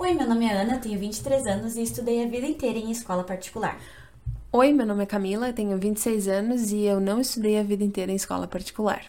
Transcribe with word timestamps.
Oi, 0.00 0.14
meu 0.14 0.28
nome 0.28 0.46
é 0.46 0.52
Ana, 0.52 0.78
tenho 0.78 0.96
23 0.96 1.44
anos 1.48 1.74
e 1.74 1.82
estudei 1.82 2.22
a 2.24 2.28
vida 2.28 2.46
inteira 2.46 2.78
em 2.78 2.88
escola 2.88 3.24
particular. 3.24 3.76
Oi, 4.52 4.72
meu 4.72 4.86
nome 4.86 5.02
é 5.02 5.06
Camila, 5.06 5.52
tenho 5.52 5.76
26 5.76 6.28
anos 6.28 6.70
e 6.70 6.84
eu 6.84 7.00
não 7.00 7.20
estudei 7.20 7.58
a 7.58 7.64
vida 7.64 7.82
inteira 7.82 8.12
em 8.12 8.14
escola 8.14 8.46
particular. 8.46 9.06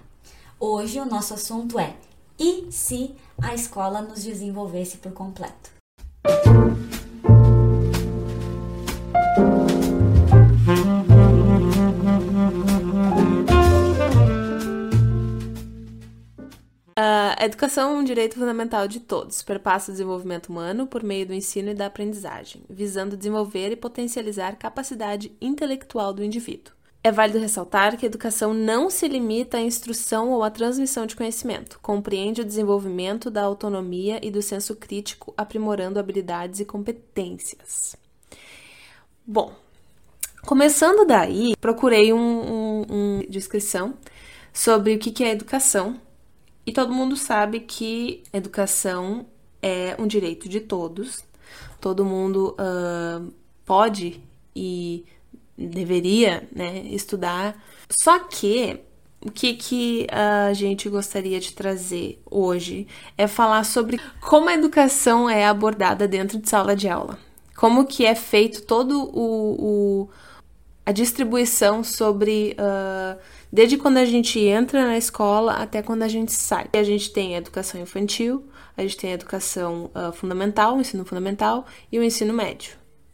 Hoje 0.60 0.99
o 0.99 1.05
nosso 1.05 1.36
assunto 1.36 1.78
é: 1.78 1.96
e 2.39 2.71
se 2.71 3.15
a 3.39 3.54
escola 3.54 4.02
nos 4.02 4.23
desenvolvesse 4.23 4.97
por 4.97 5.13
completo? 5.13 5.79
A 17.40 17.46
educação 17.46 17.96
é 17.96 17.98
um 17.98 18.04
direito 18.04 18.36
fundamental 18.36 18.86
de 18.86 19.00
todos, 19.00 19.42
perpassa 19.42 19.89
o 19.89 19.94
desenvolvimento 19.94 20.50
humano 20.50 20.86
por 20.86 21.02
meio 21.02 21.26
do 21.26 21.34
ensino 21.34 21.70
e 21.70 21.74
da 21.74 21.86
aprendizagem, 21.86 22.64
visando 22.70 23.16
desenvolver 23.16 23.71
e 23.71 23.78
potencializar 23.78 24.57
capacidade 24.57 25.32
intelectual 25.39 26.11
do 26.11 26.21
indivíduo. 26.21 26.74
É 27.02 27.14
válido 27.14 27.39
ressaltar 27.39 27.96
que 27.96 28.06
a 28.06 28.10
educação 28.10 28.54
não 28.54 28.89
se 28.89 29.07
limita 29.07 29.56
à 29.56 29.61
instrução 29.61 30.32
ou 30.32 30.44
à 30.44 30.50
transmissão 30.50 31.06
de 31.06 31.16
conhecimento, 31.16 31.80
compreende 31.82 32.42
o 32.42 32.45
desenvolvimento 32.45 33.31
da 33.31 33.44
autonomia 33.44 34.19
e 34.22 34.30
do 34.30 34.42
senso 34.42 34.75
crítico, 34.75 35.33
aprimorando 35.38 35.97
habilidades 35.97 36.59
e 36.59 36.66
competências. 36.66 37.95
Bom, 39.25 39.53
começando 40.45 41.08
daí, 41.08 41.56
procurei 41.56 42.11
um, 42.11 42.19
um, 42.19 42.86
um 42.89 43.25
descrição 43.30 43.94
sobre 44.52 44.94
o 44.94 45.00
que 45.00 45.23
é 45.23 45.31
educação 45.31 46.02
e 46.69 46.72
todo 46.72 46.94
mundo 46.94 47.17
sabe 47.17 47.61
que 47.61 48.22
educação 48.31 49.25
é 49.59 49.95
um 49.97 50.05
direito 50.05 50.47
de 50.47 50.59
todos, 50.59 51.25
todo 51.81 52.05
mundo 52.05 52.55
uh, 52.59 53.33
pode 53.66 54.22
e 54.55 55.03
deveria 55.57 56.47
né, 56.55 56.81
estudar. 56.91 57.59
Só 57.89 58.19
que 58.19 58.81
o 59.19 59.31
que, 59.31 59.55
que 59.55 60.05
a 60.11 60.53
gente 60.53 60.88
gostaria 60.89 61.39
de 61.39 61.53
trazer 61.53 62.21
hoje 62.29 62.88
é 63.17 63.25
falar 63.25 63.63
sobre 63.63 63.99
como 64.22 64.47
a 64.47 64.53
educação 64.53 65.27
é 65.27 65.47
abordada 65.47 66.07
dentro 66.07 66.38
de 66.38 66.47
sala 66.47 66.75
de 66.75 66.88
aula. 66.88 67.17
Como 67.57 67.88
que 67.88 68.05
é 68.05 68.13
feito 68.13 68.61
todo 68.61 69.09
o, 69.11 70.05
o 70.05 70.09
a 70.85 70.91
distribuição 70.91 71.83
sobre 71.83 72.55
uh, 72.59 73.19
desde 73.52 73.78
quando 73.78 73.97
a 73.97 74.05
gente 74.05 74.39
entra 74.39 74.86
na 74.86 74.97
escola 74.97 75.53
até 75.53 75.81
quando 75.81 76.03
a 76.03 76.08
gente 76.08 76.31
sai. 76.31 76.67
A 76.72 76.83
gente 76.83 77.11
tem 77.11 77.36
a 77.36 77.39
educação 77.39 77.81
infantil, 77.81 78.47
a 78.78 78.81
gente 78.81 78.97
tem 78.97 79.11
a 79.11 79.16
educação 79.16 79.89
uh, 79.95 80.11
fundamental, 80.14 80.78
o 80.78 80.81
ensino 80.81 81.03
fundamental 81.03 81.66
e 81.91 82.00
o 82.00 82.03
ensino 82.03 82.33
médio. 82.33 82.73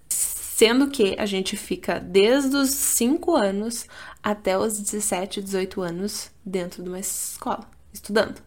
Sendo 0.10 0.90
que 0.90 1.16
a 1.18 1.26
gente 1.26 1.58
fica 1.58 2.00
desde 2.00 2.56
os 2.56 2.70
5 2.70 3.36
anos 3.36 3.88
até 4.24 4.58
os 4.58 4.80
17, 4.80 5.42
18 5.42 5.82
anos 5.82 6.32
dentro 6.46 6.82
de 6.82 6.90
uma 6.90 7.00
escola, 7.00 7.68
estudando. 7.94 8.42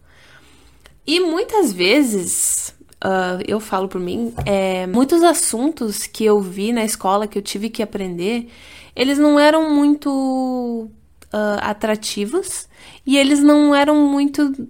E 1.06 1.20
muitas 1.20 1.72
vezes, 1.72 2.74
uh, 3.04 3.42
eu 3.46 3.60
falo 3.60 3.88
por 3.88 4.00
mim, 4.00 4.34
é, 4.44 4.86
muitos 4.86 5.22
assuntos 5.22 6.06
que 6.06 6.24
eu 6.24 6.40
vi 6.40 6.72
na 6.72 6.84
escola, 6.84 7.26
que 7.26 7.38
eu 7.38 7.42
tive 7.42 7.70
que 7.70 7.82
aprender, 7.82 8.48
eles 8.94 9.18
não 9.18 9.38
eram 9.38 9.74
muito 9.74 10.90
uh, 11.32 11.58
atrativos 11.60 12.68
e 13.06 13.16
eles 13.16 13.40
não 13.40 13.74
eram 13.74 13.96
muito. 14.08 14.68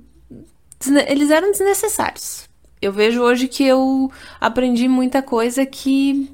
Eles 1.08 1.30
eram 1.30 1.50
desnecessários. 1.50 2.48
Eu 2.80 2.92
vejo 2.92 3.20
hoje 3.20 3.48
que 3.48 3.64
eu 3.64 4.10
aprendi 4.40 4.86
muita 4.86 5.20
coisa 5.20 5.66
que 5.66 6.30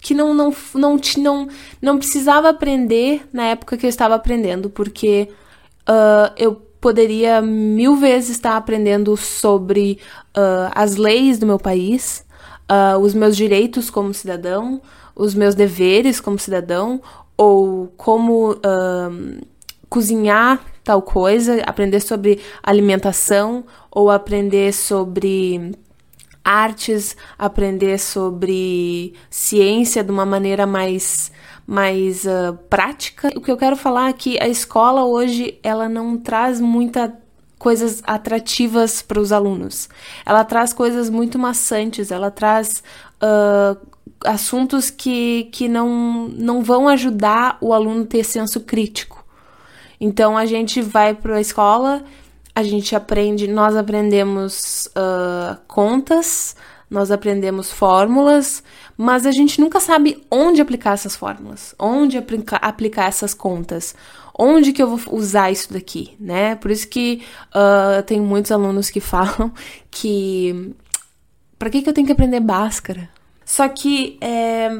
que 0.00 0.14
não 0.14 0.32
não 0.32 0.54
não 0.74 1.00
não, 1.18 1.48
não 1.80 1.98
precisava 1.98 2.48
aprender 2.48 3.28
na 3.32 3.44
época 3.44 3.76
que 3.76 3.86
eu 3.86 3.90
estava 3.90 4.14
aprendendo, 4.14 4.70
porque 4.70 5.28
uh, 5.88 6.32
eu 6.36 6.54
poderia 6.80 7.40
mil 7.42 7.96
vezes 7.96 8.30
estar 8.30 8.56
aprendendo 8.56 9.16
sobre 9.16 9.98
uh, 10.36 10.70
as 10.74 10.96
leis 10.96 11.38
do 11.38 11.46
meu 11.46 11.58
país, 11.58 12.24
uh, 12.70 12.98
os 12.98 13.14
meus 13.14 13.36
direitos 13.36 13.90
como 13.90 14.14
cidadão, 14.14 14.80
os 15.14 15.34
meus 15.34 15.54
deveres 15.54 16.20
como 16.20 16.38
cidadão, 16.38 17.00
ou 17.38 17.86
como 17.96 18.56
cozinhar 19.88 20.60
tal 20.84 21.00
coisa, 21.00 21.62
aprender 21.66 22.00
sobre 22.00 22.40
alimentação, 22.62 23.64
ou 23.90 24.10
aprender 24.10 24.72
sobre 24.72 25.72
artes, 26.42 27.14
aprender 27.38 27.98
sobre 27.98 29.12
ciência 29.28 30.02
de 30.02 30.10
uma 30.10 30.24
maneira 30.24 30.66
mais 30.66 31.30
mais 31.66 32.24
uh, 32.24 32.56
prática. 32.70 33.28
O 33.36 33.42
que 33.42 33.50
eu 33.50 33.58
quero 33.58 33.76
falar 33.76 34.08
é 34.08 34.12
que 34.14 34.42
a 34.42 34.48
escola 34.48 35.04
hoje 35.04 35.58
ela 35.62 35.86
não 35.86 36.16
traz 36.16 36.58
muita 36.58 37.14
coisas 37.58 38.02
atrativas 38.06 39.02
para 39.02 39.20
os 39.20 39.32
alunos. 39.32 39.90
Ela 40.24 40.44
traz 40.44 40.72
coisas 40.72 41.10
muito 41.10 41.38
maçantes, 41.38 42.10
ela 42.10 42.30
traz 42.30 42.82
uh, 43.22 43.76
assuntos 44.24 44.90
que, 44.90 45.48
que 45.52 45.68
não, 45.68 46.28
não 46.28 46.62
vão 46.62 46.88
ajudar 46.88 47.58
o 47.60 47.72
aluno 47.72 48.02
a 48.02 48.06
ter 48.06 48.24
senso 48.24 48.60
crítico. 48.60 49.24
Então 50.00 50.36
a 50.36 50.46
gente 50.46 50.80
vai 50.80 51.14
para 51.14 51.36
a 51.36 51.40
escola, 51.40 52.04
a 52.54 52.62
gente 52.62 52.94
aprende, 52.94 53.48
nós 53.48 53.76
aprendemos 53.76 54.86
uh, 54.88 55.58
contas, 55.66 56.56
nós 56.90 57.10
aprendemos 57.10 57.70
fórmulas, 57.70 58.62
mas 58.96 59.26
a 59.26 59.30
gente 59.30 59.60
nunca 59.60 59.80
sabe 59.80 60.24
onde 60.30 60.60
aplicar 60.60 60.94
essas 60.94 61.14
fórmulas, 61.14 61.74
onde 61.78 62.16
aplica, 62.16 62.56
aplicar 62.56 63.08
essas 63.08 63.34
contas, 63.34 63.94
onde 64.38 64.72
que 64.72 64.82
eu 64.82 64.96
vou 64.96 65.14
usar 65.14 65.50
isso 65.50 65.72
daqui, 65.72 66.16
né? 66.18 66.54
Por 66.54 66.70
isso 66.70 66.88
que 66.88 67.22
uh, 67.48 68.02
tem 68.04 68.20
muitos 68.20 68.50
alunos 68.52 68.88
que 68.88 69.00
falam 69.00 69.52
que 69.90 70.74
para 71.58 71.70
que, 71.70 71.82
que 71.82 71.88
eu 71.88 71.92
tenho 71.92 72.06
que 72.06 72.12
aprender 72.12 72.40
Bhaskara? 72.40 73.08
Só 73.48 73.66
que 73.66 74.18
é, 74.20 74.70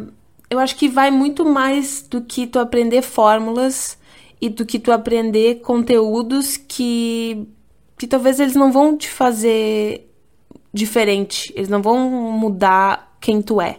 eu 0.51 0.59
acho 0.59 0.77
que 0.77 0.91
vai 0.91 1.11
muito 1.11 1.43
mais 1.43 2.03
do 2.03 2.21
que 2.21 2.47
tu 2.47 2.59
aprender 2.59 3.01
fórmulas 3.01 3.97
e 4.43 4.51
do 4.51 4.67
que 4.67 4.79
tu 4.79 4.93
aprender 4.93 5.63
conteúdos 5.63 6.59
que, 6.59 7.49
que 7.97 8.07
talvez 8.07 8.39
eles 8.39 8.55
não 8.55 8.71
vão 8.71 8.95
te 8.95 9.09
fazer 9.09 10.07
diferente, 10.71 11.51
eles 11.57 11.71
não 11.71 11.81
vão 11.81 12.11
mudar 12.11 13.17
quem 13.23 13.41
tu 13.41 13.59
é. 13.59 13.79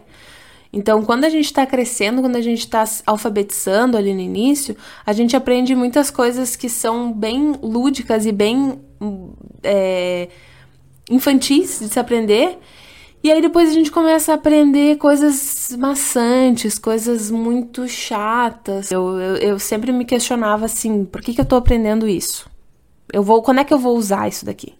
Então, 0.72 1.04
quando 1.04 1.24
a 1.24 1.28
gente 1.28 1.44
está 1.44 1.64
crescendo, 1.64 2.20
quando 2.20 2.34
a 2.34 2.40
gente 2.40 2.58
está 2.58 2.82
alfabetizando 3.06 3.96
ali 3.96 4.12
no 4.12 4.20
início, 4.20 4.76
a 5.06 5.12
gente 5.12 5.36
aprende 5.36 5.72
muitas 5.76 6.10
coisas 6.10 6.56
que 6.56 6.68
são 6.68 7.12
bem 7.12 7.54
lúdicas 7.62 8.26
e 8.26 8.32
bem 8.32 8.80
é, 9.62 10.28
infantis 11.08 11.78
de 11.78 11.88
se 11.88 12.00
aprender. 12.00 12.58
E 13.22 13.30
aí 13.30 13.42
depois 13.42 13.68
a 13.68 13.72
gente 13.72 13.90
começa 13.90 14.32
a 14.32 14.36
aprender 14.36 14.96
coisas 14.96 15.76
maçantes, 15.78 16.78
coisas 16.78 17.30
muito 17.30 17.86
chatas. 17.86 18.90
Eu, 18.90 19.20
eu, 19.20 19.36
eu 19.36 19.58
sempre 19.58 19.92
me 19.92 20.06
questionava 20.06 20.64
assim, 20.64 21.04
por 21.04 21.20
que, 21.20 21.34
que 21.34 21.40
eu 21.40 21.44
tô 21.44 21.56
aprendendo 21.56 22.08
isso? 22.08 22.50
Eu 23.12 23.22
vou, 23.22 23.42
quando 23.42 23.58
é 23.58 23.64
que 23.64 23.74
eu 23.74 23.78
vou 23.78 23.96
usar 23.96 24.26
isso 24.28 24.46
daqui? 24.46 24.74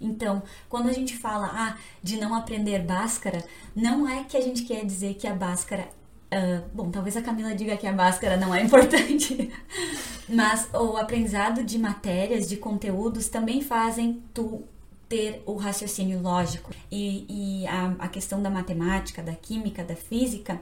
Então, 0.00 0.42
quando 0.68 0.88
a 0.88 0.92
gente 0.92 1.16
fala 1.16 1.46
ah, 1.52 1.76
de 2.02 2.18
não 2.18 2.34
aprender 2.34 2.80
Bhaskara, 2.80 3.44
não 3.74 4.08
é 4.08 4.24
que 4.24 4.36
a 4.36 4.40
gente 4.40 4.62
quer 4.62 4.84
dizer 4.84 5.14
que 5.14 5.26
a 5.26 5.34
Bhaskara. 5.34 5.88
Uh, 6.26 6.64
bom, 6.74 6.90
talvez 6.90 7.16
a 7.16 7.22
Camila 7.22 7.54
diga 7.54 7.76
que 7.76 7.86
a 7.86 7.92
Bhaskara 7.92 8.36
não 8.36 8.52
é 8.52 8.62
importante, 8.62 9.50
mas 10.28 10.68
o 10.74 10.96
aprendizado 10.96 11.62
de 11.62 11.78
matérias, 11.78 12.48
de 12.48 12.56
conteúdos, 12.56 13.28
também 13.28 13.62
fazem 13.62 14.22
tu 14.34 14.64
ter 15.08 15.42
o 15.46 15.54
raciocínio 15.54 16.20
lógico. 16.20 16.72
E, 16.90 17.26
e 17.28 17.66
a, 17.66 17.94
a 17.98 18.08
questão 18.08 18.42
da 18.42 18.50
matemática, 18.50 19.22
da 19.22 19.34
química, 19.34 19.84
da 19.84 19.96
física, 19.96 20.60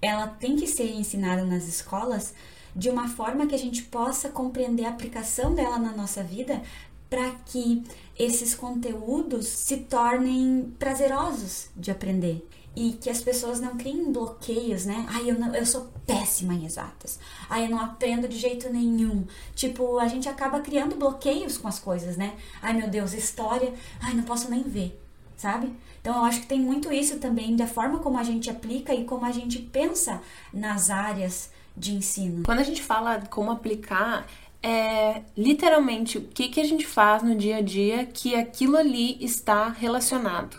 ela 0.00 0.26
tem 0.26 0.56
que 0.56 0.66
ser 0.66 0.90
ensinada 0.90 1.44
nas 1.44 1.64
escolas 1.64 2.34
de 2.74 2.88
uma 2.88 3.08
forma 3.08 3.46
que 3.46 3.54
a 3.54 3.58
gente 3.58 3.82
possa 3.84 4.30
compreender 4.30 4.84
a 4.84 4.90
aplicação 4.90 5.54
dela 5.54 5.78
na 5.78 5.92
nossa 5.92 6.22
vida 6.22 6.62
para 7.08 7.30
que 7.44 7.84
esses 8.18 8.54
conteúdos 8.54 9.46
se 9.46 9.76
tornem 9.78 10.74
prazerosos 10.78 11.68
de 11.76 11.90
aprender 11.90 12.46
e 12.74 12.92
que 12.92 13.10
as 13.10 13.20
pessoas 13.20 13.60
não 13.60 13.76
criem 13.76 14.10
bloqueios, 14.10 14.86
né? 14.86 15.06
Ai, 15.08 15.30
eu, 15.30 15.38
não, 15.38 15.54
eu 15.54 15.66
sou 15.66 15.92
péssima 16.06 16.54
em 16.54 16.64
exatas. 16.64 17.18
Ai, 17.48 17.66
eu 17.66 17.70
não 17.70 17.78
aprendo 17.78 18.26
de 18.26 18.38
jeito 18.38 18.70
nenhum. 18.70 19.26
Tipo, 19.54 19.98
a 19.98 20.08
gente 20.08 20.28
acaba 20.28 20.60
criando 20.60 20.96
bloqueios 20.96 21.58
com 21.58 21.68
as 21.68 21.78
coisas, 21.78 22.16
né? 22.16 22.34
Ai, 22.62 22.72
meu 22.72 22.88
Deus, 22.88 23.12
história, 23.12 23.72
ai, 24.00 24.14
não 24.14 24.22
posso 24.22 24.50
nem 24.50 24.62
ver, 24.62 24.98
sabe? 25.36 25.72
Então, 26.00 26.16
eu 26.16 26.24
acho 26.24 26.40
que 26.40 26.46
tem 26.46 26.58
muito 26.58 26.92
isso 26.92 27.18
também 27.18 27.54
da 27.54 27.66
forma 27.66 27.98
como 27.98 28.18
a 28.18 28.24
gente 28.24 28.50
aplica 28.50 28.94
e 28.94 29.04
como 29.04 29.24
a 29.24 29.30
gente 29.30 29.58
pensa 29.58 30.20
nas 30.52 30.90
áreas 30.90 31.50
de 31.76 31.94
ensino. 31.94 32.42
Quando 32.44 32.58
a 32.58 32.64
gente 32.64 32.82
fala 32.82 33.20
como 33.30 33.50
aplicar, 33.50 34.26
é 34.62 35.22
literalmente 35.36 36.18
o 36.18 36.22
que, 36.22 36.48
que 36.48 36.60
a 36.60 36.64
gente 36.64 36.86
faz 36.86 37.22
no 37.22 37.36
dia 37.36 37.56
a 37.56 37.60
dia 37.60 38.06
que 38.06 38.34
aquilo 38.34 38.76
ali 38.76 39.22
está 39.22 39.68
relacionado. 39.68 40.56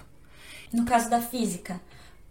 no 0.72 0.86
caso 0.86 1.08
da 1.08 1.22
física, 1.22 1.80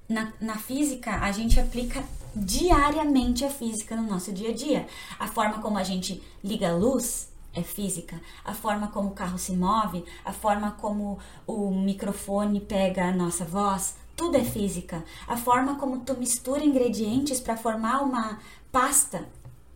na, 0.08 0.32
na 0.40 0.56
física 0.56 1.20
a 1.20 1.32
gente 1.32 1.58
aplica 1.58 2.02
diariamente 2.34 3.44
a 3.44 3.50
física 3.50 3.94
no 3.96 4.02
nosso 4.02 4.32
dia 4.32 4.50
a 4.50 4.54
dia. 4.54 4.86
A 5.18 5.26
forma 5.26 5.60
como 5.60 5.78
a 5.78 5.82
gente 5.82 6.22
liga 6.42 6.70
a 6.70 6.76
luz 6.76 7.30
é 7.54 7.62
física, 7.62 8.20
a 8.44 8.54
forma 8.54 8.88
como 8.88 9.10
o 9.10 9.14
carro 9.14 9.38
se 9.38 9.52
move, 9.52 10.04
a 10.24 10.32
forma 10.32 10.70
como 10.72 11.18
o 11.46 11.70
microfone 11.70 12.60
pega 12.60 13.08
a 13.08 13.12
nossa 13.12 13.44
voz, 13.44 13.96
tudo 14.16 14.36
é 14.36 14.44
física. 14.44 15.04
A 15.26 15.36
forma 15.36 15.76
como 15.76 16.00
tu 16.00 16.16
mistura 16.16 16.64
ingredientes 16.64 17.40
para 17.40 17.56
formar 17.56 18.02
uma 18.02 18.38
pasta 18.70 19.26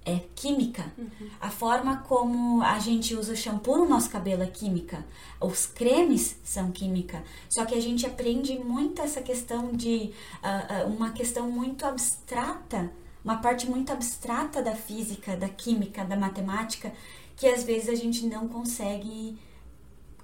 é 0.07 0.21
química. 0.37 0.93
Uhum. 0.97 1.29
A 1.41 1.51
forma 1.51 1.97
como 2.09 2.63
a 2.63 2.79
gente 2.79 3.15
usa 3.17 3.33
o 3.33 3.37
shampoo 3.37 3.79
no 3.79 3.89
nosso 3.89 4.09
cabelo 4.09 4.45
é 4.45 4.47
química. 4.47 5.05
Os 5.41 5.67
cremes 5.67 6.37
são 6.45 6.71
química. 6.71 7.25
Só 7.51 7.65
que 7.65 7.75
a 7.75 7.81
gente 7.83 8.07
aprende 8.07 8.57
muito 8.57 9.03
essa 9.03 9.21
questão 9.21 9.73
de 9.73 10.13
uh, 10.43 10.87
uma 10.89 11.11
questão 11.11 11.51
muito 11.51 11.85
abstrata, 11.85 12.93
uma 13.25 13.39
parte 13.39 13.69
muito 13.69 13.93
abstrata 13.93 14.63
da 14.63 14.77
física, 14.77 15.37
da 15.37 15.49
química, 15.49 16.05
da 16.05 16.17
matemática, 16.17 16.93
que 17.37 17.49
às 17.49 17.65
vezes 17.65 17.89
a 17.89 17.95
gente 17.97 18.25
não 18.27 18.47
consegue 18.47 19.37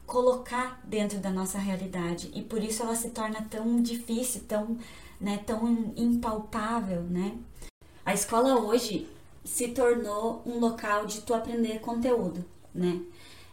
colocar 0.07 0.81
dentro 0.85 1.19
da 1.19 1.31
nossa 1.31 1.59
realidade 1.59 2.31
e 2.35 2.43
por 2.43 2.63
isso 2.63 2.83
ela 2.83 2.95
se 2.95 3.11
torna 3.11 3.43
tão 3.51 3.83
difícil, 3.83 4.43
tão, 4.47 4.79
né, 5.21 5.39
tão 5.39 5.93
impalpável, 5.97 7.03
né? 7.03 7.37
A 8.05 8.13
escola 8.15 8.61
hoje 8.61 9.09
se 9.45 9.69
tornou 9.69 10.43
um 10.47 10.59
local 10.59 11.07
de 11.07 11.21
tu 11.23 11.35
aprender 11.35 11.81
conteúdo, 11.81 12.45
né? 12.75 13.01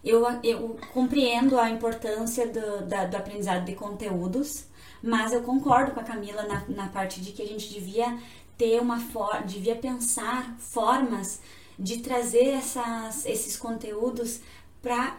Eu, 0.04 0.26
eu 0.44 0.78
compreendo 0.94 1.60
a 1.60 1.70
importância 1.70 2.48
do, 2.48 2.86
da, 2.86 3.06
do 3.06 3.18
aprendizado 3.18 3.66
de 3.66 3.76
conteúdos, 3.76 4.66
mas 5.04 5.34
eu 5.34 5.42
concordo 5.42 5.92
com 5.92 6.00
a 6.00 6.04
Camila 6.04 6.44
na, 6.44 6.66
na 6.70 6.88
parte 6.88 7.20
de 7.22 7.32
que 7.32 7.42
a 7.42 7.48
gente 7.48 7.70
devia 7.70 8.18
ter 8.58 8.82
uma 8.82 9.00
forma, 9.00 9.42
devia 9.42 9.76
pensar 9.76 10.56
formas 10.60 11.42
de 11.78 12.00
trazer 12.00 12.50
essas, 12.50 13.26
esses 13.26 13.58
conteúdos 13.58 14.42
para 14.82 15.18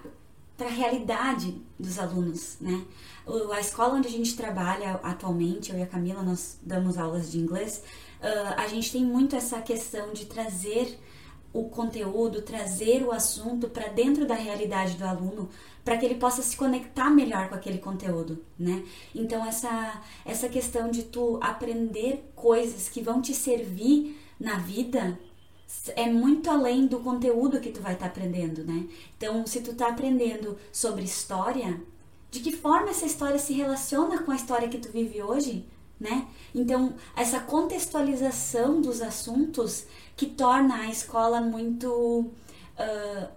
para 0.60 0.68
a 0.68 0.72
realidade 0.72 1.58
dos 1.78 1.98
alunos, 1.98 2.58
né? 2.60 2.84
A 3.50 3.60
escola 3.60 3.94
onde 3.94 4.08
a 4.08 4.10
gente 4.10 4.36
trabalha 4.36 5.00
atualmente, 5.02 5.72
eu 5.72 5.78
e 5.78 5.82
a 5.82 5.86
Camila, 5.86 6.22
nós 6.22 6.58
damos 6.60 6.98
aulas 6.98 7.32
de 7.32 7.38
inglês, 7.38 7.82
uh, 8.22 8.54
a 8.56 8.66
gente 8.66 8.92
tem 8.92 9.04
muito 9.04 9.36
essa 9.36 9.60
questão 9.60 10.12
de 10.12 10.26
trazer 10.26 10.98
o 11.52 11.68
conteúdo, 11.68 12.42
trazer 12.42 13.02
o 13.02 13.10
assunto 13.10 13.68
para 13.68 13.88
dentro 13.88 14.24
da 14.24 14.34
realidade 14.34 14.96
do 14.96 15.04
aluno, 15.04 15.48
para 15.84 15.96
que 15.96 16.04
ele 16.04 16.14
possa 16.14 16.42
se 16.42 16.56
conectar 16.56 17.10
melhor 17.10 17.48
com 17.48 17.56
aquele 17.56 17.78
conteúdo, 17.78 18.44
né? 18.58 18.84
Então 19.14 19.44
essa 19.44 20.00
essa 20.24 20.48
questão 20.48 20.90
de 20.90 21.02
tu 21.04 21.38
aprender 21.42 22.30
coisas 22.36 22.88
que 22.88 23.02
vão 23.02 23.20
te 23.20 23.34
servir 23.34 24.16
na 24.38 24.58
vida 24.58 25.18
é 25.94 26.06
muito 26.06 26.50
além 26.50 26.86
do 26.86 27.00
conteúdo 27.00 27.60
que 27.60 27.70
tu 27.70 27.80
vai 27.80 27.94
estar 27.94 28.06
tá 28.06 28.10
aprendendo, 28.10 28.64
né? 28.64 28.88
Então, 29.16 29.46
se 29.46 29.60
tu 29.60 29.74
tá 29.74 29.88
aprendendo 29.88 30.58
sobre 30.72 31.04
história, 31.04 31.80
de 32.30 32.40
que 32.40 32.52
forma 32.52 32.90
essa 32.90 33.06
história 33.06 33.38
se 33.38 33.52
relaciona 33.52 34.22
com 34.22 34.30
a 34.32 34.36
história 34.36 34.68
que 34.68 34.78
tu 34.78 34.90
vive 34.90 35.22
hoje? 35.22 35.64
Né? 36.00 36.26
Então, 36.54 36.94
essa 37.14 37.38
contextualização 37.40 38.80
dos 38.80 39.02
assuntos 39.02 39.84
que 40.16 40.26
torna 40.26 40.76
a 40.76 40.90
escola 40.90 41.40
muito 41.40 41.90
uh, 41.90 43.28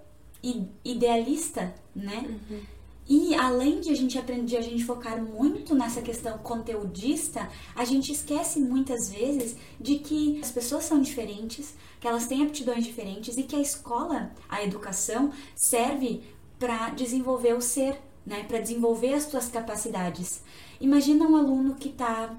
idealista, 0.84 1.76
né? 1.94 2.40
Uhum. 2.50 2.62
E 3.08 3.36
além 3.36 3.82
de 3.82 3.90
a 3.90 3.96
gente 3.96 4.18
aprender, 4.18 4.56
a 4.56 4.62
gente 4.62 4.86
focar 4.86 5.22
muito 5.22 5.76
nessa 5.76 6.02
questão 6.02 6.38
conteudista, 6.38 7.50
a 7.76 7.84
gente 7.84 8.14
esquece 8.14 8.62
muitas 8.62 9.10
vezes 9.10 9.58
de 9.78 10.00
que 10.00 10.40
as 10.42 10.52
pessoas 10.52 10.86
são 10.86 11.02
diferentes, 11.02 11.76
que 12.00 12.08
elas 12.08 12.28
têm 12.28 12.44
aptidões 12.44 12.86
diferentes 12.86 13.38
e 13.38 13.44
que 13.44 13.58
a 13.58 13.62
escola, 13.62 14.32
a 14.48 14.64
educação, 14.64 15.34
serve 15.54 16.24
para 16.58 16.92
desenvolver 16.92 17.54
o 17.54 17.62
ser, 17.62 18.00
né? 18.26 18.44
Para 18.44 18.60
desenvolver 18.60 19.16
as 19.16 19.24
suas 19.24 19.50
capacidades. 19.50 20.42
Imagina 20.80 21.28
um 21.28 21.36
aluno 21.36 21.76
que 21.76 21.90
está 21.90 22.34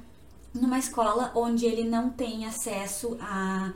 numa 0.54 0.78
escola 0.78 1.32
onde 1.34 1.66
ele 1.66 1.84
não 1.84 2.10
tem 2.10 2.46
acesso 2.46 3.18
a 3.20 3.72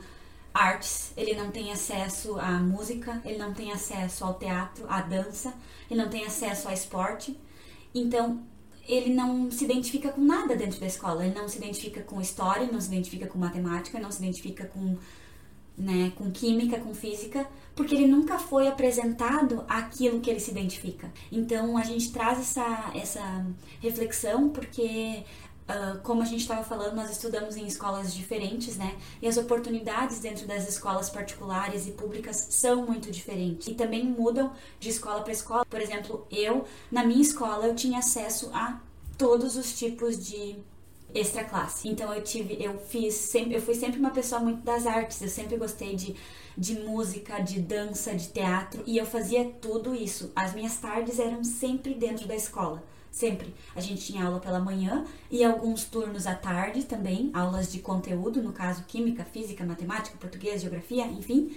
artes, 0.53 1.11
ele 1.15 1.35
não 1.35 1.51
tem 1.51 1.71
acesso 1.71 2.39
à 2.39 2.51
música, 2.53 3.21
ele 3.25 3.37
não 3.37 3.53
tem 3.53 3.71
acesso 3.71 4.23
ao 4.23 4.33
teatro, 4.33 4.85
à 4.89 5.01
dança, 5.01 5.53
ele 5.89 6.01
não 6.01 6.09
tem 6.09 6.25
acesso 6.25 6.67
ao 6.67 6.73
esporte. 6.73 7.37
Então, 7.93 8.41
ele 8.87 9.13
não 9.13 9.51
se 9.51 9.65
identifica 9.65 10.09
com 10.09 10.21
nada 10.21 10.55
dentro 10.55 10.79
da 10.79 10.87
escola. 10.87 11.25
Ele 11.25 11.35
não 11.35 11.47
se 11.47 11.57
identifica 11.57 12.01
com 12.01 12.19
história, 12.19 12.67
não 12.71 12.81
se 12.81 12.87
identifica 12.87 13.27
com 13.27 13.37
matemática, 13.37 13.99
não 13.99 14.11
se 14.11 14.19
identifica 14.19 14.65
com, 14.65 14.97
né, 15.77 16.11
com 16.15 16.31
química, 16.31 16.79
com 16.79 16.93
física, 16.93 17.47
porque 17.75 17.93
ele 17.93 18.07
nunca 18.07 18.39
foi 18.39 18.67
apresentado 18.67 19.63
aquilo 19.67 20.19
que 20.19 20.29
ele 20.29 20.39
se 20.39 20.49
identifica. 20.49 21.11
Então, 21.31 21.77
a 21.77 21.83
gente 21.83 22.11
traz 22.11 22.39
essa, 22.39 22.91
essa 22.95 23.45
reflexão 23.79 24.49
porque 24.49 25.23
Uh, 25.69 25.99
como 26.01 26.23
a 26.23 26.25
gente 26.25 26.41
estava 26.41 26.63
falando, 26.63 26.95
nós 26.95 27.11
estudamos 27.11 27.55
em 27.55 27.67
escolas 27.67 28.11
diferentes, 28.11 28.75
né? 28.75 28.97
E 29.21 29.27
as 29.27 29.37
oportunidades 29.37 30.17
dentro 30.17 30.47
das 30.47 30.67
escolas 30.67 31.11
particulares 31.11 31.85
e 31.85 31.91
públicas 31.91 32.47
são 32.49 32.87
muito 32.87 33.11
diferentes 33.11 33.67
e 33.67 33.75
também 33.75 34.03
mudam 34.03 34.51
de 34.79 34.89
escola 34.89 35.21
para 35.21 35.31
escola. 35.31 35.63
Por 35.65 35.79
exemplo, 35.79 36.25
eu 36.31 36.65
na 36.91 37.03
minha 37.03 37.21
escola 37.21 37.67
eu 37.67 37.75
tinha 37.75 37.99
acesso 37.99 38.49
a 38.51 38.81
todos 39.15 39.55
os 39.55 39.77
tipos 39.77 40.17
de 40.25 40.55
extra 41.13 41.43
classe. 41.43 41.87
Então 41.87 42.11
eu 42.11 42.23
tive, 42.23 42.57
eu 42.59 42.79
fiz 42.79 43.13
sempre, 43.13 43.55
eu 43.55 43.61
fui 43.61 43.75
sempre 43.75 43.99
uma 43.99 44.09
pessoa 44.09 44.41
muito 44.41 44.63
das 44.63 44.87
artes. 44.87 45.21
Eu 45.21 45.29
sempre 45.29 45.55
gostei 45.55 45.95
de 45.95 46.15
de 46.59 46.77
música, 46.81 47.39
de 47.39 47.61
dança, 47.61 48.13
de 48.13 48.27
teatro 48.27 48.83
e 48.85 48.97
eu 48.97 49.05
fazia 49.05 49.45
tudo 49.61 49.95
isso. 49.95 50.29
As 50.35 50.53
minhas 50.53 50.75
tardes 50.75 51.17
eram 51.17 51.41
sempre 51.41 51.93
dentro 51.93 52.27
da 52.27 52.35
escola. 52.35 52.83
Sempre. 53.11 53.53
A 53.75 53.81
gente 53.81 54.05
tinha 54.05 54.23
aula 54.23 54.39
pela 54.39 54.59
manhã 54.59 55.05
e 55.31 55.43
alguns 55.43 55.83
turnos 55.85 56.27
à 56.27 56.35
tarde 56.35 56.83
também, 56.83 57.31
aulas 57.33 57.71
de 57.71 57.79
conteúdo, 57.79 58.41
no 58.41 58.53
caso 58.53 58.83
química, 58.87 59.25
física, 59.25 59.65
matemática, 59.65 60.17
português, 60.17 60.61
geografia, 60.61 61.05
enfim. 61.05 61.55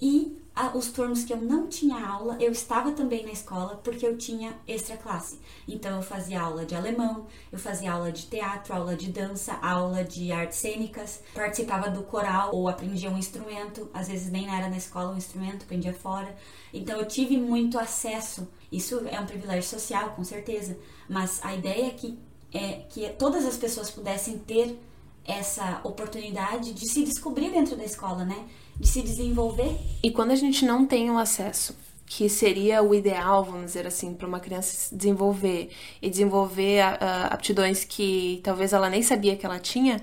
E 0.00 0.36
os 0.74 0.88
turnos 0.88 1.24
que 1.24 1.32
eu 1.32 1.36
não 1.36 1.66
tinha 1.66 2.06
aula, 2.06 2.36
eu 2.40 2.52
estava 2.52 2.92
também 2.92 3.24
na 3.24 3.32
escola 3.32 3.80
porque 3.82 4.06
eu 4.06 4.16
tinha 4.16 4.54
extra 4.68 4.96
classe. 4.96 5.40
Então 5.66 5.96
eu 5.96 6.02
fazia 6.02 6.40
aula 6.40 6.64
de 6.64 6.76
alemão, 6.76 7.26
eu 7.50 7.58
fazia 7.58 7.92
aula 7.92 8.12
de 8.12 8.26
teatro, 8.26 8.72
aula 8.72 8.94
de 8.94 9.10
dança, 9.10 9.54
aula 9.60 10.04
de 10.04 10.30
artes 10.30 10.58
cênicas, 10.58 11.22
participava 11.34 11.90
do 11.90 12.04
coral 12.04 12.54
ou 12.54 12.68
aprendia 12.68 13.10
um 13.10 13.18
instrumento, 13.18 13.90
às 13.92 14.06
vezes 14.06 14.30
nem 14.30 14.48
era 14.48 14.68
na 14.68 14.76
escola 14.76 15.12
um 15.12 15.16
instrumento, 15.16 15.64
aprendia 15.64 15.92
fora. 15.92 16.34
Então 16.72 16.98
eu 16.98 17.06
tive 17.06 17.36
muito 17.36 17.78
acesso. 17.78 18.46
Isso 18.70 19.02
é 19.08 19.18
um 19.18 19.26
privilégio 19.26 19.68
social, 19.68 20.10
com 20.10 20.22
certeza, 20.22 20.78
mas 21.08 21.40
a 21.44 21.54
ideia 21.54 21.86
é 21.86 21.90
que, 21.90 22.18
é 22.52 22.72
que 22.88 23.08
todas 23.10 23.44
as 23.44 23.56
pessoas 23.56 23.90
pudessem 23.90 24.38
ter 24.38 24.78
essa 25.24 25.80
oportunidade 25.84 26.72
de 26.72 26.88
se 26.88 27.02
descobrir 27.02 27.50
dentro 27.50 27.76
da 27.76 27.84
escola, 27.84 28.24
né? 28.24 28.46
De 28.78 28.88
se 28.88 29.02
desenvolver. 29.02 29.76
E 30.02 30.10
quando 30.10 30.32
a 30.32 30.36
gente 30.36 30.64
não 30.64 30.84
tem 30.84 31.10
o 31.10 31.18
acesso, 31.18 31.76
que 32.06 32.28
seria 32.28 32.82
o 32.82 32.94
ideal, 32.94 33.44
vamos 33.44 33.66
dizer 33.66 33.86
assim, 33.86 34.14
para 34.14 34.26
uma 34.26 34.40
criança 34.40 34.76
se 34.76 34.94
desenvolver 34.94 35.70
e 36.02 36.10
desenvolver 36.10 36.84
uh, 36.84 37.32
aptidões 37.32 37.84
que 37.84 38.40
talvez 38.44 38.72
ela 38.72 38.90
nem 38.90 39.02
sabia 39.02 39.36
que 39.36 39.46
ela 39.46 39.58
tinha, 39.58 40.00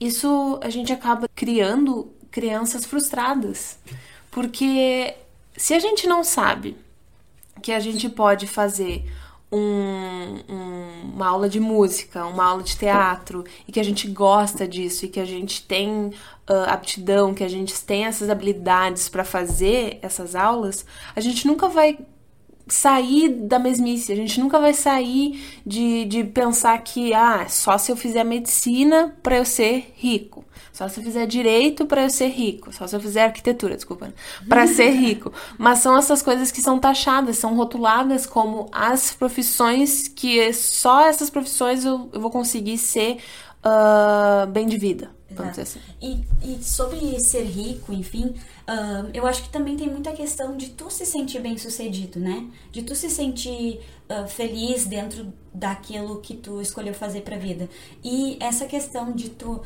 isso 0.00 0.58
a 0.62 0.70
gente 0.70 0.92
acaba 0.92 1.28
criando 1.34 2.12
crianças 2.30 2.84
frustradas. 2.84 3.78
Porque 4.30 5.14
se 5.56 5.74
a 5.74 5.78
gente 5.78 6.06
não 6.06 6.22
sabe 6.22 6.76
que 7.62 7.72
a 7.72 7.80
gente 7.80 8.08
pode 8.08 8.46
fazer 8.46 9.04
um, 9.50 10.40
um, 10.48 11.12
uma 11.14 11.26
aula 11.28 11.48
de 11.48 11.58
música, 11.58 12.26
uma 12.26 12.44
aula 12.44 12.62
de 12.62 12.76
teatro, 12.76 13.44
e 13.66 13.72
que 13.72 13.80
a 13.80 13.82
gente 13.84 14.08
gosta 14.08 14.68
disso, 14.68 15.06
e 15.06 15.08
que 15.08 15.20
a 15.20 15.24
gente 15.24 15.62
tem 15.66 16.12
uh, 16.48 16.68
aptidão, 16.68 17.34
que 17.34 17.44
a 17.44 17.48
gente 17.48 17.80
tem 17.82 18.04
essas 18.04 18.28
habilidades 18.28 19.08
para 19.08 19.24
fazer 19.24 19.98
essas 20.02 20.34
aulas, 20.34 20.84
a 21.16 21.20
gente 21.20 21.46
nunca 21.46 21.68
vai 21.68 21.98
sair 22.68 23.30
da 23.30 23.58
mesmice, 23.58 24.12
a 24.12 24.16
gente 24.16 24.38
nunca 24.38 24.58
vai 24.58 24.74
sair 24.74 25.42
de, 25.64 26.04
de 26.04 26.22
pensar 26.24 26.78
que, 26.82 27.14
ah, 27.14 27.46
só 27.48 27.78
se 27.78 27.90
eu 27.90 27.96
fizer 27.96 28.24
medicina 28.24 29.16
para 29.22 29.38
eu 29.38 29.44
ser 29.44 29.92
rico. 29.96 30.44
Só 30.78 30.88
se 30.88 31.00
eu 31.00 31.04
fizer 31.04 31.26
direito 31.26 31.86
para 31.86 32.04
eu 32.04 32.08
ser 32.08 32.28
rico. 32.28 32.72
Só 32.72 32.86
se 32.86 32.94
eu 32.94 33.00
fizer 33.00 33.24
arquitetura, 33.24 33.74
desculpa. 33.74 34.14
Para 34.48 34.64
ser 34.68 34.90
rico. 34.90 35.32
Mas 35.58 35.80
são 35.80 35.98
essas 35.98 36.22
coisas 36.22 36.52
que 36.52 36.62
são 36.62 36.78
taxadas, 36.78 37.36
são 37.36 37.56
rotuladas 37.56 38.24
como 38.24 38.68
as 38.70 39.12
profissões 39.12 40.06
que 40.06 40.52
só 40.52 41.00
essas 41.00 41.30
profissões 41.30 41.84
eu, 41.84 42.08
eu 42.12 42.20
vou 42.20 42.30
conseguir 42.30 42.78
ser 42.78 43.18
uh, 43.64 44.46
bem 44.46 44.68
de 44.68 44.78
vida. 44.78 45.10
Vamos 45.28 45.50
dizer 45.50 45.62
assim. 45.62 45.80
E, 46.00 46.24
e 46.44 46.62
sobre 46.62 47.18
ser 47.18 47.42
rico, 47.42 47.92
enfim, 47.92 48.26
uh, 48.26 49.10
eu 49.12 49.26
acho 49.26 49.42
que 49.42 49.48
também 49.48 49.76
tem 49.76 49.90
muita 49.90 50.12
questão 50.12 50.56
de 50.56 50.68
tu 50.68 50.88
se 50.90 51.04
sentir 51.04 51.40
bem 51.40 51.58
sucedido, 51.58 52.20
né? 52.20 52.46
De 52.70 52.82
tu 52.82 52.94
se 52.94 53.10
sentir 53.10 53.80
uh, 54.08 54.28
feliz 54.28 54.86
dentro 54.86 55.32
daquilo 55.52 56.20
que 56.20 56.34
tu 56.34 56.62
escolheu 56.62 56.94
fazer 56.94 57.22
pra 57.22 57.36
vida. 57.36 57.68
E 58.04 58.36
essa 58.40 58.64
questão 58.64 59.10
de 59.10 59.28
tu 59.28 59.60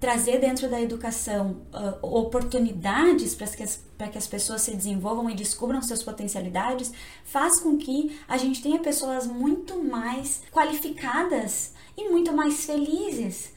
trazer 0.00 0.38
dentro 0.38 0.68
da 0.68 0.80
educação 0.80 1.62
uh, 1.72 1.98
oportunidades 2.06 3.34
para 3.34 3.46
que, 3.48 3.62
as, 3.62 3.80
que 4.12 4.18
as 4.18 4.26
pessoas 4.26 4.62
se 4.62 4.74
desenvolvam 4.74 5.28
e 5.28 5.34
descubram 5.34 5.82
suas 5.82 6.02
potencialidades, 6.02 6.92
faz 7.24 7.60
com 7.60 7.76
que 7.76 8.18
a 8.28 8.36
gente 8.36 8.62
tenha 8.62 8.78
pessoas 8.78 9.26
muito 9.26 9.82
mais 9.82 10.42
qualificadas 10.52 11.72
e 11.96 12.08
muito 12.08 12.32
mais 12.32 12.64
felizes. 12.64 13.52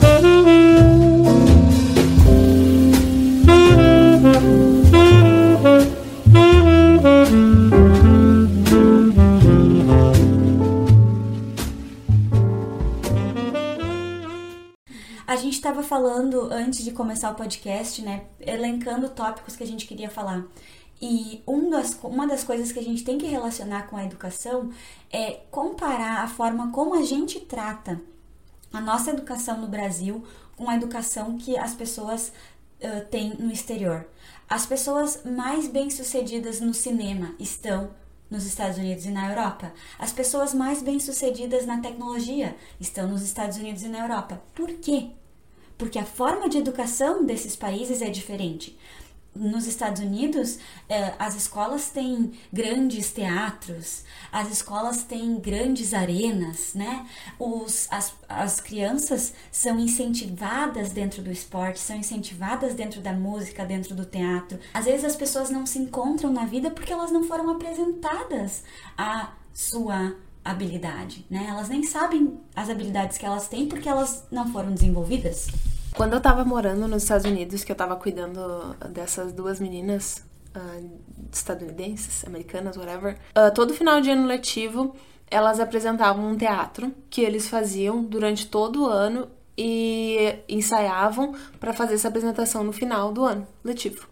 A 0.00 0.03
gente 15.54 15.60
estava 15.60 15.84
falando 15.84 16.52
antes 16.52 16.82
de 16.82 16.90
começar 16.90 17.30
o 17.30 17.36
podcast, 17.36 18.02
né? 18.02 18.24
Elencando 18.40 19.08
tópicos 19.08 19.54
que 19.54 19.62
a 19.62 19.66
gente 19.66 19.86
queria 19.86 20.10
falar. 20.10 20.44
E 21.00 21.44
um 21.46 21.70
das, 21.70 21.96
uma 22.02 22.26
das 22.26 22.42
coisas 22.42 22.72
que 22.72 22.78
a 22.80 22.82
gente 22.82 23.04
tem 23.04 23.18
que 23.18 23.26
relacionar 23.26 23.86
com 23.86 23.96
a 23.96 24.04
educação 24.04 24.70
é 25.12 25.42
comparar 25.52 26.24
a 26.24 26.28
forma 26.28 26.72
como 26.72 26.96
a 26.96 27.02
gente 27.02 27.38
trata 27.38 28.00
a 28.72 28.80
nossa 28.80 29.10
educação 29.10 29.60
no 29.60 29.68
Brasil 29.68 30.24
com 30.56 30.68
a 30.68 30.74
educação 30.74 31.38
que 31.38 31.56
as 31.56 31.72
pessoas 31.72 32.32
uh, 32.80 33.08
têm 33.08 33.34
no 33.38 33.52
exterior. 33.52 34.08
As 34.48 34.66
pessoas 34.66 35.22
mais 35.24 35.68
bem-sucedidas 35.68 36.60
no 36.60 36.74
cinema 36.74 37.32
estão 37.38 37.90
nos 38.28 38.44
Estados 38.44 38.76
Unidos 38.76 39.04
e 39.04 39.10
na 39.10 39.28
Europa. 39.28 39.72
As 40.00 40.12
pessoas 40.12 40.52
mais 40.52 40.82
bem-sucedidas 40.82 41.64
na 41.64 41.80
tecnologia 41.80 42.56
estão 42.80 43.06
nos 43.06 43.22
Estados 43.22 43.56
Unidos 43.56 43.84
e 43.84 43.88
na 43.88 44.00
Europa. 44.00 44.42
Por 44.52 44.72
quê? 44.78 45.12
Porque 45.76 45.98
a 45.98 46.04
forma 46.04 46.48
de 46.48 46.58
educação 46.58 47.24
desses 47.24 47.56
países 47.56 48.00
é 48.00 48.10
diferente 48.10 48.76
nos 49.34 49.66
Estados 49.66 50.00
Unidos, 50.00 50.58
eh, 50.88 51.12
as 51.18 51.34
escolas 51.34 51.90
têm 51.90 52.32
grandes 52.52 53.12
teatros, 53.12 54.04
as 54.30 54.50
escolas 54.50 55.02
têm 55.02 55.38
grandes 55.40 55.92
arenas, 55.92 56.72
né? 56.74 57.06
Os, 57.38 57.88
as, 57.90 58.14
as 58.28 58.60
crianças 58.60 59.34
são 59.50 59.78
incentivadas 59.78 60.92
dentro 60.92 61.20
do 61.20 61.32
esporte, 61.32 61.80
são 61.80 61.96
incentivadas 61.96 62.74
dentro 62.74 63.00
da 63.00 63.12
música, 63.12 63.64
dentro 63.64 63.94
do 63.94 64.04
teatro. 64.04 64.58
Às 64.72 64.84
vezes 64.84 65.04
as 65.04 65.16
pessoas 65.16 65.50
não 65.50 65.66
se 65.66 65.78
encontram 65.78 66.32
na 66.32 66.44
vida 66.44 66.70
porque 66.70 66.92
elas 66.92 67.10
não 67.10 67.24
foram 67.24 67.50
apresentadas 67.50 68.62
a 68.96 69.32
sua 69.52 70.14
habilidade, 70.44 71.24
né? 71.30 71.46
Elas 71.48 71.68
nem 71.68 71.82
sabem 71.82 72.38
as 72.54 72.68
habilidades 72.68 73.16
que 73.16 73.24
elas 73.24 73.48
têm 73.48 73.66
porque 73.66 73.88
elas 73.88 74.26
não 74.30 74.52
foram 74.52 74.72
desenvolvidas. 74.72 75.48
Quando 75.96 76.14
eu 76.14 76.20
tava 76.20 76.44
morando 76.44 76.86
nos 76.88 77.04
Estados 77.04 77.24
Unidos, 77.24 77.64
que 77.64 77.72
eu 77.72 77.76
tava 77.76 77.96
cuidando 77.96 78.74
dessas 78.90 79.32
duas 79.32 79.60
meninas 79.60 80.24
uh, 80.54 80.90
estadunidenses, 81.32 82.24
americanas, 82.26 82.76
whatever, 82.76 83.16
uh, 83.36 83.54
todo 83.54 83.72
final 83.72 84.00
de 84.00 84.10
ano 84.10 84.26
letivo 84.26 84.94
elas 85.30 85.58
apresentavam 85.58 86.30
um 86.30 86.36
teatro 86.36 86.94
que 87.10 87.20
eles 87.20 87.48
faziam 87.48 88.04
durante 88.04 88.46
todo 88.46 88.82
o 88.82 88.86
ano 88.86 89.28
e 89.56 90.36
ensaiavam 90.48 91.34
para 91.58 91.72
fazer 91.72 91.94
essa 91.94 92.08
apresentação 92.08 92.62
no 92.62 92.72
final 92.72 93.12
do 93.12 93.24
ano 93.24 93.46
letivo. 93.64 94.06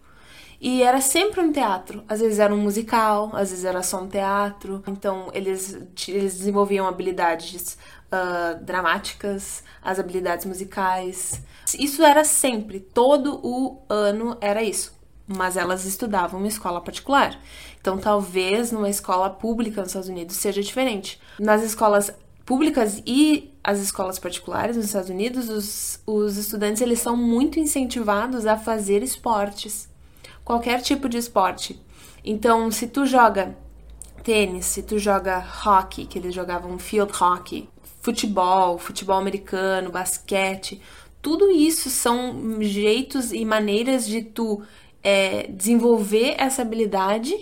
E 0.65 0.81
era 0.81 1.01
sempre 1.01 1.41
um 1.41 1.51
teatro. 1.51 2.05
Às 2.09 2.21
vezes 2.21 2.39
era 2.39 2.55
um 2.55 2.59
musical, 2.59 3.31
às 3.35 3.51
vezes 3.51 3.65
era 3.65 3.83
só 3.83 4.01
um 4.01 4.07
teatro. 4.07 4.81
Então 4.87 5.29
eles, 5.35 5.77
eles 6.07 6.39
desenvolviam 6.39 6.87
habilidades 6.87 7.77
uh, 8.13 8.65
dramáticas, 8.65 9.65
as 9.83 9.99
habilidades 9.99 10.47
musicais. 10.47 11.43
Isso 11.77 12.05
era 12.05 12.23
sempre, 12.23 12.79
todo 12.79 13.41
o 13.43 13.83
ano 13.89 14.37
era 14.41 14.63
isso. 14.63 14.97
Mas 15.27 15.57
elas 15.57 15.85
estudavam 15.85 16.45
em 16.45 16.47
escola 16.47 16.81
particular. 16.81 17.37
Então, 17.81 17.99
talvez 17.99 18.71
numa 18.71 18.89
escola 18.89 19.31
pública 19.31 19.81
nos 19.81 19.91
Estados 19.91 20.09
Unidos 20.09 20.37
seja 20.37 20.63
diferente. 20.63 21.21
Nas 21.41 21.63
escolas 21.65 22.13
públicas 22.45 23.03
e 23.05 23.53
as 23.65 23.81
escolas 23.81 24.19
particulares 24.19 24.77
nos 24.77 24.87
Estados 24.87 25.11
Unidos, 25.11 25.49
os, 25.49 26.01
os 26.07 26.37
estudantes 26.37 26.83
eles 26.83 27.01
são 27.01 27.17
muito 27.17 27.59
incentivados 27.59 28.47
a 28.47 28.57
fazer 28.57 29.03
esportes. 29.03 29.91
Qualquer 30.53 30.83
tipo 30.83 31.09
de 31.09 31.17
esporte. 31.17 31.81
Então, 32.23 32.71
se 32.71 32.87
tu 32.87 33.07
joga 33.07 33.57
tênis, 34.23 34.67
se 34.67 34.83
tu 34.83 34.99
joga 34.99 35.39
hockey, 35.39 36.05
que 36.05 36.19
eles 36.19 36.35
jogavam 36.35 36.79
field 36.79 37.11
hockey, 37.19 37.71
futebol, 38.03 38.77
futebol 38.77 39.17
americano, 39.17 39.91
basquete, 39.91 40.79
tudo 41.23 41.51
isso 41.51 41.89
são 41.89 42.61
jeitos 42.61 43.33
e 43.33 43.47
maneiras 43.47 44.07
de 44.07 44.21
tu 44.21 44.61
é, 45.03 45.47
desenvolver 45.47 46.35
essa 46.37 46.61
habilidade 46.61 47.35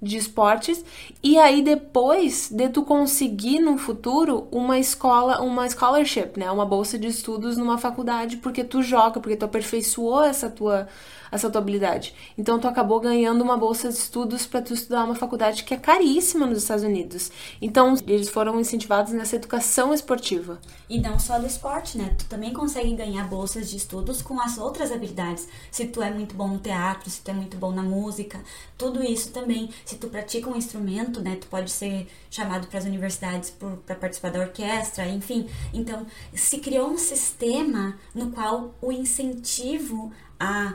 de 0.00 0.16
esportes 0.16 0.84
e 1.22 1.36
aí 1.36 1.60
depois 1.60 2.50
de 2.52 2.68
tu 2.68 2.84
conseguir 2.84 3.58
no 3.58 3.76
futuro 3.78 4.46
uma 4.52 4.78
escola, 4.78 5.40
uma 5.40 5.68
scholarship, 5.68 6.38
né, 6.38 6.48
uma 6.52 6.66
bolsa 6.66 6.96
de 6.96 7.08
estudos 7.08 7.56
numa 7.56 7.78
faculdade 7.78 8.36
porque 8.36 8.62
tu 8.62 8.80
joga, 8.80 9.18
porque 9.18 9.36
tu 9.36 9.44
aperfeiçoou 9.44 10.22
essa 10.22 10.48
tua 10.48 10.86
essa 11.30 11.50
tua 11.50 11.60
habilidade. 11.60 12.14
Então 12.36 12.58
tu 12.58 12.68
acabou 12.68 13.00
ganhando 13.00 13.42
uma 13.42 13.56
bolsa 13.56 13.88
de 13.88 13.94
estudos 13.94 14.46
para 14.46 14.62
tu 14.62 14.74
estudar 14.74 15.04
uma 15.04 15.14
faculdade 15.14 15.64
que 15.64 15.74
é 15.74 15.76
caríssima 15.76 16.46
nos 16.46 16.58
Estados 16.58 16.84
Unidos. 16.84 17.30
Então 17.60 17.94
eles 18.06 18.28
foram 18.28 18.60
incentivados 18.60 19.12
nessa 19.12 19.36
educação 19.36 19.92
esportiva. 19.92 20.60
E 20.88 21.00
não 21.00 21.18
só 21.18 21.38
do 21.38 21.46
esporte, 21.46 21.96
né? 21.96 22.14
Tu 22.18 22.26
também 22.26 22.52
consegue 22.52 22.94
ganhar 22.94 23.24
bolsas 23.28 23.70
de 23.70 23.76
estudos 23.76 24.22
com 24.22 24.40
as 24.40 24.58
outras 24.58 24.92
habilidades. 24.92 25.48
Se 25.70 25.86
tu 25.86 26.02
é 26.02 26.10
muito 26.10 26.34
bom 26.34 26.48
no 26.48 26.58
teatro, 26.58 27.08
se 27.10 27.20
tu 27.20 27.30
é 27.30 27.34
muito 27.34 27.56
bom 27.56 27.72
na 27.72 27.82
música, 27.82 28.40
tudo 28.76 29.02
isso 29.02 29.30
também. 29.30 29.70
Se 29.84 29.96
tu 29.96 30.08
pratica 30.08 30.48
um 30.50 30.56
instrumento, 30.56 31.20
né, 31.20 31.36
tu 31.36 31.46
pode 31.46 31.70
ser 31.70 32.06
chamado 32.30 32.66
para 32.66 32.78
as 32.78 32.84
universidades 32.84 33.50
para 33.50 33.96
participar 33.96 34.30
da 34.30 34.40
orquestra, 34.40 35.08
enfim. 35.08 35.48
Então, 35.72 36.06
se 36.34 36.58
criou 36.58 36.90
um 36.90 36.98
sistema 36.98 37.98
no 38.14 38.30
qual 38.30 38.74
o 38.80 38.92
incentivo 38.92 40.12
a 40.38 40.74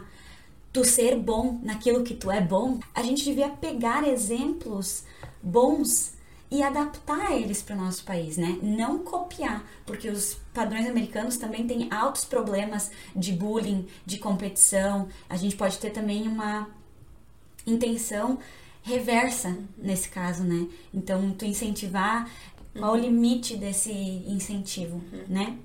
tu 0.71 0.83
ser 0.83 1.17
bom 1.17 1.59
naquilo 1.63 2.03
que 2.03 2.13
tu 2.13 2.29
é 2.29 2.41
bom, 2.41 2.79
a 2.93 3.01
gente 3.01 3.23
devia 3.23 3.49
pegar 3.49 4.07
exemplos 4.07 5.03
bons 5.41 6.13
e 6.51 6.63
adaptar 6.63 7.31
eles 7.31 7.61
para 7.61 7.75
o 7.75 7.79
nosso 7.79 8.03
país, 8.03 8.37
né? 8.37 8.57
Não 8.61 8.99
copiar, 8.99 9.63
porque 9.85 10.09
os 10.09 10.35
padrões 10.53 10.87
americanos 10.87 11.37
também 11.37 11.67
têm 11.67 11.87
altos 11.91 12.25
problemas 12.25 12.91
de 13.15 13.31
bullying, 13.31 13.87
de 14.05 14.17
competição. 14.17 15.07
A 15.29 15.35
gente 15.35 15.55
pode 15.55 15.77
ter 15.77 15.91
também 15.91 16.27
uma 16.27 16.67
intenção 17.67 18.39
reversa 18.81 19.57
nesse 19.77 20.09
caso, 20.09 20.43
né? 20.43 20.67
Então, 20.91 21.31
tu 21.31 21.45
incentivar 21.45 22.29
qual 22.77 22.93
o 22.93 22.97
limite 22.97 23.55
desse 23.55 23.91
incentivo, 23.91 25.01
uhum. 25.11 25.23
né? 25.27 25.57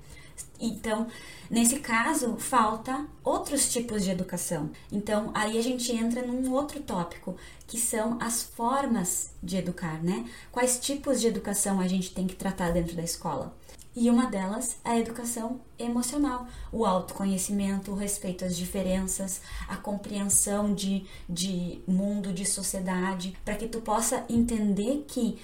Então, 0.59 1.07
nesse 1.49 1.79
caso, 1.79 2.37
falta 2.37 3.05
outros 3.23 3.71
tipos 3.71 4.03
de 4.03 4.11
educação. 4.11 4.69
Então, 4.91 5.31
aí 5.33 5.57
a 5.57 5.63
gente 5.63 5.91
entra 5.91 6.25
num 6.25 6.51
outro 6.51 6.81
tópico, 6.81 7.35
que 7.67 7.79
são 7.79 8.17
as 8.21 8.43
formas 8.43 9.31
de 9.41 9.57
educar, 9.57 10.01
né? 10.03 10.25
Quais 10.51 10.79
tipos 10.79 11.19
de 11.19 11.27
educação 11.27 11.79
a 11.79 11.87
gente 11.87 12.13
tem 12.13 12.27
que 12.27 12.35
tratar 12.35 12.71
dentro 12.71 12.95
da 12.95 13.03
escola? 13.03 13.55
E 13.95 14.09
uma 14.09 14.25
delas 14.25 14.75
é 14.83 14.89
a 14.89 14.99
educação 14.99 15.61
emocional, 15.79 16.45
o 16.69 16.85
autoconhecimento, 16.85 17.91
o 17.91 17.95
respeito 17.95 18.43
às 18.43 18.57
diferenças, 18.57 19.41
a 19.69 19.77
compreensão 19.77 20.73
de, 20.73 21.05
de 21.29 21.81
mundo, 21.87 22.33
de 22.33 22.45
sociedade, 22.45 23.37
para 23.45 23.55
que 23.55 23.69
tu 23.69 23.79
possa 23.79 24.25
entender 24.29 25.05
que 25.07 25.39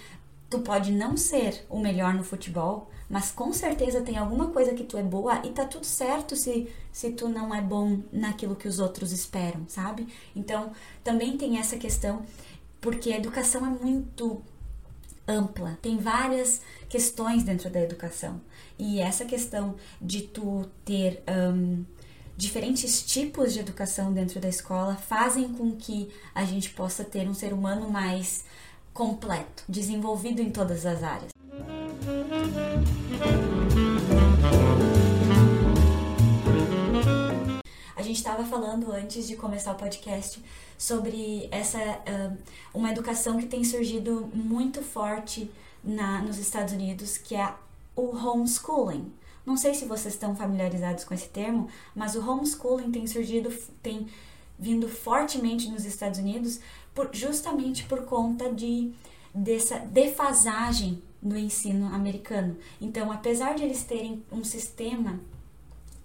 tu 0.50 0.60
pode 0.60 0.92
não 0.92 1.16
ser 1.16 1.66
o 1.70 1.80
melhor 1.80 2.14
no 2.14 2.26
futebol, 2.26 2.92
mas 3.12 3.30
com 3.30 3.52
certeza 3.52 4.02
tem 4.02 4.18
alguma 4.18 4.48
coisa 4.48 4.74
que 4.74 4.86
tu 4.86 4.98
é 4.98 5.04
boa 5.04 5.46
e 5.46 5.50
tá 5.50 5.66
tudo 5.66 5.86
certo 5.86 6.34
se, 6.34 6.70
se 6.94 7.12
tu 7.12 7.28
não 7.28 7.54
é 7.54 7.62
bom 7.62 8.00
naquilo 8.10 8.56
que 8.56 8.70
os 8.70 8.80
outros 8.80 9.12
esperam, 9.12 9.66
sabe? 9.68 10.08
Então, 10.34 10.72
também 11.04 11.36
tem 11.36 11.60
essa 11.60 11.76
questão, 11.76 12.26
porque 12.80 13.12
a 13.12 13.18
educação 13.18 13.66
é 13.66 13.70
muito 13.70 14.42
ampla, 15.28 15.78
tem 15.82 15.98
várias 15.98 16.62
questões 16.88 17.44
dentro 17.44 17.70
da 17.70 17.82
educação. 17.82 18.40
E 18.80 19.02
essa 19.02 19.26
questão 19.26 19.76
de 20.02 20.22
tu 20.22 20.66
ter 20.86 21.22
um, 21.54 21.84
diferentes 22.38 23.04
tipos 23.04 23.52
de 23.52 23.60
educação 23.60 24.14
dentro 24.14 24.40
da 24.40 24.48
escola 24.48 24.96
fazem 24.96 25.50
com 25.50 25.76
que 25.76 26.10
a 26.34 26.46
gente 26.46 26.70
possa 26.70 27.04
ter 27.04 27.28
um 27.28 27.34
ser 27.34 27.52
humano 27.52 27.90
mais 27.90 28.46
completo, 28.94 29.64
desenvolvido 29.68 30.42
em 30.42 30.50
todas 30.50 30.86
as 30.86 31.04
áreas. 31.04 31.32
Gente 38.12 38.18
estava 38.18 38.44
falando 38.44 38.92
antes 38.92 39.26
de 39.26 39.38
começar 39.38 39.72
o 39.72 39.76
podcast 39.76 40.44
sobre 40.78 41.48
essa 41.50 41.80
uh, 41.80 42.38
uma 42.74 42.92
educação 42.92 43.38
que 43.38 43.46
tem 43.46 43.64
surgido 43.64 44.30
muito 44.34 44.82
forte 44.82 45.50
na, 45.82 46.22
nos 46.22 46.38
Estados 46.38 46.74
Unidos, 46.74 47.18
que 47.18 47.36
é 47.36 47.54
o 47.96 48.14
homeschooling. 48.14 49.12
Não 49.46 49.56
sei 49.56 49.74
se 49.74 49.86
vocês 49.86 50.14
estão 50.14 50.36
familiarizados 50.36 51.06
com 51.06 51.14
esse 51.14 51.30
termo, 51.30 51.70
mas 51.96 52.16
o 52.16 52.30
homeschooling 52.30 52.92
tem 52.92 53.08
surgido, 53.08 53.50
tem 53.82 54.08
vindo 54.60 54.90
fortemente 54.90 55.70
nos 55.70 55.86
Estados 55.86 56.20
Unidos 56.20 56.60
por, 56.94 57.10
justamente 57.14 57.86
por 57.86 58.06
conta 58.06 58.52
de 58.52 58.92
dessa 59.34 59.80
defasagem 59.80 61.02
no 61.22 61.38
ensino 61.38 61.86
americano. 61.96 62.58
Então, 62.82 63.10
apesar 63.10 63.56
de 63.56 63.64
eles 63.64 63.84
terem 63.86 64.22
um 64.30 64.44
sistema 64.44 65.18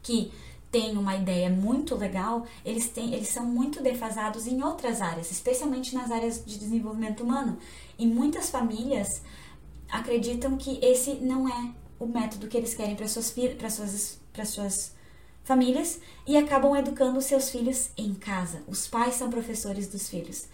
que 0.05 0.31
tem 0.71 0.97
uma 0.97 1.15
ideia 1.17 1.49
muito 1.49 1.95
legal, 1.95 2.47
eles, 2.65 2.89
têm, 2.89 3.15
eles 3.15 3.29
são 3.29 3.45
muito 3.45 3.83
defasados 3.83 4.47
em 4.47 4.63
outras 4.63 5.01
áreas, 5.01 5.31
especialmente 5.31 5.95
nas 5.95 6.11
áreas 6.11 6.45
de 6.45 6.59
desenvolvimento 6.59 7.23
humano. 7.23 7.57
E 7.99 8.07
muitas 8.07 8.51
famílias 8.51 9.23
acreditam 9.89 10.57
que 10.57 10.79
esse 10.85 11.15
não 11.15 11.49
é 11.49 11.73
o 11.99 12.07
método 12.07 12.49
que 12.49 12.57
eles 12.57 12.75
querem 12.75 12.95
para 12.95 13.09
suas, 13.09 13.31
para 13.59 13.71
suas, 13.71 14.21
para 14.33 14.45
suas 14.45 14.93
famílias 15.45 16.01
e 16.27 16.37
acabam 16.37 16.77
educando 16.77 17.21
seus 17.23 17.49
filhos 17.49 17.91
em 17.97 18.13
casa. 18.13 18.63
Os 18.67 18.87
pais 18.87 19.15
são 19.15 19.31
professores 19.31 19.89
dos 19.89 20.09
filhos. 20.09 20.47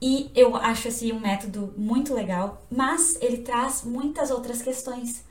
E 0.00 0.30
eu 0.34 0.56
acho 0.56 0.88
assim 0.88 1.12
um 1.12 1.20
método 1.20 1.74
muito 1.76 2.14
legal, 2.14 2.62
mas 2.70 3.18
ele 3.20 3.38
traz 3.38 3.82
muitas 3.84 4.30
outras 4.30 4.62
questões. 4.62 5.22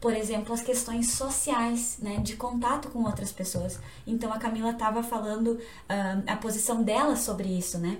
Por 0.00 0.14
exemplo, 0.14 0.54
as 0.54 0.62
questões 0.62 1.12
sociais, 1.12 1.98
né, 2.00 2.16
de 2.18 2.36
contato 2.36 2.88
com 2.88 3.04
outras 3.04 3.32
pessoas. 3.32 3.78
Então 4.06 4.32
a 4.32 4.38
Camila 4.38 4.70
estava 4.70 5.02
falando 5.02 5.52
uh, 5.52 6.22
a 6.26 6.36
posição 6.36 6.82
dela 6.82 7.16
sobre 7.16 7.48
isso, 7.48 7.78
né? 7.78 7.98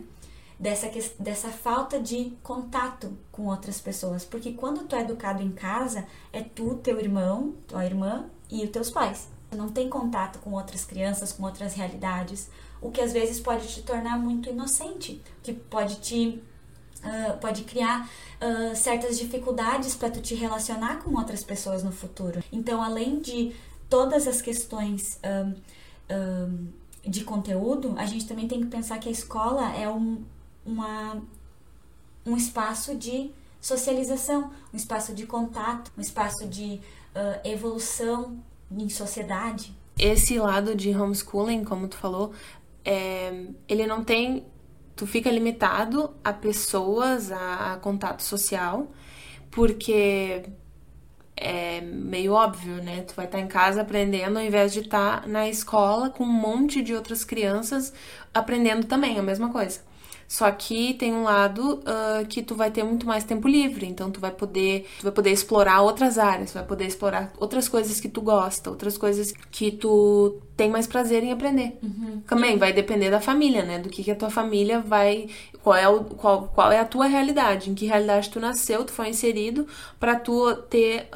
Dessa, 0.58 0.90
dessa 1.18 1.48
falta 1.48 1.98
de 1.98 2.36
contato 2.42 3.16
com 3.32 3.46
outras 3.46 3.80
pessoas. 3.80 4.24
Porque 4.24 4.52
quando 4.52 4.86
tu 4.86 4.94
é 4.94 5.00
educado 5.00 5.42
em 5.42 5.50
casa, 5.50 6.06
é 6.32 6.42
tu, 6.42 6.74
teu 6.76 6.98
irmão, 7.00 7.54
tua 7.66 7.84
irmã 7.84 8.26
e 8.50 8.64
os 8.64 8.70
teus 8.70 8.90
pais. 8.90 9.28
Tu 9.50 9.56
não 9.56 9.68
tem 9.68 9.88
contato 9.88 10.38
com 10.38 10.52
outras 10.52 10.84
crianças, 10.84 11.32
com 11.32 11.44
outras 11.44 11.74
realidades 11.74 12.48
o 12.80 12.90
que 12.90 13.00
às 13.00 13.12
vezes 13.12 13.40
pode 13.40 13.68
te 13.68 13.82
tornar 13.82 14.18
muito 14.18 14.48
inocente, 14.48 15.22
que 15.42 15.52
pode 15.52 15.96
te 15.96 16.42
uh, 17.04 17.36
pode 17.38 17.64
criar 17.64 18.08
uh, 18.40 18.74
certas 18.76 19.18
dificuldades 19.18 19.94
para 19.94 20.10
tu 20.10 20.20
te 20.20 20.34
relacionar 20.34 21.02
com 21.02 21.16
outras 21.18 21.42
pessoas 21.42 21.82
no 21.82 21.92
futuro. 21.92 22.42
Então, 22.52 22.82
além 22.82 23.20
de 23.20 23.54
todas 23.88 24.26
as 24.26 24.40
questões 24.40 25.18
um, 25.24 25.54
um, 26.14 26.68
de 27.04 27.24
conteúdo, 27.24 27.94
a 27.96 28.06
gente 28.06 28.26
também 28.26 28.46
tem 28.46 28.60
que 28.60 28.66
pensar 28.66 28.98
que 28.98 29.08
a 29.08 29.12
escola 29.12 29.74
é 29.74 29.88
um, 29.88 30.22
uma, 30.64 31.20
um 32.24 32.36
espaço 32.36 32.94
de 32.94 33.30
socialização, 33.60 34.50
um 34.72 34.76
espaço 34.76 35.12
de 35.14 35.26
contato, 35.26 35.92
um 35.98 36.00
espaço 36.00 36.48
de 36.48 36.80
uh, 37.14 37.40
evolução 37.48 38.38
em 38.70 38.88
sociedade. 38.88 39.74
Esse 39.98 40.38
lado 40.38 40.74
de 40.74 40.90
homeschooling, 40.96 41.64
como 41.64 41.86
tu 41.86 41.96
falou, 41.96 42.32
é, 42.84 43.46
ele 43.68 43.86
não 43.86 44.02
tem. 44.02 44.44
Tu 45.00 45.06
fica 45.06 45.30
limitado 45.30 46.14
a 46.22 46.30
pessoas, 46.30 47.32
a, 47.32 47.72
a 47.72 47.76
contato 47.78 48.22
social, 48.22 48.86
porque 49.50 50.42
é 51.34 51.80
meio 51.80 52.34
óbvio, 52.34 52.82
né? 52.82 53.00
Tu 53.04 53.14
vai 53.14 53.24
estar 53.24 53.40
em 53.40 53.46
casa 53.48 53.80
aprendendo 53.80 54.38
ao 54.38 54.44
invés 54.44 54.74
de 54.74 54.80
estar 54.80 55.26
na 55.26 55.48
escola 55.48 56.10
com 56.10 56.22
um 56.22 56.26
monte 56.26 56.82
de 56.82 56.94
outras 56.94 57.24
crianças 57.24 57.94
aprendendo 58.34 58.86
também 58.86 59.18
a 59.18 59.22
mesma 59.22 59.50
coisa. 59.50 59.80
Só 60.30 60.48
que 60.52 60.94
tem 60.94 61.12
um 61.12 61.24
lado 61.24 61.80
uh, 61.80 62.24
que 62.28 62.40
tu 62.40 62.54
vai 62.54 62.70
ter 62.70 62.84
muito 62.84 63.04
mais 63.04 63.24
tempo 63.24 63.48
livre, 63.48 63.84
então 63.84 64.12
tu 64.12 64.20
vai 64.20 64.30
poder, 64.30 64.86
tu 65.00 65.02
vai 65.02 65.10
poder 65.10 65.32
explorar 65.32 65.82
outras 65.82 66.18
áreas, 66.18 66.52
vai 66.52 66.62
poder 66.64 66.86
explorar 66.86 67.32
outras 67.36 67.68
coisas 67.68 67.98
que 67.98 68.08
tu 68.08 68.20
gosta, 68.20 68.70
outras 68.70 68.96
coisas 68.96 69.32
que 69.50 69.72
tu 69.72 70.40
tem 70.56 70.70
mais 70.70 70.86
prazer 70.86 71.24
em 71.24 71.32
aprender. 71.32 71.76
Uhum. 71.82 72.22
Também 72.28 72.56
vai 72.56 72.72
depender 72.72 73.10
da 73.10 73.20
família, 73.20 73.64
né? 73.64 73.80
Do 73.80 73.88
que, 73.88 74.04
que 74.04 74.10
a 74.12 74.14
tua 74.14 74.30
família 74.30 74.78
vai, 74.78 75.28
qual 75.64 75.74
é 75.74 75.88
o, 75.88 76.04
qual, 76.04 76.46
qual 76.54 76.70
é 76.70 76.78
a 76.78 76.84
tua 76.84 77.06
realidade, 77.06 77.68
em 77.68 77.74
que 77.74 77.86
realidade 77.86 78.30
tu 78.30 78.38
nasceu, 78.38 78.84
tu 78.84 78.92
foi 78.92 79.08
inserido 79.08 79.66
para 79.98 80.14
tu 80.14 80.54
ter 80.70 81.08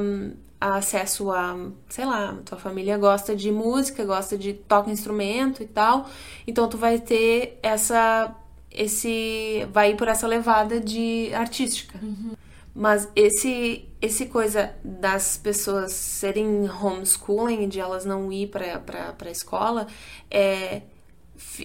um, 0.00 0.32
acesso 0.60 1.30
a, 1.30 1.56
sei 1.88 2.04
lá, 2.04 2.36
tua 2.44 2.58
família 2.58 2.98
gosta 2.98 3.36
de 3.36 3.52
música, 3.52 4.04
gosta 4.04 4.36
de 4.36 4.54
toca 4.54 4.90
instrumento 4.90 5.62
e 5.62 5.66
tal, 5.66 6.08
então 6.48 6.68
tu 6.68 6.76
vai 6.76 6.98
ter 6.98 7.60
essa 7.62 8.34
esse 8.76 9.66
vai 9.72 9.94
por 9.94 10.08
essa 10.08 10.26
levada 10.26 10.78
de 10.78 11.32
artística. 11.34 11.98
Uhum. 12.02 12.32
Mas 12.74 13.08
esse 13.16 13.88
esse 14.00 14.26
coisa 14.26 14.74
das 14.84 15.36
pessoas 15.36 15.92
serem 15.92 16.68
homeschooling, 16.70 17.68
de 17.68 17.80
elas 17.80 18.04
não 18.04 18.30
ir 18.30 18.48
para 18.48 19.14
a 19.18 19.30
escola, 19.30 19.86
é, 20.30 20.82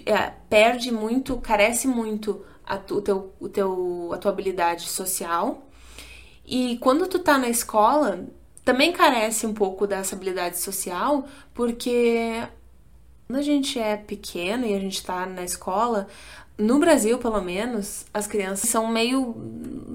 é, 0.06 0.34
perde 0.50 0.92
muito, 0.92 1.38
carece 1.38 1.88
muito 1.88 2.44
a, 2.66 2.78
tu, 2.78 2.96
o 2.96 3.02
teu, 3.02 3.34
o 3.40 3.50
teu, 3.50 4.10
a 4.14 4.18
tua 4.18 4.32
habilidade 4.32 4.88
social. 4.88 5.68
E 6.46 6.78
quando 6.78 7.08
tu 7.08 7.20
tá 7.20 7.38
na 7.38 7.50
escola, 7.50 8.26
também 8.64 8.92
carece 8.92 9.46
um 9.46 9.54
pouco 9.54 9.86
dessa 9.86 10.16
habilidade 10.16 10.58
social, 10.58 11.26
porque 11.54 12.42
quando 13.32 13.40
a 13.40 13.42
gente 13.42 13.80
é 13.80 13.96
pequeno 13.96 14.66
e 14.66 14.76
a 14.76 14.80
gente 14.80 15.02
tá 15.02 15.26
na 15.26 15.46
escola, 15.46 16.06
no 16.58 16.80
Brasil, 16.80 17.18
pelo 17.18 17.42
menos, 17.42 18.06
as 18.14 18.28
crianças 18.28 18.70
são 18.70 18.88
meio 18.88 19.34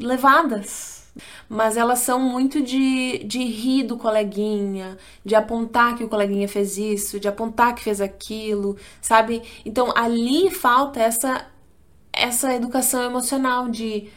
levadas. 0.01 1.05
Mas 1.47 1.77
elas 1.77 1.99
são 1.99 2.19
muito 2.19 2.63
de, 2.63 3.19
de 3.25 3.45
rir 3.45 3.83
do 3.83 3.99
coleguinha, 3.99 4.97
de 5.23 5.35
apontar 5.35 5.97
que 5.97 6.05
o 6.05 6.09
coleguinha 6.09 6.49
fez 6.49 6.79
isso, 6.79 7.21
de 7.21 7.29
apontar 7.29 7.75
que 7.75 7.85
fez 7.85 8.01
aquilo, 8.01 8.75
sabe? 9.03 9.43
Então 9.67 9.93
ali 9.95 10.51
falta 10.51 10.99
essa, 10.99 11.47
essa 12.15 12.55
educação 12.55 13.03
emocional 13.03 13.69
de 13.69 14.09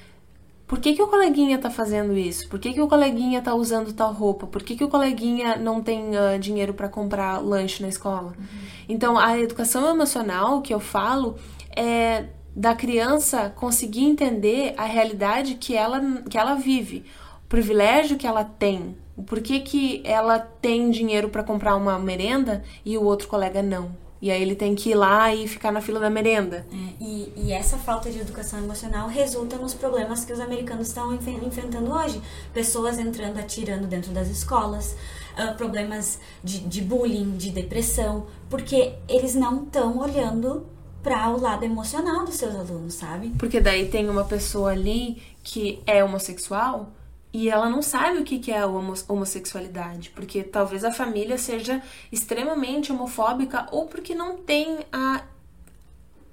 por 0.69 0.79
que, 0.79 0.93
que 0.93 1.01
o 1.01 1.08
coleguinha 1.08 1.58
tá 1.58 1.71
fazendo 1.71 2.15
isso? 2.15 2.47
Por 2.47 2.60
que, 2.60 2.71
que 2.71 2.79
o 2.79 2.88
coleguinha 2.88 3.41
tá 3.41 3.55
usando 3.55 3.91
tal 3.91 4.13
roupa? 4.13 4.45
Por 4.45 4.62
que, 4.62 4.75
que 4.75 4.84
o 4.84 4.88
coleguinha 4.88 5.55
não 5.55 5.82
tem 5.82 6.12
uh, 6.12 6.38
dinheiro 6.39 6.75
para 6.75 6.88
comprar 6.88 7.39
lanche 7.39 7.82
na 7.82 7.89
escola? 7.89 8.36
Uhum. 8.38 8.45
Então, 8.88 9.17
a 9.17 9.39
educação 9.39 9.89
emocional 9.89 10.62
que 10.62 10.71
eu 10.71 10.79
falo 10.79 11.38
é 11.75 12.25
da 12.55 12.75
criança 12.75 13.49
conseguir 13.49 14.03
entender 14.03 14.75
a 14.77 14.86
realidade 14.86 15.55
que 15.55 15.75
ela, 15.75 15.99
que 16.29 16.38
ela 16.38 16.53
vive, 16.53 17.03
o 17.43 17.47
privilégio 17.49 18.15
que 18.15 18.27
ela 18.27 18.43
tem, 18.43 18.95
o 19.17 19.23
porquê 19.23 19.62
que 19.62 20.03
ela 20.05 20.38
tem 20.38 20.91
dinheiro 20.91 21.29
para 21.29 21.41
comprar 21.41 21.75
uma 21.75 21.97
merenda 21.97 22.63
e 22.86 22.95
o 22.95 23.03
outro 23.03 23.27
colega 23.27 23.63
não. 23.63 23.89
E 24.21 24.29
aí 24.29 24.41
ele 24.41 24.55
tem 24.55 24.75
que 24.75 24.89
ir 24.89 24.95
lá 24.95 25.34
e 25.34 25.47
ficar 25.47 25.71
na 25.71 25.79
fila 25.79 25.99
da 25.99 26.10
merenda. 26.10 26.65
É, 26.71 27.03
e, 27.03 27.34
e, 27.38 27.51
essa 27.53 27.77
falta 27.77 28.12
de 28.12 28.19
educação 28.19 28.60
emocional 28.60 29.08
resulta 29.08 29.55
nos 29.58 29.73
problemas 29.73 30.25
que 30.25 30.34
os 30.34 30.39
americanos 30.39 30.88
estão 30.88 31.13
enfrentando 31.13 31.91
hoje. 31.91 32.21
Pessoas 32.53 32.99
entrando, 32.99 33.39
atirando 33.39 33.88
dentro 33.88 34.12
das 34.12 34.27
escolas, 34.27 34.95
uh, 35.38 35.55
problemas 35.55 36.19
de, 36.43 36.60
de 36.60 36.82
bullying, 36.82 37.38
de 37.38 37.49
depressão, 37.49 38.27
porque 38.49 38.93
eles 39.08 39.36
não 39.36 39.63
estão 39.63 39.99
olhando 39.99 40.65
para 41.01 41.29
o 41.29 41.39
lado 41.39 41.63
emocional 41.63 42.25
dos 42.25 42.36
seus 42.36 42.53
alunos, 42.53 42.95
sabe? 42.95 43.29
Porque 43.38 43.62
daí 43.62 43.88
tem 43.88 44.10
uma 44.10 44.25
pessoa 44.25 44.71
ali 44.71 45.21
que 45.41 45.82
é 45.88 46.03
homossexual 46.03 46.89
e 47.31 47.49
ela 47.49 47.69
não 47.69 47.81
sabe 47.81 48.19
o 48.19 48.23
que 48.23 48.51
é 48.51 48.59
a 48.59 48.67
homossexualidade, 48.67 50.09
porque 50.11 50.43
talvez 50.43 50.83
a 50.83 50.91
família 50.91 51.37
seja 51.37 51.81
extremamente 52.11 52.91
homofóbica 52.91 53.67
ou 53.71 53.85
porque 53.85 54.15
não 54.15 54.37
tem 54.37 54.79
a, 54.91 55.23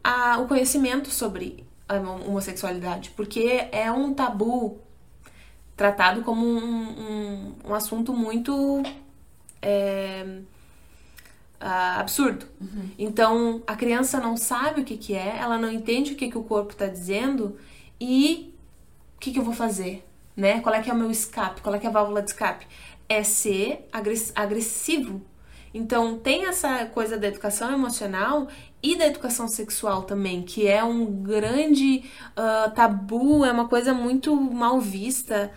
a, 0.02 0.38
o 0.38 0.48
conhecimento 0.48 1.10
sobre 1.10 1.66
a 1.88 1.96
homossexualidade, 1.96 3.10
porque 3.10 3.68
é 3.70 3.90
um 3.92 4.14
tabu 4.14 4.80
tratado 5.76 6.22
como 6.22 6.46
um, 6.46 6.58
um, 6.58 7.54
um 7.66 7.74
assunto 7.74 8.12
muito. 8.12 8.82
É, 9.60 10.42
uh, 11.60 12.00
absurdo. 12.00 12.46
Uhum. 12.60 12.90
Então 12.98 13.62
a 13.66 13.76
criança 13.76 14.20
não 14.20 14.36
sabe 14.36 14.80
o 14.80 14.84
que, 14.84 14.96
que 14.96 15.14
é, 15.14 15.36
ela 15.38 15.58
não 15.58 15.70
entende 15.70 16.12
o 16.12 16.16
que, 16.16 16.30
que 16.30 16.38
o 16.38 16.42
corpo 16.42 16.72
está 16.72 16.86
dizendo 16.86 17.56
e 18.00 18.54
o 19.16 19.20
que, 19.20 19.32
que 19.32 19.38
eu 19.38 19.44
vou 19.44 19.54
fazer, 19.54 20.04
né? 20.36 20.60
Qual 20.60 20.74
é 20.74 20.82
que 20.82 20.90
é 20.90 20.92
o 20.92 20.96
meu 20.96 21.10
escape? 21.10 21.62
Qual 21.62 21.74
é 21.74 21.78
que 21.78 21.86
é 21.86 21.88
a 21.88 21.92
válvula 21.92 22.22
de 22.22 22.30
escape? 22.30 22.66
É 23.08 23.22
ser 23.22 23.88
agressivo. 24.34 25.22
Então 25.72 26.18
tem 26.18 26.46
essa 26.46 26.86
coisa 26.86 27.18
da 27.18 27.26
educação 27.26 27.72
emocional 27.72 28.48
e 28.82 28.96
da 28.96 29.06
educação 29.06 29.48
sexual 29.48 30.02
também, 30.02 30.42
que 30.42 30.66
é 30.66 30.82
um 30.82 31.04
grande 31.22 32.04
uh, 32.32 32.70
tabu, 32.70 33.44
é 33.44 33.52
uma 33.52 33.68
coisa 33.68 33.92
muito 33.92 34.34
mal 34.34 34.80
vista. 34.80 35.52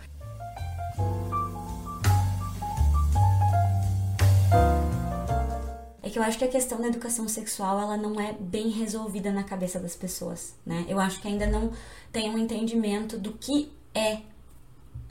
É 6.01 6.09
que 6.09 6.17
eu 6.17 6.23
acho 6.23 6.37
que 6.37 6.45
a 6.45 6.49
questão 6.49 6.81
da 6.81 6.87
educação 6.87 7.27
sexual 7.27 7.79
ela 7.79 7.95
não 7.95 8.19
é 8.19 8.33
bem 8.33 8.69
resolvida 8.69 9.31
na 9.31 9.43
cabeça 9.43 9.79
das 9.79 9.95
pessoas, 9.95 10.55
né? 10.65 10.85
Eu 10.89 10.99
acho 10.99 11.21
que 11.21 11.27
ainda 11.27 11.45
não 11.45 11.71
tem 12.11 12.29
um 12.29 12.37
entendimento 12.37 13.17
do 13.17 13.33
que 13.33 13.71
é 13.93 14.17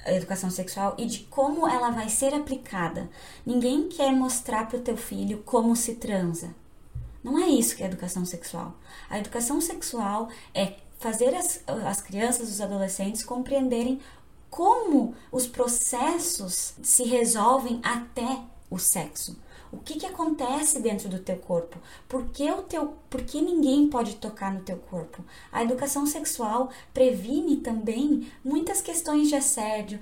educação 0.07 0.51
sexual 0.51 0.95
e 0.99 1.07
de 1.07 1.21
como 1.21 1.69
ela 1.69 1.91
vai 1.91 2.09
ser 2.09 2.35
aplicada. 2.35 3.09
Ninguém 3.45 3.89
quer 3.89 4.13
mostrar 4.13 4.69
para 4.69 4.79
o 4.79 4.83
teu 4.83 4.97
filho 4.97 5.43
como 5.45 5.75
se 5.77 5.97
transa. 5.97 6.55
Não 7.23 7.39
é 7.39 7.49
isso 7.49 7.77
que 7.77 7.83
é 7.83 7.87
educação 7.87 8.25
sexual. 8.25 8.75
A 9.11 9.19
educação 9.19 9.61
sexual 9.61 10.29
é 10.55 10.75
fazer 10.99 11.35
as, 11.35 11.63
as 11.67 12.01
crianças, 12.01 12.49
os 12.49 12.61
adolescentes 12.61 13.25
compreenderem 13.25 14.01
como 14.51 15.15
os 15.31 15.47
processos 15.47 16.75
se 16.83 17.05
resolvem 17.05 17.81
até 17.83 18.41
o 18.71 18.79
sexo. 18.79 19.37
O 19.71 19.79
que, 19.79 19.99
que 19.99 20.07
acontece 20.07 20.81
dentro 20.81 21.09
do 21.09 21.19
teu 21.19 21.37
corpo? 21.37 21.79
Por 22.09 22.27
que, 22.31 22.51
o 22.51 22.63
teu, 22.63 22.95
por 23.11 23.23
que 23.23 23.41
ninguém 23.41 23.89
pode 23.89 24.17
tocar 24.17 24.53
no 24.53 24.61
teu 24.61 24.77
corpo? 24.77 25.23
A 25.53 25.63
educação 25.63 26.07
sexual 26.07 26.71
previne 26.95 27.57
também 27.59 28.31
muitas 28.43 28.81
questões 28.81 29.29
de 29.29 29.37
assédio, 29.37 30.01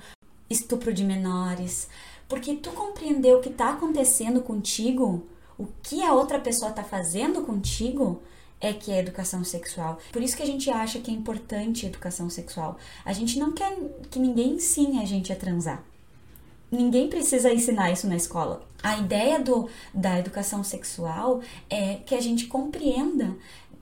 estupro 0.49 0.93
de 0.93 1.03
menores, 1.03 1.89
porque 2.29 2.55
tu 2.55 2.71
compreender 2.71 3.35
o 3.35 3.41
que 3.41 3.49
está 3.49 3.71
acontecendo 3.71 4.41
contigo, 4.41 5.27
o 5.59 5.67
que 5.83 6.03
a 6.03 6.13
outra 6.13 6.39
pessoa 6.39 6.71
está 6.71 6.85
fazendo 6.85 7.43
contigo, 7.43 8.23
é 8.61 8.73
que 8.73 8.91
é 8.91 9.01
educação 9.01 9.45
sexual. 9.45 9.99
Por 10.13 10.23
isso 10.23 10.37
que 10.37 10.43
a 10.43 10.47
gente 10.47 10.71
acha 10.71 10.99
que 10.99 11.11
é 11.11 11.15
importante 11.15 11.85
a 11.85 11.89
educação 11.89 12.31
sexual. 12.31 12.79
A 13.05 13.13
gente 13.13 13.39
não 13.39 13.53
quer 13.53 13.77
que 14.11 14.19
ninguém 14.19 14.55
ensine 14.55 15.01
a 15.01 15.05
gente 15.05 15.33
a 15.33 15.37
transar. 15.37 15.85
Ninguém 16.71 17.09
precisa 17.09 17.53
ensinar 17.53 17.93
isso 17.93 18.09
na 18.09 18.17
escola. 18.17 18.63
A 18.83 18.99
ideia 18.99 19.41
do, 19.41 19.69
da 19.93 20.19
educação 20.19 20.63
sexual 20.63 21.41
é 21.69 21.95
que 22.07 22.15
a 22.15 22.21
gente 22.21 22.47
compreenda 22.47 23.37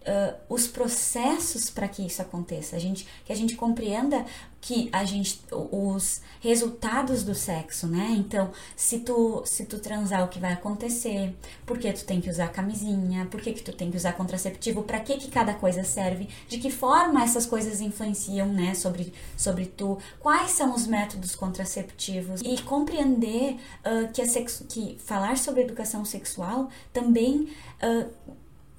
uh, 0.04 0.34
os 0.48 0.66
processos 0.66 1.70
para 1.70 1.88
que 1.88 2.06
isso 2.06 2.22
aconteça, 2.22 2.76
a 2.76 2.78
gente, 2.78 3.06
que 3.24 3.32
a 3.32 3.36
gente 3.36 3.56
compreenda 3.56 4.24
que 4.64 4.88
a 4.90 5.04
gente 5.04 5.42
os 5.52 6.22
resultados 6.40 7.22
do 7.22 7.34
sexo, 7.34 7.86
né? 7.86 8.14
Então, 8.16 8.50
se 8.74 9.00
tu 9.00 9.42
se 9.44 9.66
tu 9.66 9.78
transar 9.78 10.24
o 10.24 10.28
que 10.28 10.38
vai 10.38 10.54
acontecer, 10.54 11.36
por 11.66 11.78
que 11.78 11.92
tu 11.92 12.02
tem 12.06 12.18
que 12.18 12.30
usar 12.30 12.48
camisinha, 12.48 13.26
por 13.26 13.42
que, 13.42 13.52
que 13.52 13.62
tu 13.62 13.74
tem 13.74 13.90
que 13.90 13.96
usar 13.98 14.14
contraceptivo, 14.14 14.82
para 14.82 15.00
que 15.00 15.18
que 15.18 15.30
cada 15.30 15.52
coisa 15.52 15.84
serve, 15.84 16.30
de 16.48 16.56
que 16.56 16.70
forma 16.70 17.22
essas 17.22 17.44
coisas 17.44 17.82
influenciam, 17.82 18.48
né, 18.48 18.72
sobre 18.74 19.12
sobre 19.36 19.66
tu, 19.66 19.98
quais 20.18 20.52
são 20.52 20.74
os 20.74 20.86
métodos 20.86 21.36
contraceptivos? 21.36 22.40
E 22.40 22.62
compreender 22.62 23.56
uh, 23.84 24.10
que 24.14 24.22
a 24.22 24.26
sexo, 24.26 24.64
que 24.64 24.96
falar 25.04 25.36
sobre 25.36 25.60
educação 25.60 26.06
sexual 26.06 26.70
também 26.90 27.50
uh, 27.82 28.34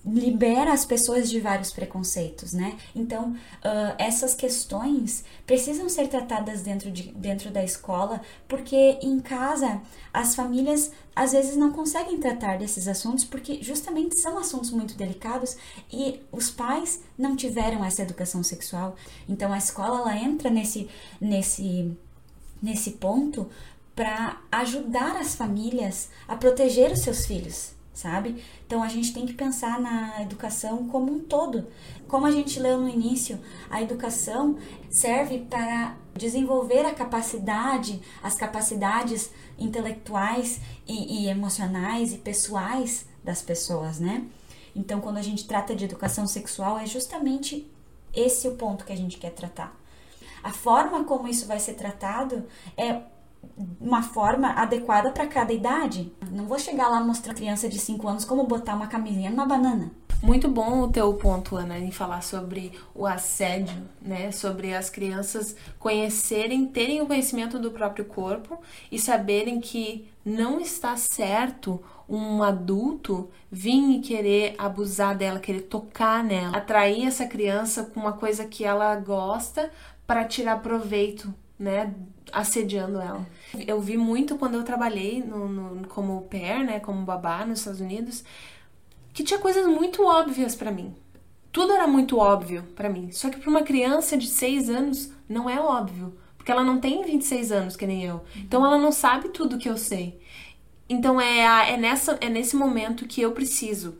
libera 0.06 0.72
as 0.72 0.86
pessoas 0.86 1.30
de 1.30 1.39
vários 1.39 1.72
preconceitos, 1.72 2.54
né? 2.54 2.78
Então, 2.96 3.32
uh, 3.32 3.96
essas 3.98 4.36
questões 4.36 5.24
precisam 5.48 5.89
ser 5.89 6.08
tratadas 6.08 6.62
dentro, 6.62 6.91
de, 6.91 7.12
dentro 7.13 7.50
da 7.50 7.63
escola, 7.63 8.22
porque 8.48 9.00
em 9.02 9.20
casa 9.20 9.82
as 10.13 10.36
famílias 10.36 10.91
às 11.15 11.32
vezes 11.32 11.56
não 11.58 11.72
conseguem 11.72 12.20
tratar 12.20 12.58
desses 12.58 12.88
assuntos 12.88 13.26
porque 13.26 13.63
justamente 13.63 14.20
são 14.20 14.38
assuntos 14.38 14.70
muito 14.70 14.96
delicados 14.96 15.58
e 15.91 16.22
os 16.32 16.52
pais 16.52 17.02
não 17.18 17.36
tiveram 17.36 17.84
essa 17.84 18.04
educação 18.04 18.44
sexual. 18.44 18.96
Então, 19.28 19.52
a 19.52 19.58
escola 19.58 20.02
ela 20.02 20.18
entra 20.18 20.52
nesse, 20.52 20.88
nesse, 21.20 21.91
nesse 22.62 22.91
ponto 22.91 23.50
para 23.96 24.39
ajudar 24.52 25.15
as 25.15 25.36
famílias 25.36 26.10
a 26.28 26.36
proteger 26.36 26.91
os 26.91 27.00
seus 27.00 27.26
filhos 27.26 27.75
sabe? 27.95 28.43
Então 28.67 28.84
a 28.84 28.88
gente 28.88 29.13
tem 29.13 29.25
que 29.25 29.34
pensar 29.34 29.79
na 29.79 30.21
educação 30.21 30.88
como 30.89 31.12
um 31.12 31.19
todo. 31.19 31.67
Como 32.08 32.27
a 32.27 32.31
gente 32.31 32.60
leu 32.60 32.77
no 32.77 32.88
início, 32.88 33.39
a 33.69 33.81
educação 33.81 34.58
serve 34.89 35.39
para 35.39 35.95
desenvolver 36.13 36.86
a 36.86 36.93
capacidade, 36.93 37.99
as 38.21 38.36
capacidades 38.36 39.31
intelectuais 39.58 40.60
e, 40.88 41.23
e 41.23 41.27
emocionais 41.27 42.13
e 42.13 42.17
pessoais 42.17 43.08
das 43.23 43.41
pessoas, 43.41 43.99
né? 43.99 44.23
Então, 44.75 44.99
quando 44.99 45.17
a 45.17 45.21
gente 45.21 45.47
trata 45.47 45.73
de 45.73 45.86
educação 45.86 46.27
sexual, 46.27 46.77
é 46.77 46.86
justamente 46.86 47.65
esse 48.13 48.47
o 48.47 48.55
ponto 48.55 48.86
que 48.86 48.91
a 48.91 48.97
gente 48.97 49.17
quer 49.17 49.31
tratar. 49.31 49.73
A 50.43 50.51
forma 50.51 51.05
como 51.05 51.27
isso 51.27 51.47
vai 51.47 51.60
ser 51.60 51.73
tratado 51.73 52.45
é 52.77 53.01
uma 53.79 54.01
forma 54.01 54.49
adequada 54.49 55.12
para 55.12 55.27
cada 55.27 55.53
idade. 55.53 56.12
Não 56.31 56.45
vou 56.45 56.60
chegar 56.60 56.88
lá 56.88 56.99
mostrar 56.99 57.34
a 57.34 57.36
criança 57.36 57.69
de 57.69 57.79
5 57.79 58.08
anos 58.08 58.25
como 58.25 58.45
botar 58.45 58.75
uma 58.75 58.88
camisinha 58.88 59.29
numa 59.29 59.45
banana. 59.45 59.91
Muito 60.21 60.47
bom 60.47 60.81
o 60.81 60.91
teu 60.91 61.13
ponto, 61.13 61.55
Ana, 61.55 61.77
em 61.77 61.91
falar 61.91 62.23
sobre 62.23 62.71
o 62.95 63.05
assédio, 63.05 63.77
né? 64.01 64.31
Sobre 64.31 64.73
as 64.73 64.89
crianças 64.89 65.55
conhecerem, 65.77 66.65
terem 66.65 67.01
o 67.01 67.05
conhecimento 67.05 67.60
do 67.60 67.69
próprio 67.69 68.05
corpo 68.05 68.60
e 68.91 68.97
saberem 68.97 69.60
que 69.60 70.08
não 70.25 70.60
está 70.60 70.97
certo 70.97 71.79
um 72.08 72.41
adulto 72.41 73.29
vir 73.51 73.97
e 73.97 73.99
querer 73.99 74.55
abusar 74.58 75.15
dela, 75.15 75.39
querer 75.39 75.62
tocar 75.62 76.23
nela, 76.23 76.58
atrair 76.58 77.05
essa 77.05 77.25
criança 77.25 77.84
com 77.84 77.99
uma 77.99 78.13
coisa 78.13 78.45
que 78.45 78.63
ela 78.63 78.95
gosta 78.95 79.71
para 80.08 80.23
tirar 80.25 80.62
proveito 80.62 81.34
né, 81.58 81.94
assediando 82.32 83.00
ela. 83.00 83.26
Eu 83.68 83.80
vi 83.80 83.98
muito 83.98 84.38
quando 84.38 84.56
eu 84.56 84.63
trabalhei 84.63 85.24
no, 85.24 85.48
no, 85.48 85.88
como 85.88 86.24
pair, 86.24 86.63
né, 86.65 86.80
como 86.80 87.06
babá 87.06 87.46
nos 87.46 87.60
Estados 87.60 87.82
Unidos, 87.82 88.24
que 89.13 89.24
tinha 89.24 89.39
coisas 89.39 89.65
muito 89.65 90.04
óbvias 90.06 90.56
para 90.56 90.72
mim. 90.72 90.94
Tudo 91.52 91.72
era 91.72 91.88
muito 91.88 92.18
óbvio 92.18 92.63
para 92.76 92.89
mim. 92.89 93.12
Só 93.12 93.30
que 93.30 93.39
para 93.39 93.50
uma 93.50 93.63
criança 93.63 94.18
de 94.18 94.28
6 94.28 94.70
anos 94.70 95.12
não 95.28 95.50
é 95.50 95.60
óbvio, 95.60 96.18
porque 96.38 96.52
ela 96.52 96.63
não 96.63 96.80
tem 96.80 97.04
26 97.04 97.52
anos 97.52 97.76
que 97.78 97.88
nem 97.88 98.04
eu. 98.04 98.22
Então 98.36 98.65
ela 98.65 98.78
não 98.78 98.91
sabe 98.91 99.30
tudo 99.30 99.58
que 99.58 99.70
eu 99.70 99.78
sei. 99.78 100.20
Então 100.89 101.20
é, 101.20 101.48
a, 101.48 101.70
é, 101.70 101.78
nessa, 101.78 102.18
é 102.22 102.30
nesse 102.30 102.56
momento 102.56 103.08
que 103.08 103.22
eu 103.22 103.32
preciso 103.32 103.98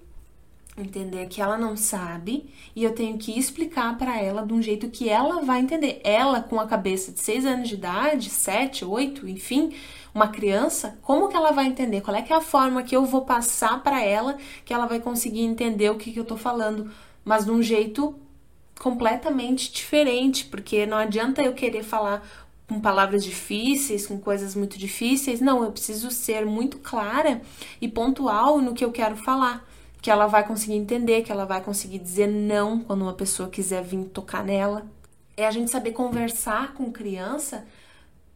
entender 0.78 1.28
que 1.28 1.42
ela 1.42 1.58
não 1.58 1.78
sabe 1.78 2.50
e 2.76 2.84
eu 2.84 2.94
tenho 2.94 3.18
que 3.18 3.38
explicar 3.38 3.98
para 3.98 4.22
ela 4.22 4.46
de 4.46 4.54
um 4.54 4.62
jeito 4.62 4.90
que 4.90 5.08
ela 5.08 5.42
vai 5.42 5.62
entender. 5.62 6.02
Ela 6.04 6.42
com 6.42 6.60
a 6.60 6.68
cabeça 6.68 7.12
de 7.12 7.22
6 7.22 7.46
anos 7.46 7.70
de 7.70 7.76
idade, 7.76 8.30
7, 8.30 8.84
8, 8.84 9.28
enfim, 9.28 9.74
uma 10.14 10.28
criança, 10.28 10.98
como 11.02 11.30
que 11.30 11.36
ela 11.36 11.52
vai 11.52 11.66
entender? 11.66 12.02
Qual 12.02 12.16
é 12.16 12.22
que 12.22 12.34
é 12.34 12.36
a 12.36 12.42
forma 12.42 12.84
que 12.84 12.96
eu 12.96 13.06
vou 13.06 13.22
passar 13.22 13.82
para 13.84 14.04
ela 14.04 14.38
que 14.66 14.74
ela 14.74 14.86
vai 14.86 15.00
conseguir 15.00 15.42
entender 15.42 15.90
o 15.90 15.98
que, 15.98 16.12
que 16.12 16.20
eu 16.20 16.26
tô 16.26 16.36
falando, 16.36 16.92
mas 17.24 17.46
de 17.46 17.52
um 17.52 17.62
jeito 17.62 18.16
completamente 18.80 19.72
diferente, 19.72 20.46
porque 20.46 20.86
não 20.86 20.98
adianta 20.98 21.42
eu 21.42 21.54
querer 21.54 21.84
falar 21.84 22.28
com 22.68 22.82
palavras 22.82 23.24
difíceis, 23.24 24.08
com 24.08 24.20
coisas 24.20 24.56
muito 24.56 24.78
difíceis. 24.78 25.40
Não, 25.40 25.64
eu 25.64 25.72
preciso 25.72 26.12
ser 26.12 26.46
muito 26.46 26.80
clara 26.80 27.42
e 27.80 27.88
pontual 27.88 28.60
no 28.60 28.74
que 28.74 28.84
eu 28.84 28.92
quero 28.92 29.16
falar 29.16 29.66
que 30.06 30.12
ela 30.12 30.28
vai 30.28 30.46
conseguir 30.46 30.76
entender, 30.76 31.24
que 31.24 31.32
ela 31.32 31.46
vai 31.46 31.60
conseguir 31.60 31.98
dizer 31.98 32.28
não 32.28 32.80
quando 32.80 33.02
uma 33.02 33.16
pessoa 33.16 33.50
quiser 33.50 33.84
vir 33.84 34.04
tocar 34.06 34.44
nela. 34.44 34.86
É 35.36 35.48
a 35.48 35.50
gente 35.50 35.72
saber 35.72 35.94
conversar 35.94 36.76
com 36.76 36.92
criança 36.92 37.66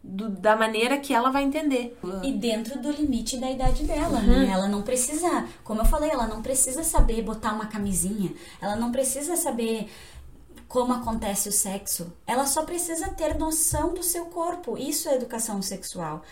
do, 0.03 0.29
da 0.29 0.55
maneira 0.55 0.97
que 0.97 1.13
ela 1.13 1.29
vai 1.29 1.43
entender. 1.43 1.95
E 2.23 2.34
dentro 2.34 2.82
do 2.82 2.89
limite 2.89 3.38
da 3.38 3.51
idade 3.51 3.84
dela, 3.84 4.17
uhum. 4.17 4.25
né? 4.25 4.49
Ela 4.51 4.67
não 4.67 4.82
precisa, 4.82 5.47
como 5.63 5.82
eu 5.82 5.86
falei, 5.86 6.10
ela 6.10 6.25
não 6.25 6.41
precisa 6.41 6.84
saber 6.84 7.21
botar 7.21 7.53
uma 7.53 7.67
camisinha, 7.67 8.34
ela 8.60 8.75
não 8.75 8.91
precisa 8.91 9.38
saber 9.38 9.91
como 10.67 10.91
acontece 10.91 11.49
o 11.49 11.51
sexo. 11.51 12.12
Ela 12.25 12.47
só 12.47 12.63
precisa 12.63 13.10
ter 13.10 13.38
noção 13.38 13.93
do 13.93 14.01
seu 14.01 14.25
corpo. 14.25 14.75
Isso 14.75 15.08
é 15.08 15.13
educação 15.13 15.62
sexual. 15.62 16.23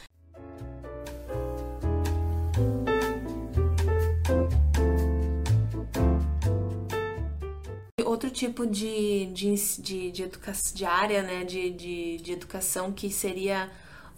Outro 8.07 8.29
tipo 8.29 8.65
de, 8.65 9.25
de, 9.27 9.55
de, 9.79 10.11
de, 10.11 10.23
educa 10.23 10.53
de 10.73 10.85
área 10.85 11.21
né, 11.21 11.43
de, 11.43 11.69
de, 11.71 12.17
de 12.17 12.31
educação 12.31 12.91
que 12.91 13.09
seria 13.09 13.69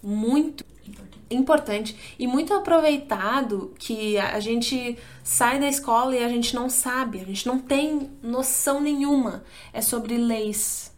muito 0.02 0.64
importante 1.30 1.96
e 2.18 2.26
muito 2.26 2.52
aproveitado 2.52 3.72
que 3.78 4.18
a 4.18 4.40
gente 4.40 4.98
sai 5.22 5.60
da 5.60 5.68
escola 5.68 6.16
e 6.16 6.24
a 6.24 6.28
gente 6.28 6.54
não 6.54 6.68
sabe, 6.68 7.20
a 7.20 7.24
gente 7.24 7.46
não 7.46 7.58
tem 7.58 8.10
noção 8.22 8.80
nenhuma. 8.80 9.44
É 9.72 9.80
sobre 9.80 10.16
leis. 10.16 10.90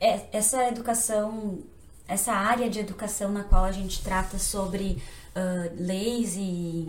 É, 0.00 0.26
essa 0.32 0.66
educação, 0.68 1.60
essa 2.08 2.32
área 2.32 2.68
de 2.68 2.80
educação 2.80 3.30
na 3.30 3.44
qual 3.44 3.64
a 3.64 3.72
gente 3.72 4.02
trata 4.02 4.38
sobre 4.38 5.02
uh, 5.36 5.74
leis 5.78 6.36
e, 6.36 6.88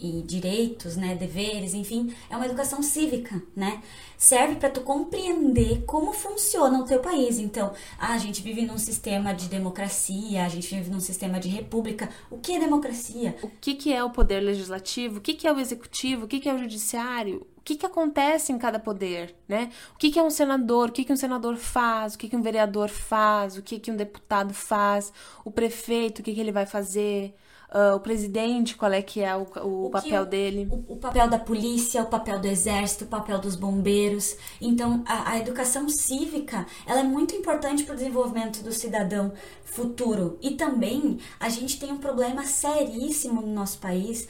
e 0.00 0.22
direitos, 0.22 0.96
né, 0.96 1.14
deveres, 1.14 1.74
enfim, 1.74 2.14
é 2.28 2.36
uma 2.36 2.46
educação 2.46 2.82
cívica, 2.82 3.42
né? 3.54 3.82
Serve 4.16 4.56
para 4.56 4.70
tu 4.70 4.80
compreender 4.80 5.84
como 5.84 6.12
funciona 6.12 6.78
o 6.78 6.84
teu 6.84 7.00
país. 7.00 7.38
Então, 7.38 7.72
ah, 7.98 8.14
a 8.14 8.18
gente 8.18 8.42
vive 8.42 8.62
num 8.62 8.78
sistema 8.78 9.34
de 9.34 9.48
democracia, 9.48 10.44
a 10.44 10.48
gente 10.48 10.74
vive 10.74 10.90
num 10.90 11.00
sistema 11.00 11.38
de 11.38 11.48
república. 11.48 12.08
O 12.30 12.38
que 12.38 12.52
é 12.52 12.58
democracia? 12.58 13.36
O 13.42 13.50
que, 13.60 13.74
que 13.74 13.92
é 13.92 14.02
o 14.02 14.10
poder 14.10 14.40
legislativo? 14.40 15.18
O 15.18 15.20
que, 15.20 15.34
que 15.34 15.46
é 15.46 15.52
o 15.52 15.60
executivo? 15.60 16.24
O 16.24 16.28
que, 16.28 16.40
que 16.40 16.48
é 16.48 16.54
o 16.54 16.58
judiciário? 16.58 17.46
O 17.56 17.62
que, 17.62 17.76
que 17.76 17.84
acontece 17.84 18.52
em 18.52 18.58
cada 18.58 18.78
poder, 18.78 19.34
né? 19.48 19.70
O 19.94 19.98
que, 19.98 20.10
que 20.10 20.18
é 20.18 20.22
um 20.22 20.30
senador? 20.30 20.88
O 20.88 20.92
que, 20.92 21.04
que 21.04 21.12
um 21.12 21.16
senador 21.16 21.56
faz? 21.56 22.14
O 22.14 22.18
que, 22.18 22.28
que 22.28 22.36
um 22.36 22.42
vereador 22.42 22.88
faz? 22.88 23.56
O 23.56 23.62
que, 23.62 23.78
que 23.78 23.90
um 23.90 23.96
deputado 23.96 24.54
faz? 24.54 25.12
O 25.44 25.50
prefeito, 25.50 26.20
o 26.20 26.22
que, 26.22 26.32
que 26.32 26.40
ele 26.40 26.52
vai 26.52 26.64
fazer? 26.64 27.34
Uh, 27.68 27.96
o 27.96 28.00
presidente, 28.00 28.76
qual 28.76 28.92
é 28.92 29.02
que 29.02 29.20
é 29.20 29.34
o, 29.34 29.44
o, 29.64 29.86
o 29.86 29.90
papel 29.90 30.22
o, 30.22 30.26
dele. 30.26 30.68
O, 30.70 30.92
o, 30.94 30.96
papel 30.96 31.28
da 31.28 31.38
polícia, 31.38 32.00
o 32.00 32.06
papel 32.06 32.38
do 32.38 32.46
exército, 32.46 33.04
o 33.04 33.08
papel 33.08 33.40
dos 33.40 33.56
bombeiros. 33.56 34.36
Então, 34.60 35.02
a, 35.04 35.32
a 35.32 35.38
educação 35.38 35.88
cívica, 35.88 36.64
ela 36.86 37.00
é 37.00 37.02
muito 37.02 37.34
importante 37.34 37.82
para 37.82 37.94
o 37.94 37.96
desenvolvimento 37.96 38.62
do 38.62 38.72
cidadão 38.72 39.32
futuro. 39.64 40.38
E 40.40 40.52
também, 40.52 41.18
a 41.40 41.48
gente 41.48 41.80
tem 41.80 41.90
um 41.90 41.98
problema 41.98 42.44
seríssimo 42.46 43.40
no 43.40 43.52
nosso 43.52 43.78
país, 43.78 44.28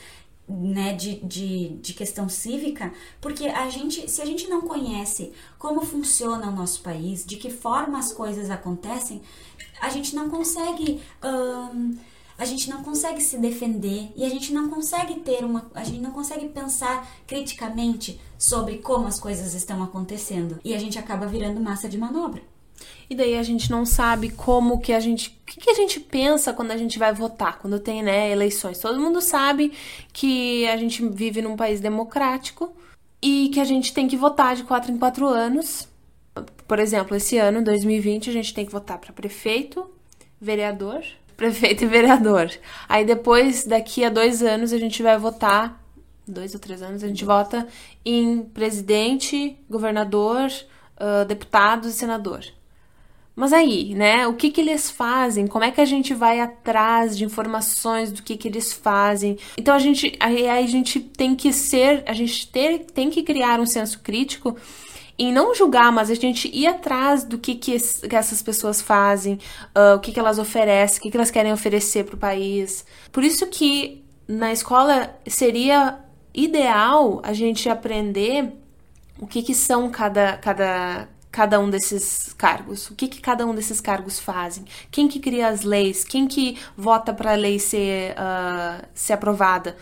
né, 0.48 0.94
de, 0.94 1.16
de, 1.20 1.68
de 1.76 1.92
questão 1.92 2.28
cívica, 2.28 2.92
porque 3.20 3.48
a 3.48 3.68
gente, 3.68 4.10
se 4.10 4.22
a 4.22 4.24
gente 4.24 4.48
não 4.48 4.62
conhece 4.62 5.32
como 5.58 5.84
funciona 5.84 6.48
o 6.48 6.52
nosso 6.54 6.80
país, 6.82 7.24
de 7.26 7.36
que 7.36 7.50
forma 7.50 7.98
as 7.98 8.12
coisas 8.12 8.48
acontecem, 8.48 9.20
a 9.80 9.90
gente 9.90 10.14
não 10.14 10.30
consegue... 10.30 11.02
Um, 11.22 11.96
a 12.38 12.44
gente 12.44 12.68
não 12.68 12.82
consegue 12.82 13.20
se 13.20 13.38
defender 13.38 14.12
e 14.14 14.24
a 14.24 14.28
gente 14.28 14.52
não 14.52 14.68
consegue 14.68 15.20
ter 15.20 15.44
uma 15.44 15.70
a 15.74 15.84
gente 15.84 16.00
não 16.00 16.10
consegue 16.10 16.48
pensar 16.48 17.08
criticamente 17.26 18.20
sobre 18.38 18.78
como 18.78 19.06
as 19.06 19.18
coisas 19.18 19.54
estão 19.54 19.82
acontecendo 19.82 20.58
e 20.64 20.74
a 20.74 20.78
gente 20.78 20.98
acaba 20.98 21.26
virando 21.26 21.60
massa 21.60 21.88
de 21.88 21.98
manobra. 21.98 22.42
E 23.08 23.14
daí 23.14 23.36
a 23.36 23.42
gente 23.42 23.70
não 23.70 23.86
sabe 23.86 24.30
como 24.30 24.80
que 24.80 24.92
a 24.92 25.00
gente. 25.00 25.38
O 25.42 25.46
que, 25.46 25.60
que, 25.60 25.70
a 25.70 25.74
gente 25.74 26.00
pensa 26.00 26.52
quando 26.52 26.72
a 26.72 26.76
gente 26.76 26.98
vai 26.98 27.12
votar, 27.12 27.58
quando 27.58 27.78
tem 27.78 28.02
né, 28.02 28.30
eleições? 28.30 28.78
Todo 28.78 29.00
mundo 29.00 29.20
sabe 29.20 29.72
que 30.12 30.66
a 30.66 30.76
gente 30.76 31.06
vive 31.08 31.40
num 31.40 31.56
país 31.56 31.80
democrático 31.80 32.74
e 33.22 33.48
que 33.50 33.60
a 33.60 33.64
gente 33.64 33.94
tem 33.94 34.08
que 34.08 34.16
votar 34.16 34.56
de 34.56 34.64
quatro 34.64 34.92
em 34.92 34.98
quatro 34.98 35.26
anos. 35.26 35.88
Por 36.66 36.78
exemplo, 36.78 37.16
esse 37.16 37.38
ano, 37.38 37.62
2020, 37.62 38.28
a 38.28 38.32
gente 38.32 38.52
tem 38.52 38.66
que 38.66 38.72
votar 38.72 38.98
para 38.98 39.12
prefeito, 39.12 39.88
vereador, 40.40 41.02
prefeito 41.36 41.84
e 41.84 41.86
vereador. 41.86 42.50
Aí 42.88 43.04
depois, 43.04 43.64
daqui 43.64 44.04
a 44.04 44.08
dois 44.08 44.42
anos, 44.42 44.72
a 44.72 44.78
gente 44.78 45.02
vai 45.02 45.18
votar. 45.18 45.82
Dois 46.26 46.54
ou 46.54 46.60
três 46.60 46.82
anos, 46.82 47.04
a 47.04 47.08
gente 47.08 47.24
vota 47.24 47.68
em 48.04 48.42
presidente, 48.42 49.56
governador, 49.70 50.50
uh, 50.96 51.24
deputados 51.24 51.94
e 51.94 51.96
senador. 51.96 52.44
Mas 53.36 53.52
aí, 53.52 53.94
né? 53.94 54.26
O 54.26 54.32
que 54.32 54.50
que 54.50 54.62
eles 54.62 54.90
fazem? 54.90 55.46
Como 55.46 55.62
é 55.62 55.70
que 55.70 55.80
a 55.80 55.84
gente 55.84 56.14
vai 56.14 56.40
atrás 56.40 57.16
de 57.16 57.22
informações 57.22 58.10
do 58.10 58.22
que 58.22 58.34
que 58.34 58.48
eles 58.48 58.72
fazem? 58.72 59.38
Então 59.58 59.74
a 59.74 59.78
gente 59.78 60.16
aí 60.18 60.48
a 60.48 60.66
gente 60.66 60.98
tem 60.98 61.36
que 61.36 61.52
ser, 61.52 62.02
a 62.06 62.14
gente 62.14 62.48
ter, 62.50 62.86
tem 62.86 63.10
que 63.10 63.22
criar 63.22 63.60
um 63.60 63.66
senso 63.66 64.00
crítico 64.00 64.56
em 65.18 65.32
não 65.32 65.54
julgar, 65.54 65.90
mas 65.90 66.10
a 66.10 66.14
gente 66.14 66.48
ir 66.52 66.66
atrás 66.66 67.24
do 67.24 67.38
que, 67.38 67.54
que, 67.54 67.78
que 67.78 68.14
essas 68.14 68.42
pessoas 68.42 68.80
fazem, 68.80 69.38
uh, 69.74 69.96
o 69.96 70.00
que, 70.00 70.12
que 70.12 70.20
elas 70.20 70.38
oferecem, 70.38 70.98
o 70.98 71.02
que, 71.02 71.10
que 71.10 71.16
elas 71.16 71.30
querem 71.30 71.52
oferecer 71.52 72.04
para 72.04 72.14
o 72.14 72.18
país. 72.18 72.84
Por 73.10 73.24
isso 73.24 73.46
que 73.46 74.04
na 74.28 74.52
escola 74.52 75.16
seria 75.26 75.98
ideal 76.34 77.20
a 77.22 77.32
gente 77.32 77.68
aprender 77.68 78.52
o 79.18 79.26
que, 79.26 79.42
que 79.42 79.54
são 79.54 79.90
cada, 79.90 80.36
cada, 80.36 81.08
cada 81.32 81.58
um 81.58 81.70
desses 81.70 82.34
cargos, 82.34 82.90
o 82.90 82.94
que, 82.94 83.08
que 83.08 83.20
cada 83.20 83.46
um 83.46 83.54
desses 83.54 83.80
cargos 83.80 84.20
fazem, 84.20 84.66
quem 84.90 85.08
que 85.08 85.18
cria 85.18 85.48
as 85.48 85.62
leis, 85.62 86.04
quem 86.04 86.26
que 86.28 86.58
vota 86.76 87.14
para 87.14 87.32
a 87.32 87.36
lei 87.36 87.58
ser, 87.58 88.12
uh, 88.12 88.86
ser 88.94 89.14
aprovada, 89.14 89.76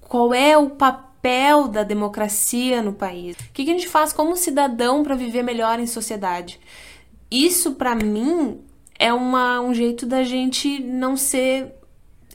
qual 0.00 0.32
é 0.32 0.56
o 0.56 0.70
papel 0.70 1.09
papel 1.20 1.68
da 1.68 1.82
democracia 1.82 2.82
no 2.82 2.94
país? 2.94 3.36
O 3.36 3.52
que 3.52 3.62
a 3.62 3.66
gente 3.66 3.86
faz 3.86 4.12
como 4.12 4.36
cidadão 4.36 5.02
para 5.02 5.14
viver 5.14 5.42
melhor 5.42 5.78
em 5.78 5.86
sociedade? 5.86 6.58
Isso, 7.30 7.72
para 7.72 7.94
mim, 7.94 8.60
é 8.98 9.12
uma, 9.12 9.60
um 9.60 9.74
jeito 9.74 10.06
da 10.06 10.24
gente 10.24 10.80
não 10.82 11.16
ser 11.16 11.74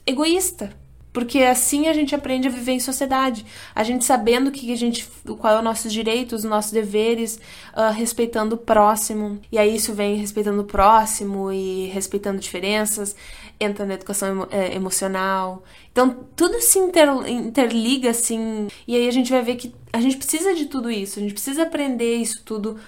egoísta. 0.06 0.72
Porque 1.12 1.38
assim 1.38 1.88
a 1.88 1.94
gente 1.94 2.14
aprende 2.14 2.46
a 2.46 2.50
viver 2.50 2.72
em 2.72 2.80
sociedade. 2.80 3.46
A 3.74 3.82
gente 3.82 4.04
sabendo 4.04 4.52
que 4.52 4.70
a 4.70 4.76
gente, 4.76 5.08
qual 5.38 5.54
é 5.54 5.56
os 5.56 5.64
nossos 5.64 5.90
direitos, 5.90 6.44
os 6.44 6.50
nossos 6.50 6.72
deveres, 6.72 7.40
uh, 7.74 7.90
respeitando 7.90 8.54
o 8.54 8.58
próximo. 8.58 9.40
E 9.50 9.56
aí 9.56 9.74
isso 9.74 9.94
vem 9.94 10.16
respeitando 10.16 10.60
o 10.60 10.66
próximo 10.66 11.50
e 11.50 11.86
respeitando 11.86 12.38
diferenças 12.38 13.16
entra 13.58 13.86
na 13.86 13.94
educação 13.94 14.46
é, 14.50 14.74
emocional. 14.74 15.62
Então, 15.90 16.26
tudo 16.34 16.60
se 16.60 16.78
inter, 16.78 17.08
interliga, 17.28 18.10
assim, 18.10 18.68
e 18.86 18.96
aí 18.96 19.08
a 19.08 19.12
gente 19.12 19.30
vai 19.30 19.42
ver 19.42 19.56
que 19.56 19.74
a 19.92 20.00
gente 20.00 20.16
precisa 20.16 20.54
de 20.54 20.66
tudo 20.66 20.90
isso, 20.90 21.18
a 21.18 21.22
gente 21.22 21.32
precisa 21.32 21.62
aprender 21.62 22.16
isso 22.16 22.42
tudo 22.44 22.78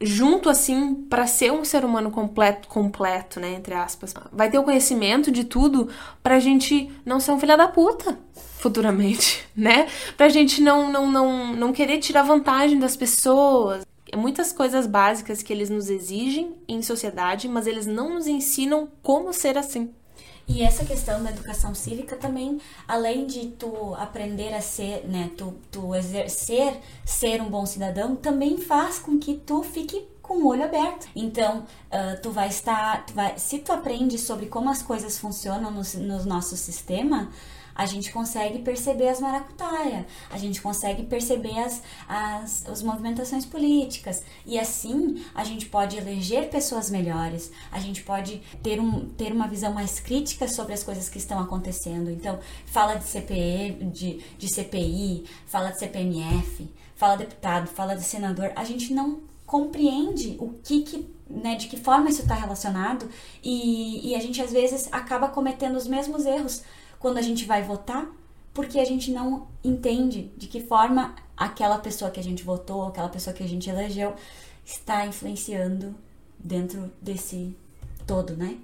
junto, 0.00 0.48
assim, 0.48 0.94
para 0.94 1.26
ser 1.26 1.52
um 1.52 1.64
ser 1.64 1.84
humano 1.84 2.10
completo, 2.10 2.68
completo, 2.68 3.38
né, 3.38 3.52
entre 3.52 3.74
aspas. 3.74 4.14
Vai 4.32 4.50
ter 4.50 4.58
o 4.58 4.64
conhecimento 4.64 5.30
de 5.30 5.44
tudo 5.44 5.88
pra 6.22 6.40
gente 6.40 6.90
não 7.04 7.20
ser 7.20 7.32
um 7.32 7.38
filho 7.38 7.56
da 7.56 7.68
puta 7.68 8.18
futuramente, 8.58 9.46
né? 9.54 9.88
Pra 10.16 10.28
gente 10.28 10.62
não, 10.62 10.90
não, 10.90 11.10
não, 11.10 11.54
não 11.54 11.72
querer 11.72 11.98
tirar 11.98 12.22
vantagem 12.22 12.78
das 12.78 12.96
pessoas. 12.96 13.84
É 14.10 14.16
muitas 14.16 14.52
coisas 14.52 14.86
básicas 14.86 15.42
que 15.42 15.52
eles 15.52 15.70
nos 15.70 15.88
exigem 15.88 16.54
em 16.66 16.82
sociedade, 16.82 17.46
mas 17.46 17.66
eles 17.66 17.86
não 17.86 18.14
nos 18.14 18.26
ensinam 18.26 18.88
como 19.02 19.32
ser 19.32 19.56
assim. 19.56 19.90
E 20.50 20.62
essa 20.62 20.84
questão 20.84 21.22
da 21.22 21.30
educação 21.30 21.76
cívica 21.76 22.16
também, 22.16 22.60
além 22.88 23.24
de 23.24 23.46
tu 23.50 23.94
aprender 23.94 24.52
a 24.52 24.60
ser, 24.60 25.06
né, 25.06 25.30
tu, 25.38 25.54
tu 25.70 25.94
exercer 25.94 26.80
ser 27.04 27.40
um 27.40 27.48
bom 27.48 27.64
cidadão, 27.64 28.16
também 28.16 28.58
faz 28.58 28.98
com 28.98 29.16
que 29.16 29.34
tu 29.34 29.62
fique 29.62 30.08
com 30.20 30.38
o 30.38 30.48
olho 30.48 30.64
aberto. 30.64 31.08
Então, 31.14 31.60
uh, 31.60 32.20
tu 32.20 32.32
vai 32.32 32.48
estar, 32.48 33.06
tu 33.06 33.14
vai, 33.14 33.38
se 33.38 33.60
tu 33.60 33.72
aprende 33.72 34.18
sobre 34.18 34.46
como 34.46 34.68
as 34.68 34.82
coisas 34.82 35.18
funcionam 35.18 35.70
no, 35.70 35.82
no 36.00 36.24
nosso 36.24 36.56
sistema, 36.56 37.30
a 37.74 37.86
gente 37.86 38.12
consegue 38.12 38.60
perceber 38.60 39.08
as 39.08 39.20
maracutaias, 39.20 40.04
a 40.30 40.38
gente 40.38 40.60
consegue 40.60 41.04
perceber 41.04 41.58
as, 41.58 41.82
as, 42.08 42.66
as 42.66 42.82
movimentações 42.82 43.44
políticas. 43.46 44.22
E 44.46 44.58
assim 44.58 45.24
a 45.34 45.44
gente 45.44 45.66
pode 45.66 45.96
eleger 45.96 46.48
pessoas 46.50 46.90
melhores, 46.90 47.50
a 47.70 47.78
gente 47.78 48.02
pode 48.02 48.42
ter, 48.62 48.80
um, 48.80 49.08
ter 49.10 49.32
uma 49.32 49.48
visão 49.48 49.72
mais 49.72 50.00
crítica 50.00 50.48
sobre 50.48 50.74
as 50.74 50.82
coisas 50.82 51.08
que 51.08 51.18
estão 51.18 51.38
acontecendo. 51.40 52.10
Então, 52.10 52.38
fala 52.66 52.94
de 52.94 53.04
CPE, 53.04 53.90
de, 53.92 54.20
de 54.38 54.52
CPI, 54.52 55.24
fala 55.46 55.70
de 55.70 55.78
CPMF, 55.78 56.68
fala 56.94 57.16
deputado, 57.16 57.66
fala 57.66 57.94
de 57.94 58.04
senador. 58.04 58.52
A 58.56 58.64
gente 58.64 58.92
não 58.92 59.20
compreende 59.46 60.36
o 60.38 60.50
que, 60.62 60.82
que 60.82 61.10
né, 61.28 61.56
de 61.56 61.66
que 61.66 61.76
forma 61.76 62.08
isso 62.08 62.22
está 62.22 62.34
relacionado 62.34 63.08
e, 63.42 64.10
e 64.10 64.14
a 64.14 64.20
gente 64.20 64.40
às 64.42 64.52
vezes 64.52 64.88
acaba 64.92 65.28
cometendo 65.28 65.76
os 65.76 65.86
mesmos 65.86 66.26
erros 66.26 66.62
quando 67.00 67.18
a 67.18 67.22
gente 67.22 67.44
vai 67.44 67.62
votar, 67.64 68.06
porque 68.54 68.78
a 68.78 68.84
gente 68.84 69.10
não 69.10 69.48
entende 69.64 70.30
de 70.36 70.46
que 70.46 70.60
forma 70.60 71.16
aquela 71.36 71.78
pessoa 71.78 72.10
que 72.10 72.20
a 72.20 72.22
gente 72.22 72.44
votou, 72.44 72.86
aquela 72.86 73.08
pessoa 73.08 73.34
que 73.34 73.42
a 73.42 73.48
gente 73.48 73.68
elegeu, 73.68 74.14
está 74.64 75.06
influenciando 75.06 75.94
dentro 76.38 76.92
desse 77.00 77.56
todo, 78.06 78.36
né? 78.36 78.58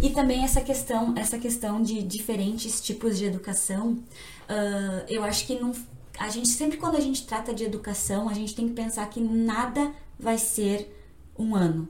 E 0.00 0.10
também 0.10 0.42
essa 0.42 0.60
questão, 0.60 1.14
essa 1.16 1.38
questão 1.38 1.82
de 1.82 2.02
diferentes 2.02 2.80
tipos 2.80 3.16
de 3.18 3.26
educação, 3.26 3.92
uh, 3.92 5.04
eu 5.08 5.22
acho 5.22 5.46
que 5.46 5.58
não, 5.58 5.72
a 6.18 6.28
gente 6.28 6.48
sempre 6.48 6.78
quando 6.78 6.96
a 6.96 7.00
gente 7.00 7.26
trata 7.26 7.54
de 7.54 7.64
educação, 7.64 8.28
a 8.28 8.34
gente 8.34 8.54
tem 8.54 8.68
que 8.68 8.74
pensar 8.74 9.08
que 9.08 9.20
nada 9.20 9.92
vai 10.18 10.38
ser 10.38 10.92
um 11.38 11.54
ano, 11.54 11.88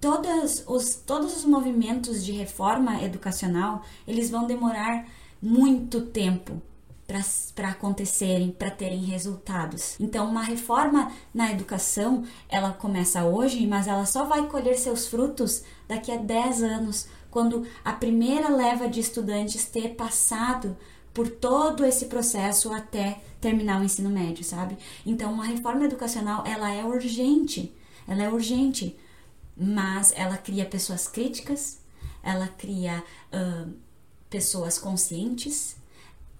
todas 0.00 0.64
os, 0.66 0.94
todos 0.94 1.36
os 1.36 1.44
movimentos 1.44 2.24
de 2.24 2.32
reforma 2.32 3.02
educacional, 3.02 3.82
eles 4.06 4.30
vão 4.30 4.46
demorar 4.46 5.06
muito 5.40 6.00
tempo 6.02 6.60
para 7.54 7.70
acontecerem, 7.70 8.52
para 8.52 8.70
terem 8.70 9.00
resultados. 9.04 9.96
Então, 9.98 10.28
uma 10.28 10.42
reforma 10.42 11.10
na 11.34 11.50
educação, 11.50 12.24
ela 12.48 12.72
começa 12.72 13.24
hoje, 13.24 13.66
mas 13.66 13.88
ela 13.88 14.06
só 14.06 14.24
vai 14.24 14.46
colher 14.46 14.78
seus 14.78 15.08
frutos 15.08 15.64
daqui 15.88 16.12
a 16.12 16.16
10 16.16 16.62
anos, 16.62 17.08
quando 17.28 17.66
a 17.84 17.92
primeira 17.92 18.48
leva 18.48 18.88
de 18.88 19.00
estudantes 19.00 19.64
ter 19.64 19.96
passado 19.96 20.76
por 21.12 21.28
todo 21.28 21.84
esse 21.84 22.06
processo 22.06 22.72
até 22.72 23.20
terminar 23.40 23.80
o 23.80 23.84
ensino 23.84 24.08
médio, 24.08 24.44
sabe? 24.44 24.78
Então, 25.04 25.32
uma 25.32 25.44
reforma 25.44 25.84
educacional, 25.84 26.44
ela 26.46 26.72
é 26.72 26.84
urgente. 26.84 27.74
Ela 28.06 28.22
é 28.22 28.28
urgente 28.28 28.96
mas 29.60 30.10
ela 30.16 30.38
cria 30.38 30.64
pessoas 30.64 31.06
críticas, 31.06 31.80
ela 32.22 32.48
cria 32.48 33.04
uh, 33.30 33.70
pessoas 34.30 34.78
conscientes 34.78 35.76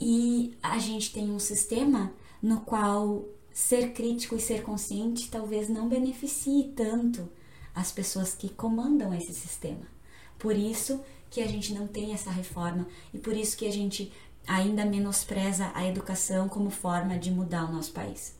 e 0.00 0.56
a 0.62 0.78
gente 0.78 1.12
tem 1.12 1.30
um 1.30 1.38
sistema 1.38 2.14
no 2.42 2.62
qual 2.62 3.26
ser 3.52 3.92
crítico 3.92 4.34
e 4.34 4.40
ser 4.40 4.62
consciente 4.62 5.28
talvez 5.28 5.68
não 5.68 5.86
beneficie 5.86 6.72
tanto 6.74 7.28
as 7.74 7.92
pessoas 7.92 8.34
que 8.34 8.48
comandam 8.48 9.12
esse 9.12 9.34
sistema. 9.34 9.86
Por 10.38 10.56
isso 10.56 11.02
que 11.28 11.42
a 11.42 11.46
gente 11.46 11.74
não 11.74 11.86
tem 11.86 12.14
essa 12.14 12.30
reforma 12.30 12.88
e 13.12 13.18
por 13.18 13.36
isso 13.36 13.54
que 13.54 13.66
a 13.66 13.72
gente 13.72 14.10
ainda 14.46 14.86
menospreza 14.86 15.70
a 15.74 15.86
educação 15.86 16.48
como 16.48 16.70
forma 16.70 17.18
de 17.18 17.30
mudar 17.30 17.68
o 17.68 17.72
nosso 17.72 17.92
país. 17.92 18.34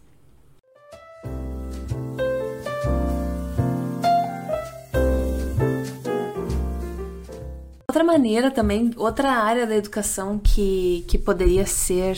Outra 7.91 8.05
maneira 8.05 8.53
também, 8.53 8.93
outra 8.97 9.33
área 9.33 9.67
da 9.67 9.75
educação 9.75 10.39
que, 10.39 11.05
que 11.09 11.19
poderia 11.19 11.67
ser 11.67 12.17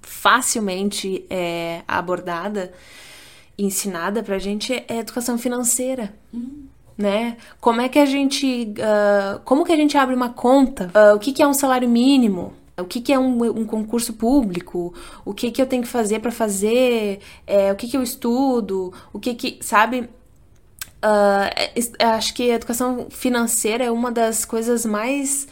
facilmente 0.00 1.24
é, 1.30 1.82
abordada 1.86 2.72
ensinada 3.56 4.24
pra 4.24 4.40
gente 4.40 4.72
é 4.72 4.94
a 4.94 4.96
educação 4.96 5.38
financeira. 5.38 6.12
Hum. 6.34 6.64
Né? 6.96 7.36
Como 7.60 7.80
é 7.80 7.88
que 7.88 7.96
a 7.96 8.06
gente. 8.06 8.74
Uh, 8.74 9.38
como 9.44 9.64
que 9.64 9.70
a 9.70 9.76
gente 9.76 9.96
abre 9.96 10.16
uma 10.16 10.30
conta? 10.30 10.90
Uh, 10.92 11.14
o 11.14 11.20
que, 11.20 11.30
que 11.30 11.44
é 11.44 11.46
um 11.46 11.54
salário 11.54 11.88
mínimo? 11.88 12.52
O 12.76 12.84
que, 12.84 13.00
que 13.00 13.12
é 13.12 13.18
um, 13.20 13.40
um, 13.44 13.64
concurso 13.64 14.14
público? 14.14 14.92
O 15.24 15.32
que, 15.32 15.52
que 15.52 15.62
eu 15.62 15.66
tenho 15.66 15.82
que 15.84 15.88
fazer 15.88 16.18
para 16.18 16.32
fazer? 16.32 17.20
É, 17.46 17.72
o 17.72 17.76
que, 17.76 17.86
que 17.86 17.96
eu 17.96 18.02
estudo? 18.02 18.92
O 19.12 19.20
que 19.20 19.32
que. 19.34 19.58
Sabe? 19.60 20.10
Uh, 21.00 22.06
acho 22.16 22.34
que 22.34 22.50
a 22.50 22.54
educação 22.54 23.06
financeira 23.10 23.84
é 23.84 23.90
uma 23.90 24.10
das 24.10 24.44
coisas 24.44 24.84
mais 24.84 25.46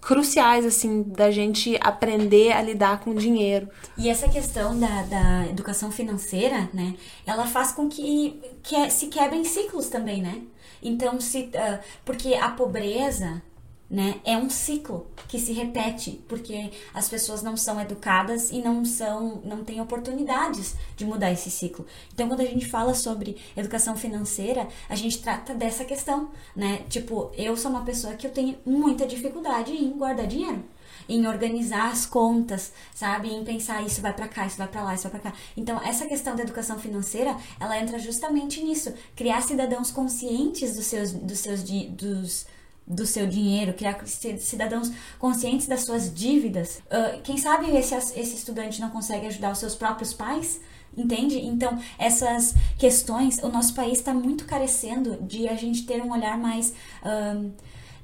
cruciais, 0.00 0.64
assim, 0.64 1.02
da 1.02 1.30
gente 1.30 1.78
aprender 1.80 2.52
a 2.52 2.62
lidar 2.62 3.00
com 3.00 3.10
o 3.10 3.14
dinheiro. 3.14 3.68
E 3.96 4.08
essa 4.08 4.28
questão 4.28 4.78
da, 4.78 5.02
da 5.02 5.46
educação 5.46 5.90
financeira, 5.90 6.68
né, 6.72 6.94
ela 7.26 7.46
faz 7.46 7.72
com 7.72 7.88
que, 7.88 8.40
que 8.62 8.90
se 8.90 9.08
quebrem 9.08 9.44
ciclos 9.44 9.88
também, 9.88 10.22
né? 10.22 10.42
Então, 10.82 11.20
se, 11.20 11.50
uh, 11.54 11.78
porque 12.04 12.34
a 12.34 12.48
pobreza, 12.48 13.42
né? 13.90 14.20
É 14.24 14.36
um 14.36 14.50
ciclo 14.50 15.06
que 15.28 15.38
se 15.38 15.52
repete, 15.52 16.22
porque 16.28 16.70
as 16.92 17.08
pessoas 17.08 17.42
não 17.42 17.56
são 17.56 17.80
educadas 17.80 18.50
e 18.50 18.60
não 18.60 18.84
são, 18.84 19.40
não 19.44 19.64
têm 19.64 19.80
oportunidades 19.80 20.76
de 20.96 21.04
mudar 21.04 21.32
esse 21.32 21.50
ciclo. 21.50 21.86
Então, 22.12 22.28
quando 22.28 22.40
a 22.40 22.44
gente 22.44 22.66
fala 22.66 22.94
sobre 22.94 23.36
educação 23.56 23.96
financeira, 23.96 24.68
a 24.88 24.94
gente 24.94 25.22
trata 25.22 25.54
dessa 25.54 25.84
questão, 25.84 26.30
né? 26.54 26.82
Tipo, 26.88 27.30
eu 27.34 27.56
sou 27.56 27.70
uma 27.70 27.84
pessoa 27.84 28.14
que 28.14 28.26
eu 28.26 28.30
tenho 28.30 28.58
muita 28.64 29.06
dificuldade 29.06 29.72
em 29.72 29.90
guardar 29.92 30.26
dinheiro 30.26 30.64
em 31.08 31.26
organizar 31.26 31.90
as 31.90 32.04
contas, 32.04 32.70
sabe? 32.94 33.32
Em 33.32 33.42
pensar 33.42 33.82
isso 33.82 34.02
vai 34.02 34.12
para 34.12 34.28
cá, 34.28 34.46
isso 34.46 34.58
vai 34.58 34.68
para 34.68 34.84
lá, 34.84 34.94
isso 34.94 35.08
vai 35.08 35.12
para 35.18 35.30
cá. 35.30 35.36
Então, 35.56 35.80
essa 35.82 36.06
questão 36.06 36.36
da 36.36 36.42
educação 36.42 36.78
financeira, 36.78 37.34
ela 37.58 37.78
entra 37.80 37.98
justamente 37.98 38.62
nisso, 38.62 38.92
criar 39.16 39.40
cidadãos 39.40 39.90
conscientes 39.90 40.76
dos 40.76 40.84
seus 40.84 41.12
dos 41.12 41.38
seus 41.38 41.62
dos 41.62 42.46
do 42.88 43.06
seu 43.06 43.26
dinheiro, 43.26 43.74
criar 43.74 44.00
cidadãos 44.06 44.90
conscientes 45.18 45.66
das 45.66 45.84
suas 45.84 46.12
dívidas. 46.12 46.80
Uh, 46.86 47.20
quem 47.22 47.36
sabe 47.36 47.70
esse, 47.76 47.94
esse 47.94 48.34
estudante 48.34 48.80
não 48.80 48.90
consegue 48.90 49.26
ajudar 49.26 49.52
os 49.52 49.58
seus 49.58 49.74
próprios 49.74 50.14
pais? 50.14 50.60
Entende? 50.96 51.38
Então, 51.38 51.78
essas 51.98 52.54
questões, 52.78 53.38
o 53.42 53.48
nosso 53.48 53.74
país 53.74 53.98
está 53.98 54.14
muito 54.14 54.46
carecendo 54.46 55.18
de 55.22 55.46
a 55.46 55.54
gente 55.54 55.84
ter 55.84 56.02
um 56.02 56.10
olhar 56.12 56.38
mais. 56.38 56.72
Uh, 57.04 57.52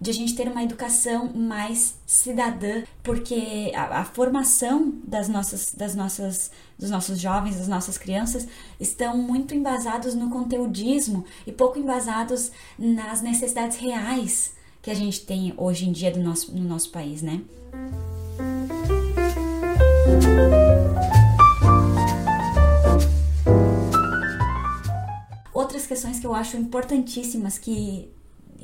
de 0.01 0.11
a 0.11 0.12
gente 0.12 0.35
ter 0.35 0.49
uma 0.49 0.62
educação 0.62 1.33
mais 1.33 1.94
cidadã, 2.05 2.83
porque 3.03 3.73
a, 3.75 4.01
a, 4.01 4.05
formação 4.05 4.92
das 5.03 5.29
nossas, 5.29 5.73
das 5.73 5.94
nossas, 5.94 6.51
dos 6.79 6.90
nossos 6.90 7.18
jovens, 7.18 7.57
das 7.57 7.68
nossas 7.68 7.97
crianças, 7.97 8.47
estão 8.79 9.16
muito 9.16 9.55
embasados 9.55 10.14
no 10.14 10.29
conteudismo 10.29 11.25
e 11.47 11.53
pouco 11.53 11.79
embasados 11.79 12.51
nas 12.79 13.23
necessidades 13.23 13.79
reais 13.79 14.53
que 14.85 14.90
a 14.90 14.94
gente 14.94 15.23
tem 15.23 15.55
hoje 15.57 15.88
em 15.88 15.92
dia 15.92 16.11
do 16.11 16.20
nosso, 16.20 16.55
no 16.55 16.62
nosso 16.62 16.90
país, 16.90 17.23
né? 17.23 17.40
Outras 25.55 25.87
questões 25.87 26.20
que 26.20 26.27
eu 26.27 26.35
acho 26.35 26.59
importantíssimas 26.59 27.57
que, 27.57 28.11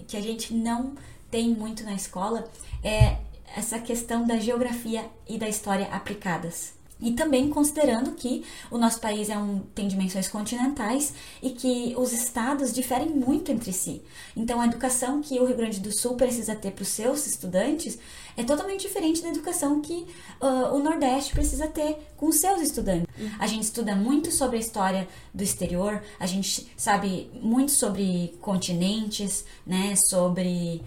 que 0.06 0.14
a 0.14 0.20
gente 0.20 0.52
não 0.52 0.94
tem 1.30 1.54
muito 1.54 1.85
na 1.85 1.94
escola 1.94 2.46
é 2.85 3.16
essa 3.56 3.78
questão 3.78 4.26
da 4.26 4.38
geografia 4.38 5.11
e 5.26 5.38
da 5.38 5.48
história 5.48 5.87
aplicadas. 5.87 6.74
E 7.00 7.12
também 7.12 7.48
considerando 7.48 8.12
que 8.12 8.44
o 8.70 8.78
nosso 8.78 9.00
país 9.00 9.28
é 9.28 9.38
um, 9.38 9.60
tem 9.74 9.88
dimensões 9.88 10.28
continentais 10.28 11.14
e 11.42 11.50
que 11.50 11.94
os 11.96 12.12
estados 12.12 12.72
diferem 12.72 13.08
muito 13.08 13.50
entre 13.50 13.72
si. 13.72 14.02
Então, 14.36 14.60
a 14.60 14.66
educação 14.66 15.20
que 15.20 15.38
o 15.38 15.46
Rio 15.46 15.56
Grande 15.56 15.80
do 15.80 15.92
Sul 15.92 16.14
precisa 16.14 16.54
ter 16.54 16.72
para 16.72 16.82
os 16.82 16.88
seus 16.88 17.26
estudantes 17.26 17.98
é 18.36 18.44
totalmente 18.44 18.82
diferente 18.82 19.22
da 19.22 19.28
educação 19.28 19.80
que 19.80 20.06
uh, 20.40 20.74
o 20.74 20.78
Nordeste 20.78 21.32
precisa 21.32 21.66
ter 21.66 21.98
com 22.16 22.26
os 22.26 22.36
seus 22.36 22.60
estudantes. 22.60 23.06
A 23.38 23.46
gente 23.46 23.64
estuda 23.64 23.94
muito 23.94 24.30
sobre 24.30 24.56
a 24.56 24.60
história 24.60 25.08
do 25.32 25.42
exterior, 25.42 26.02
a 26.18 26.26
gente 26.26 26.70
sabe 26.76 27.30
muito 27.42 27.72
sobre 27.72 28.34
continentes, 28.40 29.44
né, 29.66 29.94
sobre 29.96 30.82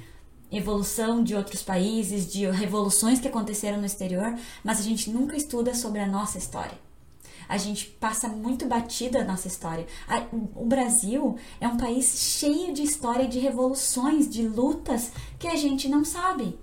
evolução 0.57 1.23
de 1.23 1.35
outros 1.35 1.61
países, 1.61 2.31
de 2.31 2.49
revoluções 2.49 3.19
que 3.19 3.27
aconteceram 3.27 3.79
no 3.79 3.85
exterior, 3.85 4.37
mas 4.63 4.79
a 4.79 4.83
gente 4.83 5.09
nunca 5.09 5.35
estuda 5.35 5.73
sobre 5.73 5.99
a 5.99 6.07
nossa 6.07 6.37
história. 6.37 6.77
A 7.47 7.57
gente 7.57 7.87
passa 7.87 8.27
muito 8.27 8.65
batida 8.65 9.21
a 9.21 9.25
nossa 9.25 9.47
história. 9.47 9.85
O 10.55 10.65
Brasil 10.65 11.37
é 11.59 11.67
um 11.67 11.77
país 11.77 12.37
cheio 12.39 12.73
de 12.73 12.83
história 12.83 13.27
de 13.27 13.39
revoluções, 13.39 14.29
de 14.29 14.47
lutas 14.47 15.11
que 15.37 15.47
a 15.47 15.55
gente 15.55 15.89
não 15.89 16.05
sabe 16.05 16.57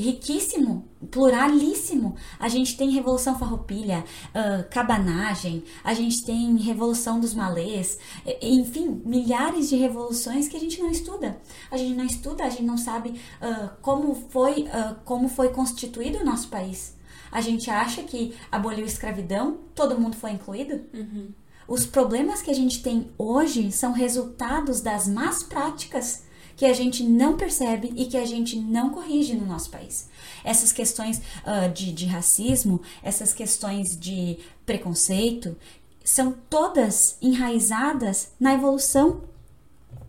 riquíssimo, 0.00 0.88
pluralíssimo. 1.10 2.16
A 2.38 2.48
gente 2.48 2.76
tem 2.76 2.90
Revolução 2.90 3.38
Farroupilha, 3.38 4.04
uh, 4.30 4.68
Cabanagem, 4.70 5.62
a 5.84 5.94
gente 5.94 6.24
tem 6.24 6.56
Revolução 6.56 7.20
dos 7.20 7.34
Malês, 7.34 7.98
enfim, 8.40 9.02
milhares 9.04 9.68
de 9.68 9.76
revoluções 9.76 10.48
que 10.48 10.56
a 10.56 10.60
gente 10.60 10.80
não 10.80 10.90
estuda. 10.90 11.40
A 11.70 11.76
gente 11.76 11.94
não 11.94 12.04
estuda, 12.04 12.44
a 12.44 12.50
gente 12.50 12.64
não 12.64 12.78
sabe 12.78 13.10
uh, 13.10 13.70
como, 13.82 14.14
foi, 14.14 14.62
uh, 14.62 14.96
como 15.04 15.28
foi 15.28 15.50
constituído 15.50 16.18
o 16.18 16.24
nosso 16.24 16.48
país. 16.48 16.96
A 17.30 17.40
gente 17.40 17.70
acha 17.70 18.02
que 18.02 18.34
aboliu 18.50 18.84
a 18.84 18.88
escravidão, 18.88 19.58
todo 19.74 19.98
mundo 19.98 20.16
foi 20.16 20.32
incluído? 20.32 20.80
Uhum. 20.92 21.28
Os 21.68 21.86
problemas 21.86 22.42
que 22.42 22.50
a 22.50 22.54
gente 22.54 22.82
tem 22.82 23.12
hoje 23.16 23.70
são 23.70 23.92
resultados 23.92 24.80
das 24.80 25.06
más 25.06 25.44
práticas 25.44 26.24
que 26.60 26.66
a 26.66 26.74
gente 26.74 27.02
não 27.02 27.38
percebe 27.38 27.90
e 27.96 28.04
que 28.04 28.18
a 28.18 28.26
gente 28.26 28.54
não 28.60 28.90
corrige 28.90 29.34
no 29.34 29.46
nosso 29.46 29.70
país. 29.70 30.10
Essas 30.44 30.70
questões 30.70 31.16
uh, 31.16 31.72
de, 31.72 31.90
de 31.90 32.04
racismo, 32.04 32.82
essas 33.02 33.32
questões 33.32 33.98
de 33.98 34.36
preconceito, 34.66 35.56
são 36.04 36.34
todas 36.50 37.16
enraizadas 37.22 38.32
na 38.38 38.52
evolução 38.52 39.22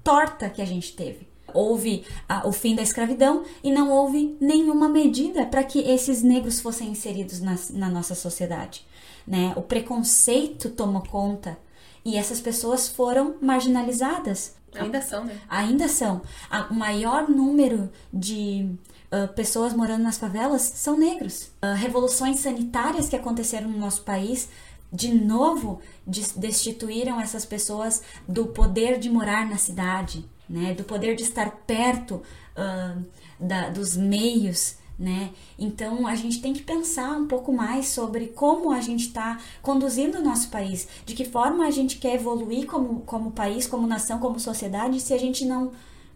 torta 0.04 0.50
que 0.50 0.62
a 0.62 0.66
gente 0.66 0.94
teve. 0.94 1.26
Houve 1.54 2.04
a, 2.28 2.46
o 2.46 2.52
fim 2.52 2.76
da 2.76 2.82
escravidão 2.82 3.46
e 3.64 3.72
não 3.72 3.90
houve 3.90 4.36
nenhuma 4.42 4.90
medida 4.90 5.46
para 5.46 5.64
que 5.64 5.80
esses 5.80 6.22
negros 6.22 6.60
fossem 6.60 6.90
inseridos 6.90 7.40
na, 7.40 7.56
na 7.70 7.90
nossa 7.90 8.14
sociedade. 8.14 8.86
Né? 9.26 9.54
O 9.56 9.62
preconceito 9.62 10.70
tomou 10.70 11.02
conta 11.02 11.58
e 12.04 12.18
essas 12.18 12.42
pessoas 12.42 12.90
foram 12.90 13.36
marginalizadas. 13.42 14.60
Ainda 14.76 15.02
são, 15.02 15.26
né? 15.26 15.40
Ainda 15.50 15.88
são. 15.88 16.22
O 16.70 16.74
maior 16.74 17.28
número 17.28 17.92
de 18.14 18.70
uh, 19.12 19.28
pessoas 19.34 19.74
morando 19.74 20.04
nas 20.04 20.18
favelas 20.18 20.62
são 20.62 20.98
negros. 20.98 21.52
Uh, 21.64 21.76
revoluções 21.76 22.40
sanitárias 22.40 23.10
que 23.10 23.16
aconteceram 23.16 23.70
no 23.70 23.78
nosso 23.78 24.04
país, 24.04 24.50
de 24.92 25.14
novo, 25.14 25.82
destituíram 26.06 27.20
essas 27.20 27.46
pessoas 27.46 28.02
do 28.28 28.48
poder 28.48 29.00
de 29.00 29.10
morar 29.10 29.48
na 29.48 29.58
cidade, 29.58 30.26
né? 30.50 30.74
do 30.74 30.84
poder 30.84 31.16
de 31.16 31.24
estar 31.24 31.50
perto 31.66 32.22
uh, 32.56 33.06
da, 33.40 33.70
dos 33.70 33.96
meios 33.96 34.81
né? 35.02 35.32
Então 35.58 36.06
a 36.06 36.14
gente 36.14 36.40
tem 36.40 36.54
que 36.54 36.62
pensar 36.62 37.18
um 37.18 37.28
pouco 37.28 37.52
mais 37.52 37.88
sobre 37.88 38.28
como 38.28 38.72
a 38.72 38.80
gente 38.80 39.08
está 39.08 39.40
conduzindo 39.60 40.20
o 40.20 40.24
nosso 40.24 40.50
país, 40.50 40.88
de 41.06 41.16
que 41.16 41.26
forma 41.26 41.66
a 41.66 41.72
gente 41.72 41.98
quer 41.98 42.14
evoluir 42.14 42.68
como, 42.68 43.02
como 43.02 43.32
país, 43.32 43.66
como 43.66 43.88
nação, 43.88 44.20
como 44.20 44.40
sociedade, 44.40 45.00
se 45.00 45.14
a 45.14 45.18
gente 45.18 45.44
não 45.44 45.72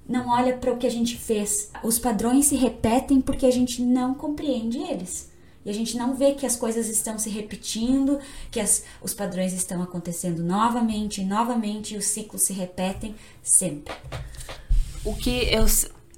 não 0.08 0.30
olha 0.30 0.56
para 0.56 0.72
o 0.72 0.78
que 0.78 0.86
a 0.86 0.92
gente 0.92 1.18
fez. 1.18 1.72
Os 1.84 1.98
padrões 1.98 2.46
se 2.46 2.56
repetem 2.56 3.20
porque 3.20 3.44
a 3.44 3.52
gente 3.52 3.82
não 3.82 4.14
compreende 4.14 4.78
eles. 4.78 5.32
E 5.66 5.70
a 5.72 5.74
gente 5.74 5.98
não 5.98 6.14
vê 6.14 6.34
que 6.34 6.46
as 6.46 6.56
coisas 6.56 6.88
estão 6.88 7.18
se 7.18 7.28
repetindo, 7.28 8.20
que 8.52 8.60
as, 8.60 8.84
os 9.02 9.16
padrões 9.16 9.52
estão 9.52 9.82
acontecendo 9.82 10.44
novamente 10.44 11.24
novamente, 11.24 11.96
e 11.96 11.98
os 11.98 12.06
ciclos 12.06 12.44
se 12.44 12.54
repetem 12.54 13.16
sempre. 13.42 13.96
O 15.04 15.16
que 15.16 15.52
eu 15.52 15.66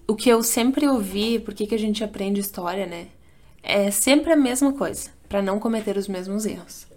o 0.07 0.15
que 0.15 0.29
eu 0.29 0.41
sempre 0.41 0.87
ouvi, 0.87 1.39
por 1.39 1.53
que 1.53 1.73
a 1.73 1.79
gente 1.79 2.03
aprende 2.03 2.39
história, 2.39 2.85
né? 2.85 3.07
é 3.67 3.91
sempre 3.91 4.31
a 4.31 4.35
mesma 4.35 4.71
coisa, 4.71 5.09
para 5.27 5.41
não 5.41 5.59
cometer 5.59 5.97
os 5.97 6.07
mesmos 6.07 6.45
erros. 6.45 6.87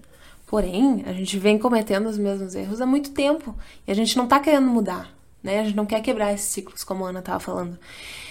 Porém, 0.46 1.02
a 1.04 1.12
gente 1.12 1.36
vem 1.36 1.58
cometendo 1.58 2.08
os 2.08 2.16
mesmos 2.16 2.54
erros 2.54 2.80
há 2.80 2.86
muito 2.86 3.10
tempo 3.10 3.56
e 3.86 3.90
a 3.90 3.94
gente 3.94 4.16
não 4.16 4.28
tá 4.28 4.38
querendo 4.38 4.68
mudar, 4.68 5.12
né? 5.42 5.60
A 5.60 5.64
gente 5.64 5.76
não 5.76 5.84
quer 5.84 6.00
quebrar 6.00 6.32
esses 6.32 6.48
ciclos, 6.48 6.84
como 6.84 7.04
a 7.04 7.10
Ana 7.10 7.22
tava 7.22 7.40
falando. 7.40 7.76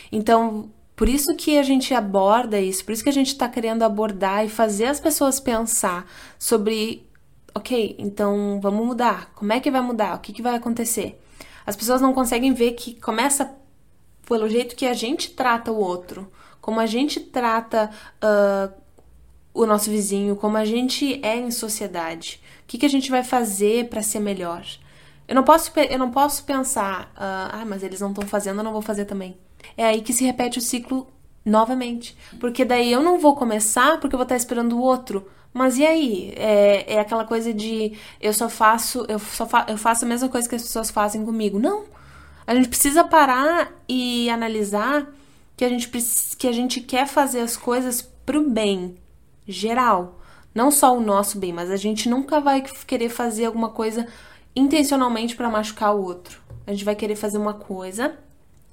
Então, 0.09 0.69
por 0.95 1.09
isso 1.09 1.35
que 1.35 1.57
a 1.57 1.63
gente 1.63 1.93
aborda 1.93 2.59
isso, 2.59 2.83
por 2.85 2.93
isso 2.93 3.03
que 3.03 3.09
a 3.09 3.13
gente 3.13 3.27
está 3.27 3.47
querendo 3.49 3.83
abordar 3.83 4.45
e 4.45 4.49
fazer 4.49 4.85
as 4.85 5.01
pessoas 5.01 5.39
pensar 5.39 6.09
sobre, 6.37 7.05
ok, 7.53 7.95
então 7.99 8.59
vamos 8.61 8.85
mudar. 8.85 9.33
Como 9.35 9.51
é 9.51 9.59
que 9.59 9.69
vai 9.69 9.81
mudar? 9.81 10.15
O 10.15 10.19
que, 10.19 10.31
que 10.31 10.41
vai 10.41 10.55
acontecer? 10.55 11.21
As 11.65 11.75
pessoas 11.75 12.01
não 12.01 12.13
conseguem 12.13 12.53
ver 12.53 12.71
que 12.71 12.95
começa 12.95 13.58
pelo 14.29 14.47
jeito 14.47 14.75
que 14.75 14.85
a 14.85 14.93
gente 14.93 15.31
trata 15.31 15.71
o 15.71 15.77
outro, 15.77 16.31
como 16.61 16.79
a 16.79 16.85
gente 16.85 17.19
trata 17.19 17.89
uh, 18.23 18.73
o 19.53 19.65
nosso 19.65 19.89
vizinho, 19.89 20.35
como 20.37 20.55
a 20.55 20.63
gente 20.63 21.19
é 21.25 21.35
em 21.35 21.51
sociedade. 21.51 22.41
O 22.63 22.67
que, 22.67 22.77
que 22.77 22.85
a 22.85 22.89
gente 22.89 23.11
vai 23.11 23.23
fazer 23.23 23.89
para 23.89 24.01
ser 24.01 24.19
melhor? 24.19 24.65
Eu 25.27 25.35
não 25.35 25.43
posso, 25.43 25.71
eu 25.77 25.99
não 25.99 26.11
posso 26.11 26.43
pensar, 26.45 27.11
uh, 27.15 27.51
ah, 27.51 27.65
mas 27.67 27.83
eles 27.83 27.99
não 27.99 28.09
estão 28.09 28.25
fazendo, 28.25 28.59
eu 28.59 28.63
não 28.63 28.71
vou 28.71 28.81
fazer 28.81 29.05
também 29.05 29.37
é 29.77 29.85
aí 29.85 30.01
que 30.01 30.13
se 30.13 30.23
repete 30.23 30.59
o 30.59 30.61
ciclo 30.61 31.07
novamente. 31.45 32.17
Porque 32.39 32.65
daí 32.65 32.91
eu 32.91 33.01
não 33.01 33.19
vou 33.19 33.35
começar 33.35 33.99
porque 33.99 34.15
eu 34.15 34.17
vou 34.17 34.23
estar 34.23 34.35
esperando 34.35 34.77
o 34.77 34.81
outro. 34.81 35.25
Mas 35.53 35.77
e 35.77 35.85
aí? 35.85 36.33
É, 36.35 36.95
é 36.95 36.99
aquela 36.99 37.25
coisa 37.25 37.53
de 37.53 37.93
eu 38.21 38.33
só 38.33 38.49
faço, 38.49 39.05
eu 39.07 39.17
só 39.19 39.47
fa 39.47 39.65
eu 39.67 39.77
faço 39.77 40.05
a 40.05 40.07
mesma 40.07 40.29
coisa 40.29 40.47
que 40.47 40.55
as 40.55 40.63
pessoas 40.63 40.89
fazem 40.89 41.25
comigo. 41.25 41.59
Não. 41.59 41.85
A 42.49 42.55
gente 42.55 42.67
precisa 42.67 43.03
parar 43.03 43.71
e 43.87 44.27
analisar 44.27 45.07
que 45.55 45.63
a 45.63 45.69
gente, 45.69 45.87
que 46.35 46.47
a 46.47 46.51
gente 46.51 46.81
quer 46.81 47.05
fazer 47.05 47.41
as 47.41 47.55
coisas 47.55 48.01
pro 48.01 48.49
bem 48.49 48.95
geral. 49.47 50.19
Não 50.51 50.71
só 50.71 50.97
o 50.97 50.99
nosso 50.99 51.37
bem, 51.37 51.53
mas 51.53 51.69
a 51.69 51.75
gente 51.75 52.09
nunca 52.09 52.41
vai 52.41 52.63
querer 52.87 53.09
fazer 53.09 53.45
alguma 53.45 53.69
coisa 53.69 54.07
intencionalmente 54.55 55.35
para 55.35 55.47
machucar 55.47 55.95
o 55.95 56.01
outro. 56.01 56.41
A 56.65 56.71
gente 56.71 56.83
vai 56.83 56.95
querer 56.95 57.15
fazer 57.15 57.37
uma 57.37 57.53
coisa 57.53 58.17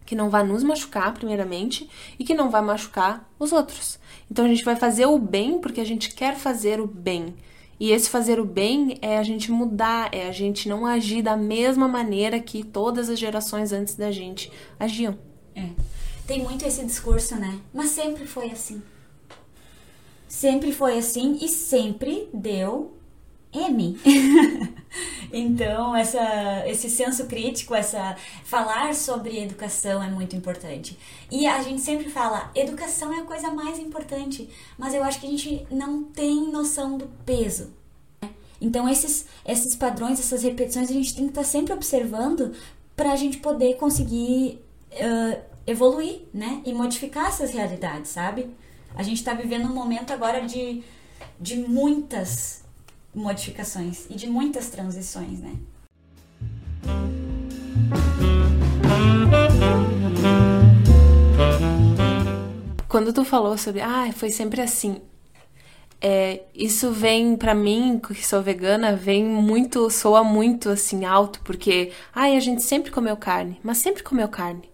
que 0.07 0.17
não 0.17 0.31
vai 0.31 0.43
nos 0.43 0.63
machucar, 0.63 1.13
primeiramente, 1.13 1.87
e 2.19 2.25
que 2.25 2.33
não 2.33 2.49
vai 2.49 2.63
machucar 2.63 3.29
os 3.39 3.53
outros. 3.53 3.99
Então 4.31 4.47
a 4.47 4.49
gente 4.49 4.65
vai 4.65 4.77
fazer 4.77 5.05
o 5.05 5.19
bem 5.19 5.59
porque 5.59 5.83
a 5.83 5.87
gente 5.87 6.15
quer 6.15 6.35
fazer 6.35 6.81
o 6.81 6.87
bem. 6.87 7.35
E 7.79 7.93
esse 7.93 8.09
fazer 8.09 8.41
o 8.41 8.45
bem 8.45 8.99
é 9.03 9.19
a 9.19 9.23
gente 9.23 9.53
mudar, 9.53 10.09
é 10.13 10.27
a 10.29 10.33
gente 10.33 10.69
não 10.69 10.87
agir 10.87 11.23
da 11.23 11.37
mesma 11.37 11.87
maneira 11.87 12.41
que 12.41 12.65
todas 12.65 13.11
as 13.11 13.19
gerações 13.19 13.73
antes 13.73 13.95
da 13.95 14.11
gente 14.11 14.51
agiam. 14.79 15.19
É. 15.55 15.69
Tem 16.27 16.43
muito 16.43 16.67
esse 16.67 16.85
discurso, 16.85 17.37
né? 17.37 17.61
Mas 17.73 17.91
sempre 17.91 18.27
foi 18.27 18.51
assim. 18.51 18.83
Sempre 20.27 20.73
foi 20.73 20.99
assim 20.99 21.39
e 21.41 21.49
sempre 21.49 22.29
deu 22.33 22.96
M. 23.57 23.99
então, 25.33 25.95
essa, 25.97 26.65
esse 26.67 26.91
senso 26.91 27.27
crítico, 27.27 27.75
essa 27.75 28.17
falar 28.45 28.95
sobre 28.95 29.43
educação 29.43 30.03
é 30.03 30.11
muito 30.11 30.37
importante. 30.37 30.99
E 31.31 31.47
a 31.47 31.63
gente 31.63 31.81
sempre 31.81 32.09
fala, 32.11 32.51
educação 32.55 33.13
é 33.13 33.21
a 33.21 33.25
coisa 33.25 33.51
mais 33.51 33.79
importante, 33.79 34.49
mas 34.79 34.95
eu 34.95 35.03
acho 35.03 35.21
que 35.21 35.27
a 35.27 35.31
gente 35.31 35.67
não 35.71 36.05
tem 36.05 36.51
noção 36.51 36.99
do 36.99 37.07
peso. 37.25 37.73
Né? 38.23 38.31
Então, 38.61 38.89
esses, 38.89 39.27
esses 39.45 39.75
padrões, 39.75 40.21
essas 40.21 40.43
repetições, 40.43 40.91
a 40.91 40.95
gente 40.95 41.15
tem 41.15 41.25
que 41.25 41.31
estar 41.31 41.45
sempre 41.45 41.73
observando 41.73 42.53
para 42.95 43.13
a 43.13 43.17
gente 43.17 43.39
poder 43.39 43.77
conseguir 43.77 44.61
uh, 44.93 45.41
evoluir, 45.67 46.23
né? 46.33 46.63
E 46.65 46.73
modificar 46.73 47.27
essas 47.27 47.51
realidades, 47.51 48.11
sabe? 48.11 48.49
A 48.95 49.03
gente 49.03 49.19
está 49.19 49.35
vivendo 49.35 49.67
um 49.67 49.75
momento 49.75 50.13
agora 50.13 50.41
de, 50.47 50.83
de 51.39 51.57
muitas 51.57 52.65
modificações 53.17 54.05
e 54.11 54.15
de 54.15 54.29
muitas 54.29 54.69
transições, 54.69 55.41
né? 55.41 55.57
Quando 62.87 63.13
tu 63.13 63.25
falou 63.25 63.57
sobre, 63.57 63.81
ah, 63.81 64.13
foi 64.13 64.31
sempre 64.31 64.61
assim, 64.61 65.01
é, 66.01 66.43
isso 66.55 66.91
vem 66.93 67.37
para 67.37 67.55
mim, 67.55 67.99
que 67.99 68.15
sou 68.25 68.43
vegana, 68.43 68.95
vem 68.95 69.25
muito, 69.25 69.89
soa 69.91 70.23
muito 70.23 70.69
assim 70.69 71.07
alto, 71.07 71.41
porque, 71.43 71.93
ai, 72.15 72.37
a 72.37 72.41
gente 72.41 72.63
sempre 72.63 72.91
comeu 72.91 73.17
carne, 73.17 73.59
mas 73.63 73.79
sempre 73.79 74.03
comeu 74.03 74.29
carne. 74.29 74.71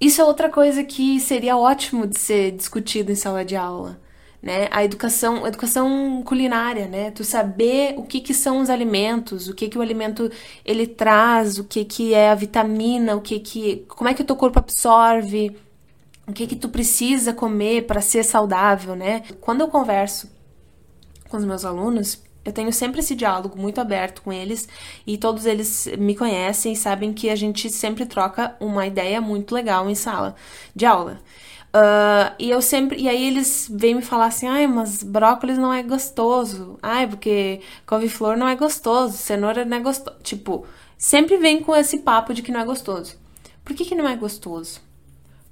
Isso 0.00 0.20
é 0.20 0.24
outra 0.24 0.50
coisa 0.50 0.82
que 0.82 1.20
seria 1.20 1.56
ótimo 1.56 2.04
de 2.06 2.18
ser 2.18 2.50
discutido 2.50 3.12
em 3.12 3.14
sala 3.14 3.44
de 3.44 3.54
aula 3.54 4.01
né? 4.42 4.68
A 4.72 4.84
educação, 4.84 5.46
educação 5.46 6.22
culinária, 6.24 6.88
né? 6.88 7.10
Tu 7.12 7.22
saber 7.24 7.94
o 7.96 8.02
que, 8.02 8.20
que 8.20 8.34
são 8.34 8.60
os 8.60 8.68
alimentos, 8.68 9.48
o 9.48 9.54
que 9.54 9.68
que 9.68 9.78
o 9.78 9.82
alimento 9.82 10.30
ele 10.64 10.86
traz, 10.86 11.58
o 11.58 11.64
que 11.64 11.84
que 11.84 12.12
é 12.12 12.30
a 12.30 12.34
vitamina, 12.34 13.14
o 13.14 13.20
que 13.20 13.38
que 13.38 13.84
como 13.88 14.10
é 14.10 14.14
que 14.14 14.22
o 14.22 14.24
teu 14.24 14.36
corpo 14.36 14.58
absorve, 14.58 15.56
o 16.26 16.32
que 16.32 16.46
que 16.46 16.56
tu 16.56 16.68
precisa 16.68 17.32
comer 17.32 17.86
para 17.86 18.00
ser 18.00 18.24
saudável, 18.24 18.96
né? 18.96 19.22
Quando 19.40 19.60
eu 19.60 19.68
converso 19.68 20.28
com 21.28 21.36
os 21.36 21.44
meus 21.44 21.64
alunos, 21.64 22.20
eu 22.44 22.52
tenho 22.52 22.72
sempre 22.72 23.00
esse 23.00 23.14
diálogo 23.14 23.56
muito 23.56 23.80
aberto 23.80 24.22
com 24.22 24.32
eles 24.32 24.68
e 25.06 25.16
todos 25.16 25.46
eles 25.46 25.88
me 25.98 26.16
conhecem 26.16 26.72
e 26.72 26.76
sabem 26.76 27.12
que 27.12 27.30
a 27.30 27.36
gente 27.36 27.70
sempre 27.70 28.04
troca 28.06 28.56
uma 28.58 28.86
ideia 28.86 29.20
muito 29.20 29.54
legal 29.54 29.88
em 29.88 29.94
sala 29.94 30.34
de 30.74 30.84
aula. 30.84 31.20
Uh, 31.74 32.34
e 32.38 32.50
eu 32.50 32.60
sempre. 32.60 33.00
E 33.00 33.08
aí 33.08 33.26
eles 33.26 33.66
vêm 33.72 33.94
me 33.94 34.02
falar 34.02 34.26
assim, 34.26 34.46
ai, 34.46 34.66
mas 34.66 35.02
brócolis 35.02 35.56
não 35.56 35.72
é 35.72 35.82
gostoso. 35.82 36.78
Ai, 36.82 37.06
porque 37.06 37.60
couve-flor 37.86 38.36
não 38.36 38.46
é 38.46 38.54
gostoso, 38.54 39.16
cenoura 39.16 39.64
não 39.64 39.78
é 39.78 39.80
gostoso. 39.80 40.16
Tipo, 40.22 40.66
sempre 40.98 41.38
vem 41.38 41.62
com 41.62 41.74
esse 41.74 41.98
papo 42.00 42.34
de 42.34 42.42
que 42.42 42.52
não 42.52 42.60
é 42.60 42.64
gostoso. 42.64 43.16
Por 43.64 43.74
que, 43.74 43.86
que 43.86 43.94
não 43.94 44.06
é 44.06 44.14
gostoso? 44.16 44.80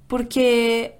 Porque 0.07 0.91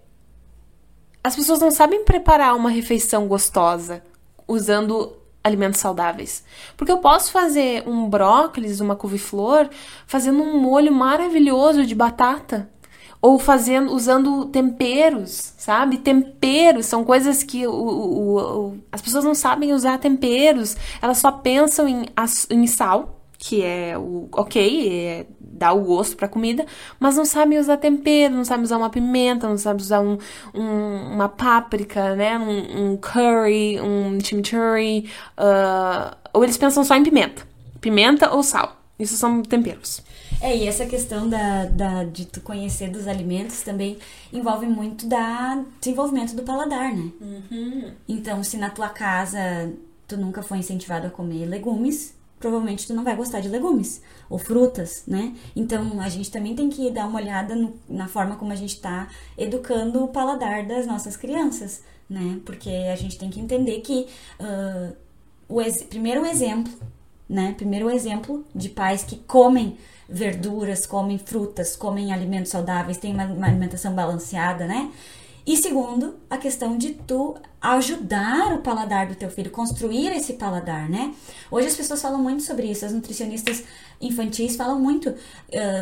as 1.23 1.35
pessoas 1.35 1.59
não 1.59 1.69
sabem 1.69 2.03
preparar 2.03 2.55
uma 2.55 2.71
refeição 2.71 3.27
gostosa 3.27 4.01
usando 4.47 5.17
alimentos 5.43 5.79
saudáveis. 5.79 6.43
Porque 6.75 6.91
eu 6.91 6.97
posso 6.97 7.31
fazer 7.31 7.87
um 7.87 8.09
brócolis, 8.09 8.79
uma 8.79 8.95
couve-flor, 8.95 9.69
fazendo 10.07 10.41
um 10.41 10.59
molho 10.59 10.91
maravilhoso 10.91 11.85
de 11.85 11.93
batata 11.93 12.69
ou 13.21 13.37
fazendo 13.37 13.93
usando 13.93 14.45
temperos, 14.45 15.53
sabe? 15.57 15.99
Temperos 15.99 16.87
são 16.87 17.03
coisas 17.03 17.43
que 17.43 17.67
o, 17.67 17.71
o, 17.71 18.37
o, 18.37 18.77
as 18.91 19.01
pessoas 19.01 19.23
não 19.23 19.35
sabem 19.35 19.73
usar 19.73 19.99
temperos, 19.99 20.75
elas 21.01 21.19
só 21.19 21.31
pensam 21.31 21.87
em, 21.87 22.05
em 22.49 22.67
sal, 22.67 23.21
que 23.37 23.63
é 23.63 23.97
o 23.97 24.27
ok, 24.31 24.89
é, 24.89 25.25
dá 25.39 25.71
o 25.73 25.81
gosto 25.81 26.15
para 26.15 26.27
comida, 26.27 26.65
mas 26.99 27.15
não 27.15 27.25
sabem 27.25 27.59
usar 27.59 27.77
tempero, 27.77 28.35
não 28.35 28.45
sabem 28.45 28.63
usar 28.63 28.77
uma 28.77 28.89
pimenta, 28.89 29.47
não 29.47 29.57
sabem 29.57 29.81
usar 29.81 29.99
um, 30.01 30.17
um, 30.53 31.13
uma 31.13 31.29
páprica, 31.29 32.15
né? 32.15 32.37
Um, 32.37 32.93
um 32.93 32.97
curry, 32.97 33.79
um 33.81 34.19
chimichurri, 34.19 35.09
uh, 35.37 36.15
ou 36.33 36.43
eles 36.43 36.57
pensam 36.57 36.83
só 36.83 36.95
em 36.95 37.03
pimenta, 37.03 37.47
pimenta 37.79 38.31
ou 38.31 38.43
sal. 38.43 38.77
Isso 38.99 39.17
são 39.17 39.41
temperos. 39.41 40.03
É, 40.41 40.57
e 40.57 40.67
essa 40.67 40.85
questão 40.87 41.29
da, 41.29 41.65
da, 41.65 42.03
de 42.03 42.25
tu 42.25 42.41
conhecer 42.41 42.89
dos 42.89 43.07
alimentos 43.07 43.61
também 43.61 43.99
envolve 44.33 44.65
muito 44.65 45.05
da 45.05 45.63
desenvolvimento 45.79 46.35
do 46.35 46.41
paladar, 46.41 46.93
né? 46.93 47.11
Uhum. 47.21 47.91
Então, 48.07 48.43
se 48.43 48.57
na 48.57 48.71
tua 48.71 48.89
casa 48.89 49.71
tu 50.07 50.17
nunca 50.17 50.41
foi 50.41 50.57
incentivado 50.57 51.07
a 51.07 51.09
comer 51.11 51.45
legumes, 51.45 52.15
provavelmente 52.41 52.87
tu 52.87 52.93
não 52.93 53.03
vai 53.03 53.15
gostar 53.15 53.39
de 53.39 53.47
legumes 53.47 54.01
ou 54.29 54.37
frutas, 54.37 55.03
né? 55.07 55.33
Então 55.55 56.01
a 56.01 56.09
gente 56.09 56.31
também 56.31 56.55
tem 56.55 56.69
que 56.69 56.89
dar 56.89 57.07
uma 57.07 57.19
olhada 57.19 57.55
no, 57.55 57.79
na 57.87 58.07
forma 58.07 58.35
como 58.35 58.51
a 58.51 58.55
gente 58.55 58.75
está 58.75 59.07
educando 59.37 60.03
o 60.03 60.07
paladar 60.07 60.65
das 60.65 60.87
nossas 60.87 61.15
crianças, 61.15 61.83
né? 62.09 62.39
Porque 62.43 62.69
a 62.69 62.95
gente 62.95 63.17
tem 63.17 63.29
que 63.29 63.39
entender 63.39 63.79
que 63.81 64.07
uh, 64.39 64.95
o 65.47 65.61
ex 65.61 65.83
primeiro 65.83 66.25
exemplo, 66.25 66.73
né? 67.31 67.53
Primeiro 67.57 67.89
exemplo 67.89 68.45
de 68.53 68.69
pais 68.69 69.03
que 69.03 69.15
comem 69.15 69.77
verduras, 70.07 70.85
comem 70.85 71.17
frutas, 71.17 71.75
comem 71.75 72.11
alimentos 72.11 72.51
saudáveis, 72.51 72.97
têm 72.97 73.13
uma, 73.13 73.25
uma 73.25 73.47
alimentação 73.47 73.93
balanceada, 73.95 74.67
né? 74.67 74.91
E 75.45 75.57
segundo, 75.57 76.15
a 76.29 76.37
questão 76.37 76.77
de 76.77 76.91
tu 76.93 77.35
ajudar 77.59 78.53
o 78.53 78.59
paladar 78.59 79.07
do 79.07 79.15
teu 79.15 79.29
filho, 79.29 79.49
construir 79.51 80.11
esse 80.15 80.33
paladar, 80.33 80.89
né? 80.89 81.13
Hoje 81.49 81.67
as 81.67 81.75
pessoas 81.75 82.01
falam 82.01 82.21
muito 82.21 82.43
sobre 82.43 82.69
isso, 82.69 82.85
as 82.85 82.91
nutricionistas 82.91 83.63
infantis 83.99 84.55
falam 84.55 84.79
muito 84.79 85.09
uh, 85.09 85.15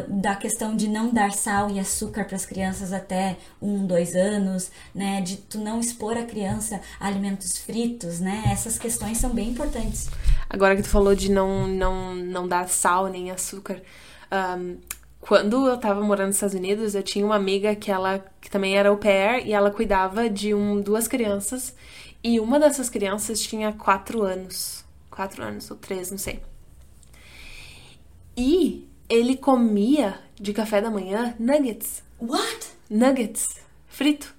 da 0.07 0.35
questão 0.35 0.75
de 0.75 0.87
não 0.87 1.09
dar 1.09 1.31
sal 1.31 1.69
e 1.69 1.79
açúcar 1.79 2.25
para 2.25 2.35
as 2.35 2.45
crianças 2.45 2.91
até 2.91 3.37
um, 3.61 3.85
dois 3.85 4.15
anos, 4.15 4.71
né? 4.93 5.21
De 5.21 5.37
tu 5.37 5.57
não 5.57 5.79
expor 5.79 6.17
a 6.17 6.23
criança 6.23 6.81
a 6.99 7.07
alimentos 7.07 7.57
fritos, 7.57 8.19
né? 8.19 8.43
Essas 8.51 8.77
questões 8.77 9.17
são 9.17 9.31
bem 9.31 9.49
importantes. 9.49 10.09
Agora 10.49 10.75
que 10.75 10.81
tu 10.81 10.89
falou 10.89 11.15
de 11.15 11.31
não, 11.31 11.67
não, 11.67 12.15
não 12.15 12.47
dar 12.47 12.67
sal 12.67 13.07
nem 13.07 13.31
açúcar, 13.31 13.81
um, 14.57 14.77
quando 15.21 15.67
eu 15.67 15.77
tava 15.77 16.01
morando 16.01 16.27
nos 16.27 16.37
Estados 16.37 16.55
Unidos, 16.55 16.95
eu 16.95 17.03
tinha 17.03 17.25
uma 17.25 17.35
amiga 17.35 17.75
que 17.75 17.91
ela 17.91 18.19
que 18.41 18.49
também 18.49 18.77
era 18.77 18.89
au 18.89 18.97
pair 18.97 19.45
e 19.45 19.53
ela 19.53 19.69
cuidava 19.69 20.29
de 20.29 20.53
um, 20.53 20.81
duas 20.81 21.07
crianças. 21.07 21.75
E 22.23 22.39
uma 22.39 22.59
dessas 22.59 22.89
crianças 22.89 23.41
tinha 23.41 23.71
quatro 23.73 24.23
anos. 24.23 24.83
Quatro 25.09 25.43
anos 25.43 25.69
ou 25.69 25.77
três, 25.77 26.09
não 26.09 26.17
sei. 26.17 26.41
E 28.35 28.87
ele 29.09 29.35
comia 29.35 30.19
de 30.35 30.53
café 30.53 30.81
da 30.81 30.89
manhã 30.89 31.35
nuggets. 31.37 32.01
What? 32.19 32.67
Nuggets. 32.89 33.45
Frito. 33.87 34.33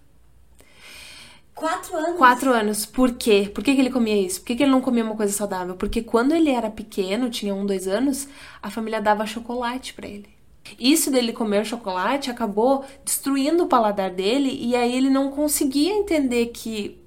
Quatro 1.54 1.94
anos? 1.94 2.16
Quatro 2.16 2.52
anos. 2.52 2.86
Por 2.86 3.12
quê? 3.12 3.50
Por 3.54 3.62
que, 3.62 3.74
que 3.74 3.80
ele 3.80 3.90
comia 3.90 4.16
isso? 4.16 4.40
Por 4.40 4.46
que, 4.46 4.56
que 4.56 4.62
ele 4.62 4.72
não 4.72 4.80
comia 4.80 5.04
uma 5.04 5.16
coisa 5.16 5.32
saudável? 5.32 5.76
Porque 5.76 6.02
quando 6.02 6.34
ele 6.34 6.50
era 6.50 6.70
pequeno, 6.70 7.28
tinha 7.28 7.54
um, 7.54 7.66
dois 7.66 7.86
anos, 7.86 8.26
a 8.62 8.70
família 8.70 9.00
dava 9.00 9.26
chocolate 9.26 9.92
para 9.92 10.08
ele. 10.08 10.39
Isso 10.78 11.10
dele 11.10 11.32
comer 11.32 11.64
chocolate 11.64 12.30
acabou 12.30 12.84
destruindo 13.04 13.64
o 13.64 13.68
paladar 13.68 14.10
dele 14.10 14.56
e 14.60 14.74
aí 14.76 14.94
ele 14.94 15.10
não 15.10 15.30
conseguia 15.30 15.92
entender 15.92 16.46
que 16.46 16.98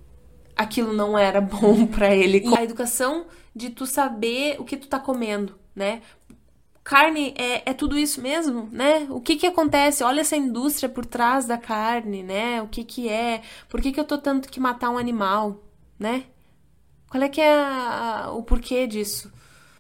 aquilo 0.55 0.93
não 0.93 1.17
era 1.17 1.39
bom 1.41 1.85
para 1.87 2.13
ele. 2.15 2.43
A 2.55 2.63
educação 2.63 3.25
de 3.55 3.69
tu 3.69 3.85
saber 3.85 4.57
o 4.59 4.63
que 4.63 4.77
tu 4.77 4.87
tá 4.87 4.99
comendo, 4.99 5.55
né? 5.75 6.01
Carne 6.83 7.33
é, 7.37 7.69
é 7.69 7.73
tudo 7.73 7.97
isso 7.97 8.21
mesmo, 8.21 8.67
né? 8.71 9.07
O 9.09 9.21
que 9.21 9.37
que 9.37 9.47
acontece? 9.47 10.03
Olha 10.03 10.21
essa 10.21 10.35
indústria 10.35 10.89
por 10.89 11.05
trás 11.05 11.45
da 11.45 11.57
carne, 11.57 12.21
né? 12.21 12.61
O 12.61 12.67
que 12.67 12.83
que 12.83 13.07
é? 13.07 13.41
Por 13.69 13.81
que 13.81 13.91
que 13.91 13.99
eu 13.99 14.03
tô 14.03 14.17
tendo 14.17 14.47
que 14.49 14.59
matar 14.59 14.89
um 14.89 14.97
animal, 14.97 15.63
né? 15.97 16.25
Qual 17.09 17.23
é 17.23 17.29
que 17.29 17.39
é 17.39 17.53
a, 17.53 18.25
a, 18.25 18.31
o 18.33 18.43
porquê 18.43 18.85
disso? 18.85 19.31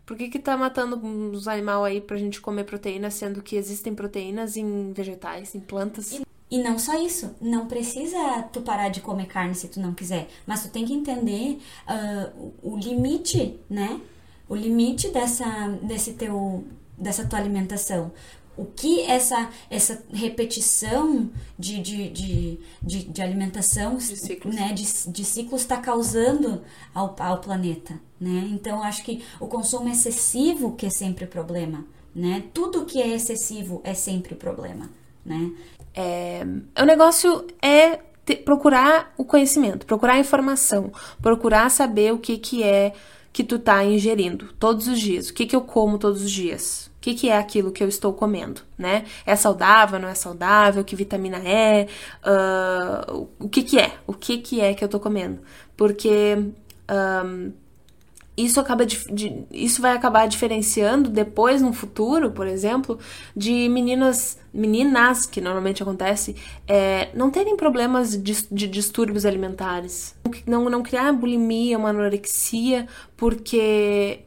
Por 0.05 0.17
que 0.17 0.29
que 0.29 0.39
tá 0.39 0.57
matando 0.57 0.97
os 1.31 1.47
animais 1.47 1.83
aí 1.83 2.01
pra 2.01 2.17
gente 2.17 2.41
comer 2.41 2.65
proteína, 2.65 3.09
sendo 3.09 3.41
que 3.41 3.55
existem 3.55 3.95
proteínas 3.95 4.57
em 4.57 4.91
vegetais, 4.91 5.55
em 5.55 5.59
plantas? 5.59 6.11
E, 6.11 6.21
e 6.51 6.61
não 6.61 6.77
só 6.77 7.01
isso, 7.01 7.33
não 7.39 7.67
precisa 7.67 8.43
tu 8.51 8.61
parar 8.61 8.89
de 8.89 8.99
comer 8.99 9.27
carne 9.27 9.55
se 9.55 9.69
tu 9.69 9.79
não 9.79 9.93
quiser, 9.93 10.27
mas 10.45 10.63
tu 10.63 10.69
tem 10.69 10.85
que 10.85 10.93
entender 10.93 11.59
uh, 11.87 12.53
o 12.61 12.77
limite, 12.77 13.59
né? 13.69 14.01
O 14.49 14.55
limite 14.55 15.07
dessa, 15.09 15.69
desse 15.81 16.13
teu 16.13 16.65
dessa 16.97 17.25
tua 17.25 17.39
alimentação. 17.39 18.11
O 18.55 18.65
que 18.65 19.01
essa, 19.01 19.49
essa 19.69 20.03
repetição 20.13 21.29
de, 21.57 21.81
de, 21.81 22.09
de, 22.09 22.59
de, 22.81 23.03
de 23.05 23.21
alimentação, 23.21 23.97
de 23.97 24.15
ciclos, 24.15 24.55
né, 24.55 24.71
de, 24.73 25.11
de 25.11 25.25
ciclos 25.25 25.61
está 25.61 25.77
causando 25.77 26.61
ao, 26.93 27.15
ao 27.19 27.39
planeta, 27.39 27.99
né? 28.19 28.47
Então, 28.51 28.83
acho 28.83 29.03
que 29.03 29.23
o 29.39 29.47
consumo 29.47 29.89
excessivo 29.89 30.75
que 30.75 30.85
é 30.85 30.89
sempre 30.89 31.25
o 31.25 31.27
problema, 31.27 31.83
né? 32.15 32.43
Tudo 32.53 32.85
que 32.85 33.01
é 33.01 33.07
excessivo 33.07 33.81
é 33.83 33.93
sempre 33.93 34.33
o 34.33 34.37
problema, 34.37 34.89
né? 35.25 35.51
É, 35.95 36.45
o 36.79 36.85
negócio 36.85 37.47
é 37.61 37.99
te, 38.25 38.35
procurar 38.35 39.13
o 39.17 39.25
conhecimento, 39.25 39.85
procurar 39.85 40.13
a 40.13 40.19
informação, 40.19 40.91
procurar 41.21 41.69
saber 41.69 42.13
o 42.13 42.17
que, 42.17 42.37
que 42.37 42.63
é 42.63 42.93
que 43.31 43.43
tu 43.43 43.57
tá 43.57 43.83
ingerindo 43.83 44.53
todos 44.59 44.87
os 44.87 44.99
dias, 44.99 45.29
o 45.29 45.33
que, 45.33 45.45
que 45.45 45.55
eu 45.55 45.61
como 45.61 45.97
todos 45.97 46.21
os 46.23 46.31
dias, 46.31 46.91
que, 47.03 47.13
que 47.13 47.29
é 47.29 47.37
aquilo 47.37 47.69
que 47.69 47.83
eu 47.83 47.89
estou 47.89 48.13
comendo, 48.13 48.61
né? 48.77 49.03
É 49.25 49.35
saudável, 49.35 49.99
não 49.99 50.07
é 50.07 50.15
saudável, 50.15 50.85
que 50.85 50.95
vitamina 50.95 51.37
é, 51.39 51.85
uh, 52.25 53.27
o 53.37 53.49
que 53.49 53.61
que 53.61 53.77
é, 53.77 53.91
o 54.07 54.13
que 54.13 54.37
que 54.37 54.61
é 54.61 54.73
que 54.73 54.81
eu 54.81 54.87
tô 54.87 55.01
comendo, 55.01 55.41
porque 55.75 56.37
um, 57.25 57.51
isso 58.37 58.57
acaba 58.57 58.85
de, 58.85 59.03
de, 59.13 59.43
isso 59.51 59.81
vai 59.81 59.91
acabar 59.91 60.29
diferenciando 60.29 61.09
depois 61.09 61.61
no 61.61 61.73
futuro, 61.73 62.31
por 62.31 62.47
exemplo, 62.47 62.97
de 63.35 63.67
meninas 63.67 64.39
meninas 64.53 65.25
que 65.25 65.41
normalmente 65.41 65.83
acontece 65.83 66.37
é, 66.65 67.09
não 67.13 67.29
terem 67.29 67.57
problemas 67.57 68.11
de, 68.11 68.47
de, 68.49 68.65
distúrbios 68.65 69.25
alimentares, 69.25 70.15
não 70.47 70.69
não 70.69 70.81
criar 70.81 71.11
bulimia, 71.11 71.77
uma 71.77 71.89
anorexia, 71.89 72.87
porque 73.17 74.21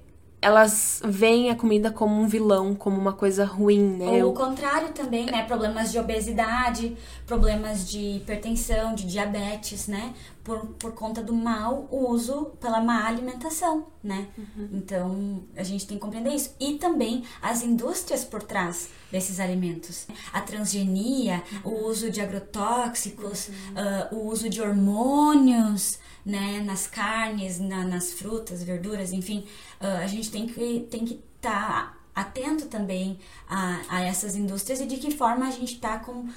elas 0.46 1.02
veem 1.04 1.50
a 1.50 1.56
comida 1.56 1.90
como 1.90 2.20
um 2.20 2.28
vilão, 2.28 2.72
como 2.72 2.96
uma 2.96 3.12
coisa 3.12 3.44
ruim, 3.44 3.96
né? 3.96 4.24
Ou 4.24 4.30
o 4.30 4.32
contrário 4.32 4.90
também, 4.90 5.26
né? 5.26 5.44
Problemas 5.44 5.90
de 5.90 5.98
obesidade, 5.98 6.96
problemas 7.26 7.88
de 7.90 8.18
hipertensão, 8.18 8.94
de 8.94 9.08
diabetes, 9.08 9.88
né? 9.88 10.14
Por, 10.44 10.64
por 10.78 10.92
conta 10.92 11.20
do 11.20 11.34
mau 11.34 11.88
uso 11.90 12.52
pela 12.60 12.80
má 12.80 13.08
alimentação, 13.08 13.88
né? 14.00 14.28
Uhum. 14.38 14.68
Então, 14.74 15.42
a 15.56 15.64
gente 15.64 15.84
tem 15.84 15.96
que 15.96 16.04
compreender 16.04 16.30
isso. 16.30 16.54
E 16.60 16.74
também 16.74 17.24
as 17.42 17.64
indústrias 17.64 18.24
por 18.24 18.40
trás 18.40 18.90
desses 19.10 19.40
alimentos. 19.40 20.06
A 20.32 20.40
transgenia, 20.40 21.42
uhum. 21.64 21.72
o 21.72 21.88
uso 21.88 22.08
de 22.08 22.20
agrotóxicos, 22.20 23.48
uhum. 23.48 24.14
uh, 24.14 24.14
o 24.14 24.28
uso 24.30 24.48
de 24.48 24.62
hormônios, 24.62 25.98
né, 26.26 26.60
nas 26.60 26.88
carnes, 26.88 27.60
na, 27.60 27.84
nas 27.84 28.12
frutas, 28.12 28.60
verduras, 28.60 29.12
enfim, 29.12 29.46
uh, 29.80 30.02
a 30.02 30.06
gente 30.08 30.28
tem 30.28 30.48
que 30.48 30.80
tem 30.90 31.04
que 31.04 31.22
estar 31.36 31.92
tá 31.92 31.96
atento 32.12 32.66
também 32.66 33.20
a, 33.48 33.80
a 33.88 34.02
essas 34.02 34.34
indústrias 34.34 34.80
e 34.80 34.86
de 34.86 34.96
que 34.96 35.12
forma 35.12 35.46
a 35.46 35.50
gente 35.52 35.74
está 35.74 36.00
com 36.00 36.28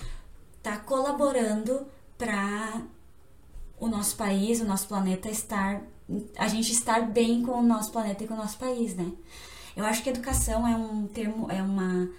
tá 0.62 0.78
colaborando 0.78 1.88
para 2.18 2.84
o 3.80 3.88
nosso 3.88 4.16
país, 4.16 4.62
o 4.62 4.66
nosso 4.66 4.88
planeta 4.88 5.28
estar 5.28 5.82
a 6.38 6.48
gente 6.48 6.72
estar 6.72 7.08
bem 7.08 7.44
com 7.44 7.54
o 7.54 7.64
nosso 7.64 7.92
planeta 7.92 8.24
e 8.24 8.28
com 8.28 8.34
o 8.34 8.38
nosso 8.38 8.58
país, 8.58 8.96
né? 8.96 9.12
Eu 9.76 9.86
acho 9.86 10.04
que 10.04 10.10
educação 10.10 10.68
é 10.68 10.76
um 10.76 11.08
termo, 11.08 11.50
é 11.52 11.62
uma, 11.62 12.10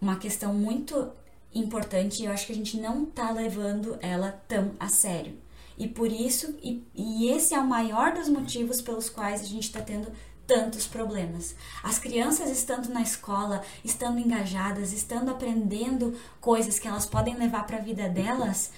uma 0.00 0.16
questão 0.16 0.54
muito 0.54 1.12
importante 1.52 2.22
e 2.22 2.26
eu 2.26 2.32
acho 2.32 2.46
que 2.46 2.52
a 2.52 2.56
gente 2.56 2.76
não 2.78 3.04
tá 3.04 3.30
levando 3.30 3.98
ela 4.00 4.32
tão 4.48 4.72
a 4.78 4.88
sério. 4.88 5.43
E 5.76 5.88
por 5.88 6.10
isso, 6.10 6.54
e, 6.62 6.82
e 6.94 7.28
esse 7.30 7.54
é 7.54 7.58
o 7.58 7.66
maior 7.66 8.14
dos 8.14 8.28
motivos 8.28 8.80
pelos 8.80 9.10
quais 9.10 9.40
a 9.42 9.44
gente 9.44 9.64
está 9.64 9.80
tendo 9.80 10.08
tantos 10.46 10.86
problemas. 10.86 11.54
As 11.82 11.98
crianças 11.98 12.50
estando 12.50 12.88
na 12.88 13.02
escola, 13.02 13.62
estando 13.84 14.18
engajadas, 14.18 14.92
estando 14.92 15.30
aprendendo 15.30 16.14
coisas 16.40 16.78
que 16.78 16.86
elas 16.86 17.06
podem 17.06 17.36
levar 17.36 17.66
para 17.66 17.78
a 17.78 17.82
vida 17.82 18.08
delas, 18.08 18.70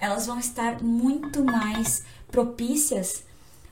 elas 0.00 0.26
vão 0.26 0.38
estar 0.38 0.82
muito 0.82 1.44
mais 1.44 2.04
propícias 2.30 3.24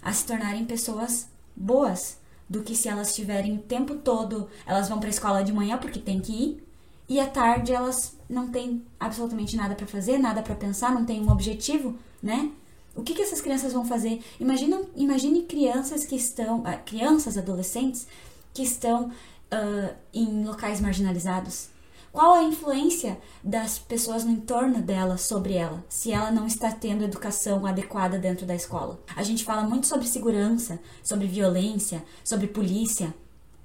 a 0.03 0.12
se 0.12 0.25
tornarem 0.25 0.65
pessoas 0.65 1.29
boas 1.57 2.19
do 2.49 2.62
que 2.62 2.75
se 2.75 2.89
elas 2.89 3.15
tiverem 3.15 3.57
o 3.57 3.62
tempo 3.62 3.97
todo, 3.97 4.49
elas 4.67 4.89
vão 4.89 4.99
para 4.99 5.09
a 5.09 5.11
escola 5.11 5.45
de 5.45 5.53
manhã 5.53 5.79
porque 5.79 5.99
tem 5.99 6.21
que 6.21 6.33
ir 6.33 6.65
e 7.09 7.21
à 7.21 7.27
tarde 7.27 7.73
elas 7.73 8.17
não 8.35 8.49
têm 8.49 8.85
absolutamente 9.01 9.57
nada 9.57 9.74
para 9.74 9.87
fazer, 9.87 10.18
nada 10.18 10.43
para 10.43 10.55
pensar, 10.55 10.93
não 10.93 11.05
têm 11.05 11.22
um 11.22 11.30
objetivo 11.30 11.97
né? 12.24 12.51
O 12.97 13.03
que, 13.03 13.12
que 13.12 13.20
essas 13.20 13.41
crianças 13.41 13.72
vão 13.74 13.85
fazer? 13.85 14.24
Imagina, 14.41 14.80
imagine 14.97 15.43
crianças 15.43 16.07
que 16.07 16.16
estão, 16.16 16.61
uh, 16.61 16.82
crianças, 16.87 17.37
adolescentes 17.37 18.07
que 18.55 18.62
estão 18.62 19.09
uh, 19.09 19.95
em 20.12 20.45
locais 20.45 20.80
marginalizados. 20.80 21.68
Qual 22.11 22.32
a 22.32 22.45
influência 22.45 23.18
das 23.43 23.78
pessoas 23.78 24.24
no 24.24 24.30
entorno 24.30 24.80
dela 24.80 25.18
sobre 25.18 25.55
ela, 25.55 25.85
se 25.89 26.12
ela 26.12 26.30
não 26.30 26.47
está 26.47 26.70
tendo 26.70 27.05
educação 27.05 27.66
adequada 27.66 28.18
dentro 28.18 28.47
da 28.47 28.55
escola? 28.55 29.01
A 29.16 29.22
gente 29.22 29.45
fala 29.45 29.64
muito 29.64 29.89
sobre 29.89 30.07
segurança, 30.07 30.78
sobre 31.03 31.26
violência, 31.26 32.03
sobre 32.24 32.47
polícia. 32.47 33.12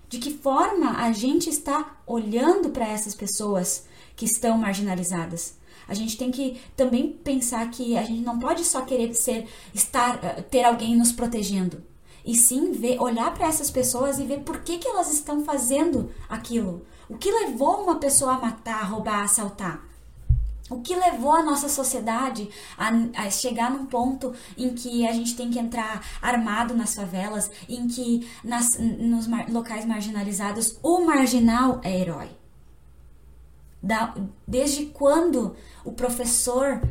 De 0.10 0.18
que 0.18 0.34
forma 0.34 0.98
a 0.98 1.12
gente 1.12 1.48
está 1.48 1.98
olhando 2.08 2.72
para 2.72 2.88
essas 2.88 3.14
pessoas 3.14 3.86
que 4.20 4.26
estão 4.26 4.58
marginalizadas? 4.58 5.54
A 5.88 5.94
gente 5.94 6.18
tem 6.18 6.30
que 6.30 6.60
também 6.76 7.14
pensar 7.24 7.72
que 7.72 7.98
a 7.98 8.04
gente 8.04 8.22
não 8.22 8.38
pode 8.38 8.66
só 8.66 8.82
querer 8.82 9.14
ser 9.14 9.48
estar 9.74 10.22
eh, 10.22 10.42
ter 10.42 10.66
alguém 10.66 10.94
nos 10.94 11.14
protegendo. 11.14 11.82
E 12.26 12.36
sim 12.36 12.74
ver, 12.74 13.02
olhar 13.02 13.34
para 13.34 13.48
essas 13.48 13.72
pessoas 13.72 14.20
e 14.20 14.26
ver 14.26 14.42
por 14.42 14.60
que, 14.60 14.78
que 14.78 14.88
elas 14.90 15.12
estão 15.14 15.46
fazendo 15.46 16.12
aquilo. 16.28 16.86
O 17.08 17.18
que 17.18 17.32
levou 17.32 17.82
uma 17.82 17.96
pessoa 17.96 18.34
a 18.34 18.40
matar, 18.40 18.84
roubar, 18.84 19.24
assaltar? 19.24 19.82
O 20.70 20.82
que 20.82 20.94
levou 20.94 21.32
a 21.32 21.42
nossa 21.42 21.70
sociedade 21.70 22.50
a, 22.78 22.90
a, 23.24 23.32
chegar 23.32 23.72
num 23.72 23.86
ponto 23.86 24.34
em 24.58 24.76
que 24.76 25.08
a 25.08 25.14
gente 25.14 25.34
tem 25.34 25.50
que 25.50 25.58
entrar 25.58 26.06
armado 26.22 26.76
nas 26.76 26.94
favelas, 26.94 27.50
em 27.70 27.88
que 27.88 28.30
nas, 28.44 28.78
nos 28.78 29.28
mar, 29.28 29.50
locais 29.50 29.86
marginalizados 29.86 30.78
o 30.84 31.06
marginal 31.06 31.80
é 31.86 32.02
herói? 32.02 32.39
Da, 33.82 34.14
desde 34.48 34.88
quando 34.88 35.56
o 35.86 35.92
professor 35.92 36.82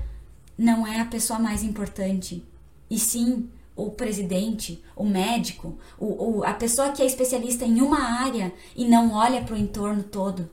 não 0.57 0.87
é 0.87 1.01
a 1.01 1.05
pessoa 1.05 1.39
mais 1.39 1.63
importante, 1.63 2.43
e 2.91 2.99
sim 2.99 3.49
o 3.77 3.91
presidente, 3.91 4.83
o 4.97 5.05
médico, 5.05 5.79
o, 5.97 6.39
o, 6.39 6.45
a 6.45 6.53
pessoa 6.53 6.91
que 6.91 7.01
é 7.01 7.07
especialista 7.07 7.65
em 7.65 7.81
uma 7.81 8.01
área 8.01 8.53
e 8.75 8.85
não 8.85 9.13
olha 9.13 9.43
para 9.43 9.55
o 9.55 9.59
entorno 9.59 10.03
todo. 10.03 10.51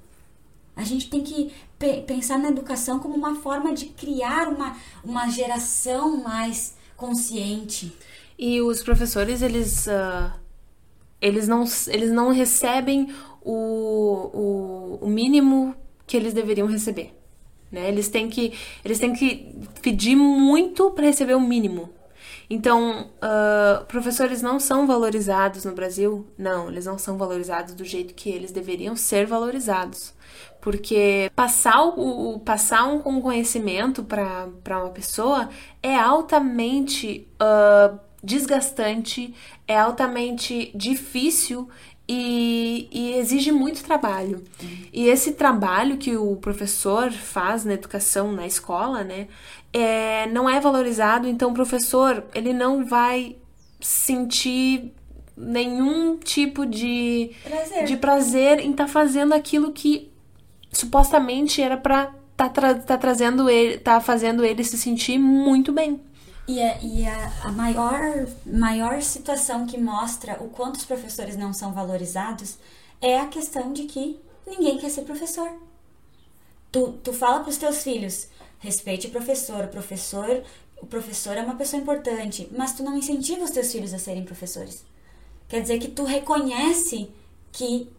A 0.75 0.83
gente 0.83 1.09
tem 1.09 1.23
que 1.23 1.51
pe 1.79 2.01
pensar 2.01 2.37
na 2.37 2.49
educação 2.49 2.99
como 2.99 3.15
uma 3.15 3.35
forma 3.35 3.73
de 3.73 3.87
criar 3.87 4.47
uma, 4.47 4.77
uma 5.03 5.27
geração 5.29 6.21
mais 6.21 6.75
consciente. 6.95 7.95
E 8.37 8.61
os 8.61 8.83
professores, 8.83 9.41
eles, 9.41 9.87
uh, 9.87 10.31
eles, 11.19 11.47
não, 11.47 11.63
eles 11.87 12.11
não 12.11 12.31
recebem 12.31 13.11
o, 13.41 13.53
o, 14.33 14.99
o 15.01 15.07
mínimo 15.07 15.73
que 16.05 16.15
eles 16.15 16.33
deveriam 16.33 16.67
receber. 16.67 17.13
Né? 17.71 17.87
Eles, 17.87 18.07
têm 18.07 18.29
que, 18.29 18.53
eles 18.83 18.99
têm 18.99 19.13
que 19.13 19.53
pedir 19.81 20.15
muito 20.15 20.91
para 20.91 21.05
receber 21.05 21.35
o 21.35 21.41
mínimo. 21.41 21.89
Então, 22.49 23.09
uh, 23.17 23.85
professores 23.85 24.41
não 24.41 24.59
são 24.59 24.85
valorizados 24.85 25.65
no 25.65 25.73
Brasil? 25.73 26.27
Não, 26.37 26.69
eles 26.69 26.85
não 26.85 26.97
são 26.97 27.17
valorizados 27.17 27.73
do 27.73 27.83
jeito 27.83 28.13
que 28.13 28.29
eles 28.29 28.51
deveriam 28.51 28.95
ser 28.95 29.25
valorizados. 29.25 30.13
Porque 30.61 31.31
passar, 31.35 31.83
o, 31.83 32.39
passar 32.39 32.87
um, 32.87 33.01
um 33.05 33.21
conhecimento 33.21 34.03
para 34.03 34.47
uma 34.67 34.89
pessoa 34.89 35.49
é 35.81 35.95
altamente 35.95 37.27
uh, 37.41 37.99
desgastante, 38.23 39.33
é 39.67 39.77
altamente 39.77 40.71
difícil 40.75 41.69
e, 42.07 42.87
e, 42.91 43.13
exige 43.13 43.51
muito 43.51 43.83
trabalho. 43.83 44.43
E 44.93 45.07
esse 45.07 45.33
trabalho 45.33 45.97
que 45.97 46.15
o 46.15 46.35
professor 46.35 47.11
faz 47.11 47.65
na 47.65 47.73
educação, 47.73 48.31
na 48.31 48.45
escola, 48.45 49.03
né, 49.03 49.27
é, 49.73 50.27
não 50.27 50.49
é 50.49 50.59
valorizado, 50.59 51.27
então 51.27 51.51
o 51.51 51.53
professor 51.53 52.23
ele 52.33 52.53
não 52.53 52.85
vai 52.85 53.35
sentir 53.81 54.93
nenhum 55.35 56.17
tipo 56.17 56.65
de 56.65 57.31
prazer, 57.43 57.83
de 57.85 57.97
prazer 57.97 58.59
em 58.59 58.71
estar 58.71 58.85
tá 58.85 58.89
fazendo 58.91 59.33
aquilo 59.33 59.71
que 59.71 60.09
supostamente 60.71 61.61
era 61.61 61.75
para 61.75 62.13
tá, 62.37 62.49
tra 62.49 62.75
tá 62.75 62.97
trazendo 62.97 63.49
ele, 63.49 63.77
tá 63.77 63.99
fazendo 63.99 64.45
ele 64.45 64.63
se 64.63 64.77
sentir 64.77 65.17
muito 65.17 65.73
bem. 65.73 65.99
E, 66.47 66.61
a, 66.61 66.81
e 66.81 67.07
a, 67.07 67.31
a, 67.43 67.51
maior, 67.51 68.27
maior 68.45 69.01
situação 69.01 69.65
que 69.65 69.79
mostra 69.79 70.41
o 70.43 70.49
quanto 70.49 70.75
os 70.75 70.85
professores 70.85 71.35
não 71.35 71.53
são 71.53 71.73
valorizados 71.73 72.57
é 73.01 73.19
a 73.19 73.27
questão 73.27 73.73
de 73.73 73.85
que 73.85 74.19
ninguém 74.45 74.77
quer 74.77 74.89
ser 74.89 75.01
professor. 75.01 75.51
Tu, 76.71 76.91
tu 77.03 77.13
fala 77.13 77.39
para 77.39 77.49
os 77.49 77.57
teus 77.57 77.81
filhos, 77.81 78.27
respeite 78.59 79.07
o 79.07 79.11
professor, 79.11 79.65
o 79.65 79.69
professor, 79.69 80.43
o 80.81 80.85
professor 80.85 81.35
é 81.35 81.41
uma 81.41 81.55
pessoa 81.55 81.81
importante, 81.81 82.47
mas 82.55 82.73
tu 82.73 82.83
não 82.83 82.97
incentiva 82.97 83.43
os 83.43 83.51
teus 83.51 83.71
filhos 83.71 83.93
a 83.93 83.99
serem 83.99 84.23
professores. 84.23 84.83
Quer 85.47 85.61
dizer 85.61 85.79
que 85.79 85.87
tu 85.87 86.03
reconhece 86.03 87.09
que 87.51 87.89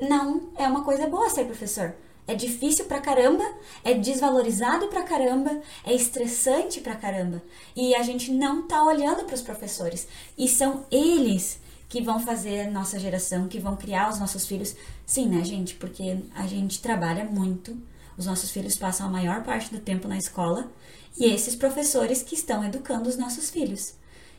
não 0.00 0.50
é 0.56 0.66
uma 0.66 0.84
coisa 0.84 1.06
boa 1.06 1.28
ser 1.30 1.44
professor. 1.46 1.94
É 2.26 2.34
difícil 2.34 2.86
pra 2.86 3.00
caramba, 3.00 3.44
é 3.84 3.92
desvalorizado 3.92 4.88
pra 4.88 5.02
caramba, 5.02 5.60
é 5.84 5.92
estressante 5.92 6.80
pra 6.80 6.96
caramba. 6.96 7.42
E 7.76 7.94
a 7.94 8.02
gente 8.02 8.32
não 8.32 8.66
tá 8.66 8.82
olhando 8.82 9.24
para 9.24 9.34
os 9.34 9.42
professores. 9.42 10.08
E 10.36 10.48
são 10.48 10.86
eles 10.90 11.60
que 11.88 12.00
vão 12.00 12.18
fazer 12.18 12.62
a 12.62 12.70
nossa 12.70 12.98
geração, 12.98 13.46
que 13.46 13.58
vão 13.58 13.76
criar 13.76 14.10
os 14.10 14.18
nossos 14.18 14.46
filhos. 14.46 14.74
Sim, 15.06 15.28
né, 15.28 15.44
gente? 15.44 15.74
Porque 15.74 16.18
a 16.34 16.46
gente 16.46 16.80
trabalha 16.80 17.24
muito, 17.24 17.76
os 18.16 18.26
nossos 18.26 18.50
filhos 18.50 18.74
passam 18.74 19.06
a 19.06 19.10
maior 19.10 19.42
parte 19.44 19.72
do 19.72 19.80
tempo 19.80 20.08
na 20.08 20.16
escola, 20.16 20.72
e 21.16 21.26
esses 21.26 21.54
professores 21.54 22.22
que 22.22 22.34
estão 22.34 22.64
educando 22.64 23.08
os 23.08 23.16
nossos 23.16 23.50
filhos. 23.50 23.94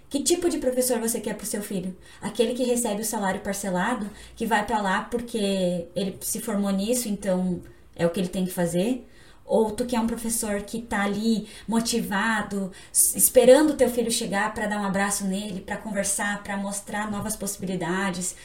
Que 0.09 0.21
tipo 0.21 0.49
de 0.49 0.57
professor 0.57 0.99
você 0.99 1.19
quer 1.19 1.35
para 1.35 1.43
o 1.43 1.47
seu 1.47 1.61
filho? 1.61 1.95
Aquele 2.21 2.53
que 2.53 2.63
recebe 2.63 3.01
o 3.01 3.05
salário 3.05 3.41
parcelado, 3.41 4.09
que 4.35 4.45
vai 4.45 4.65
para 4.65 4.81
lá 4.81 5.01
porque 5.03 5.87
ele 5.95 6.17
se 6.21 6.41
formou 6.41 6.71
nisso, 6.71 7.07
então 7.07 7.61
é 7.95 8.05
o 8.05 8.09
que 8.09 8.19
ele 8.19 8.29
tem 8.29 8.45
que 8.45 8.51
fazer? 8.51 9.07
Ou 9.45 9.71
tu 9.71 9.85
quer 9.85 9.99
um 9.99 10.07
professor 10.07 10.61
que 10.63 10.81
tá 10.81 11.03
ali 11.03 11.47
motivado, 11.67 12.71
esperando 12.91 13.71
o 13.71 13.75
teu 13.75 13.89
filho 13.89 14.11
chegar 14.11 14.53
para 14.53 14.65
dar 14.65 14.81
um 14.81 14.85
abraço 14.85 15.25
nele, 15.25 15.61
para 15.61 15.77
conversar, 15.77 16.41
para 16.41 16.57
mostrar 16.57 17.11
novas 17.11 17.35
possibilidades? 17.35 18.35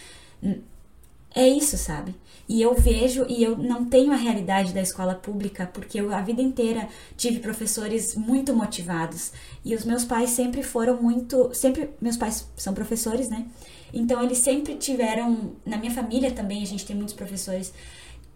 É 1.34 1.46
isso, 1.48 1.78
sabe? 1.78 2.14
E 2.48 2.60
eu 2.60 2.74
vejo, 2.74 3.24
e 3.28 3.42
eu 3.42 3.56
não 3.56 3.84
tenho 3.84 4.12
a 4.12 4.16
realidade 4.16 4.74
da 4.74 4.82
escola 4.82 5.14
pública, 5.14 5.70
porque 5.72 6.00
eu 6.00 6.12
a 6.12 6.20
vida 6.20 6.42
inteira 6.42 6.88
tive 7.16 7.38
professores 7.38 8.16
muito 8.16 8.52
motivados. 8.54 9.32
E 9.64 9.74
os 9.74 9.84
meus 9.84 10.04
pais 10.04 10.30
sempre 10.30 10.62
foram 10.62 11.00
muito. 11.00 11.54
Sempre. 11.54 11.90
Meus 12.00 12.16
pais 12.16 12.48
são 12.56 12.74
professores, 12.74 13.28
né? 13.28 13.46
Então 13.94 14.20
eles 14.22 14.38
sempre 14.38 14.74
tiveram. 14.74 15.52
Na 15.64 15.76
minha 15.76 15.92
família 15.92 16.32
também, 16.32 16.62
a 16.62 16.66
gente 16.66 16.84
tem 16.84 16.96
muitos 16.96 17.14
professores 17.14 17.72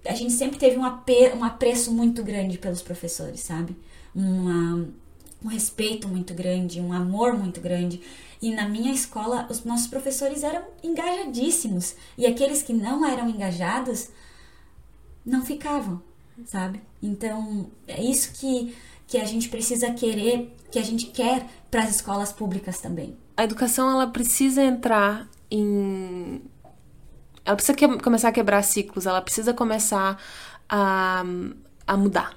a 0.07 0.15
gente 0.15 0.33
sempre 0.33 0.59
teve 0.59 0.77
um, 0.77 0.85
apê, 0.85 1.33
um 1.35 1.45
apreço 1.45 1.93
muito 1.93 2.23
grande 2.23 2.59
pelos 2.59 2.83
professores, 2.83 3.41
sabe? 3.41 3.77
Uma, 4.15 4.87
um 5.43 5.49
respeito 5.49 6.07
muito 6.09 6.35
grande, 6.35 6.81
um 6.81 6.93
amor 6.93 7.35
muito 7.35 7.61
grande. 7.61 8.01
E 8.41 8.51
na 8.55 8.69
minha 8.69 8.93
escola, 8.93 9.47
os 9.51 9.65
nossos 9.65 9.87
professores 9.87 10.43
eram 10.43 10.63
engajadíssimos. 10.83 11.95
E 12.19 12.27
aqueles 12.27 12.63
que 12.63 12.73
não 12.73 13.05
eram 13.05 13.29
engajados 13.29 14.09
não 15.25 15.45
ficavam, 15.45 16.03
sabe? 16.45 16.83
Então, 17.03 17.71
é 17.89 18.03
isso 18.03 18.33
que, 18.35 18.77
que 19.07 19.17
a 19.17 19.25
gente 19.25 19.49
precisa 19.49 19.91
querer, 19.93 20.55
que 20.71 20.79
a 20.79 20.83
gente 20.83 21.07
quer 21.07 21.47
para 21.71 21.83
as 21.83 21.97
escolas 21.97 22.33
públicas 22.33 22.79
também. 22.79 23.17
A 23.37 23.45
educação, 23.45 23.91
ela 23.91 24.07
precisa 24.07 24.63
entrar 24.63 25.29
em 25.51 26.43
ela 27.45 27.57
precisa 27.57 27.77
que, 27.77 27.99
começar 27.99 28.29
a 28.29 28.33
quebrar 28.33 28.63
ciclos, 28.63 29.07
ela 29.07 29.21
precisa 29.21 29.53
começar 29.53 30.19
a, 30.69 31.25
a 31.87 31.97
mudar. 31.97 32.33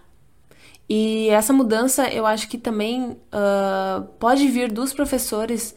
E 0.90 1.30
essa 1.30 1.52
mudança 1.52 2.08
eu 2.10 2.26
acho 2.26 2.48
que 2.48 2.58
também 2.58 3.12
uh, 3.12 4.04
pode 4.20 4.48
vir 4.48 4.72
dos 4.72 4.94
professores 4.94 5.76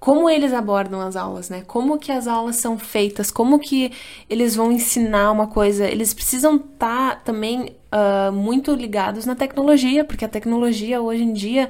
como 0.00 0.30
eles 0.30 0.54
abordam 0.54 0.98
as 1.00 1.14
aulas, 1.14 1.50
né? 1.50 1.62
Como 1.66 1.98
que 1.98 2.10
as 2.10 2.26
aulas 2.26 2.56
são 2.56 2.78
feitas, 2.78 3.30
como 3.30 3.58
que 3.58 3.92
eles 4.30 4.56
vão 4.56 4.72
ensinar 4.72 5.30
uma 5.30 5.46
coisa. 5.46 5.86
Eles 5.86 6.14
precisam 6.14 6.56
estar 6.56 7.16
tá 7.16 7.16
também 7.16 7.76
uh, 7.92 8.32
muito 8.32 8.72
ligados 8.74 9.26
na 9.26 9.34
tecnologia, 9.34 10.02
porque 10.02 10.24
a 10.24 10.28
tecnologia 10.28 11.02
hoje 11.02 11.22
em 11.22 11.34
dia 11.34 11.68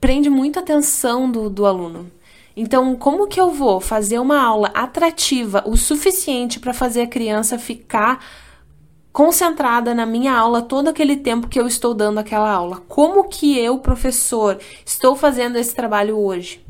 prende 0.00 0.30
muito 0.30 0.58
atenção 0.58 1.30
do, 1.30 1.50
do 1.50 1.66
aluno. 1.66 2.10
Então, 2.60 2.96
como 2.96 3.28
que 3.28 3.40
eu 3.40 3.52
vou 3.52 3.80
fazer 3.80 4.18
uma 4.18 4.42
aula 4.42 4.72
atrativa 4.74 5.62
o 5.64 5.76
suficiente 5.76 6.58
para 6.58 6.74
fazer 6.74 7.02
a 7.02 7.06
criança 7.06 7.56
ficar 7.56 8.18
concentrada 9.12 9.94
na 9.94 10.04
minha 10.04 10.36
aula 10.36 10.60
todo 10.60 10.88
aquele 10.88 11.16
tempo 11.16 11.46
que 11.46 11.60
eu 11.60 11.68
estou 11.68 11.94
dando 11.94 12.18
aquela 12.18 12.50
aula? 12.50 12.82
Como 12.88 13.28
que 13.28 13.56
eu, 13.56 13.78
professor, 13.78 14.58
estou 14.84 15.14
fazendo 15.14 15.56
esse 15.56 15.72
trabalho 15.72 16.18
hoje? 16.18 16.60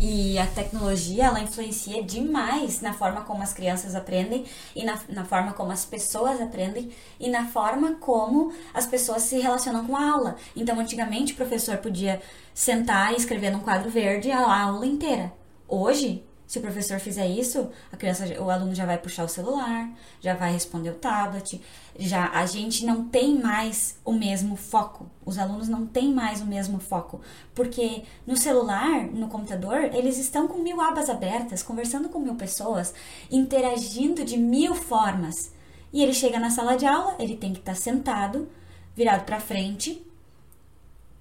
E 0.00 0.38
a 0.38 0.46
tecnologia, 0.46 1.24
ela 1.24 1.40
influencia 1.40 2.02
demais 2.04 2.80
na 2.80 2.92
forma 2.92 3.22
como 3.22 3.42
as 3.42 3.52
crianças 3.52 3.96
aprendem 3.96 4.44
e 4.74 4.84
na, 4.84 4.96
na 5.08 5.24
forma 5.24 5.52
como 5.52 5.72
as 5.72 5.84
pessoas 5.84 6.40
aprendem 6.40 6.90
e 7.18 7.28
na 7.28 7.46
forma 7.46 7.96
como 7.96 8.52
as 8.72 8.86
pessoas 8.86 9.22
se 9.22 9.40
relacionam 9.40 9.84
com 9.84 9.96
a 9.96 10.10
aula. 10.10 10.36
Então, 10.54 10.78
antigamente, 10.78 11.32
o 11.32 11.36
professor 11.36 11.78
podia 11.78 12.22
sentar 12.54 13.12
e 13.12 13.16
escrever 13.16 13.50
num 13.50 13.58
quadro 13.58 13.90
verde 13.90 14.30
a 14.30 14.62
aula 14.62 14.86
inteira. 14.86 15.32
Hoje, 15.66 16.24
se 16.48 16.58
o 16.58 16.62
professor 16.62 16.98
fizer 16.98 17.28
isso, 17.28 17.68
a 17.92 17.96
criança, 17.96 18.24
o 18.40 18.48
aluno 18.48 18.74
já 18.74 18.86
vai 18.86 18.96
puxar 18.96 19.22
o 19.22 19.28
celular, 19.28 19.86
já 20.18 20.34
vai 20.34 20.50
responder 20.50 20.88
o 20.88 20.94
tablet, 20.94 21.60
já 21.98 22.30
a 22.30 22.46
gente 22.46 22.86
não 22.86 23.04
tem 23.04 23.38
mais 23.38 23.98
o 24.02 24.14
mesmo 24.14 24.56
foco. 24.56 25.10
Os 25.26 25.36
alunos 25.36 25.68
não 25.68 25.86
têm 25.86 26.10
mais 26.10 26.40
o 26.40 26.46
mesmo 26.46 26.80
foco, 26.80 27.20
porque 27.54 28.02
no 28.26 28.34
celular, 28.34 29.04
no 29.08 29.28
computador, 29.28 29.90
eles 29.92 30.16
estão 30.16 30.48
com 30.48 30.62
mil 30.62 30.80
abas 30.80 31.10
abertas, 31.10 31.62
conversando 31.62 32.08
com 32.08 32.18
mil 32.18 32.34
pessoas, 32.34 32.94
interagindo 33.30 34.24
de 34.24 34.38
mil 34.38 34.74
formas. 34.74 35.52
E 35.92 36.02
ele 36.02 36.14
chega 36.14 36.40
na 36.40 36.48
sala 36.48 36.78
de 36.78 36.86
aula, 36.86 37.14
ele 37.18 37.36
tem 37.36 37.52
que 37.52 37.58
estar 37.58 37.74
sentado, 37.74 38.48
virado 38.96 39.26
para 39.26 39.38
frente 39.38 40.02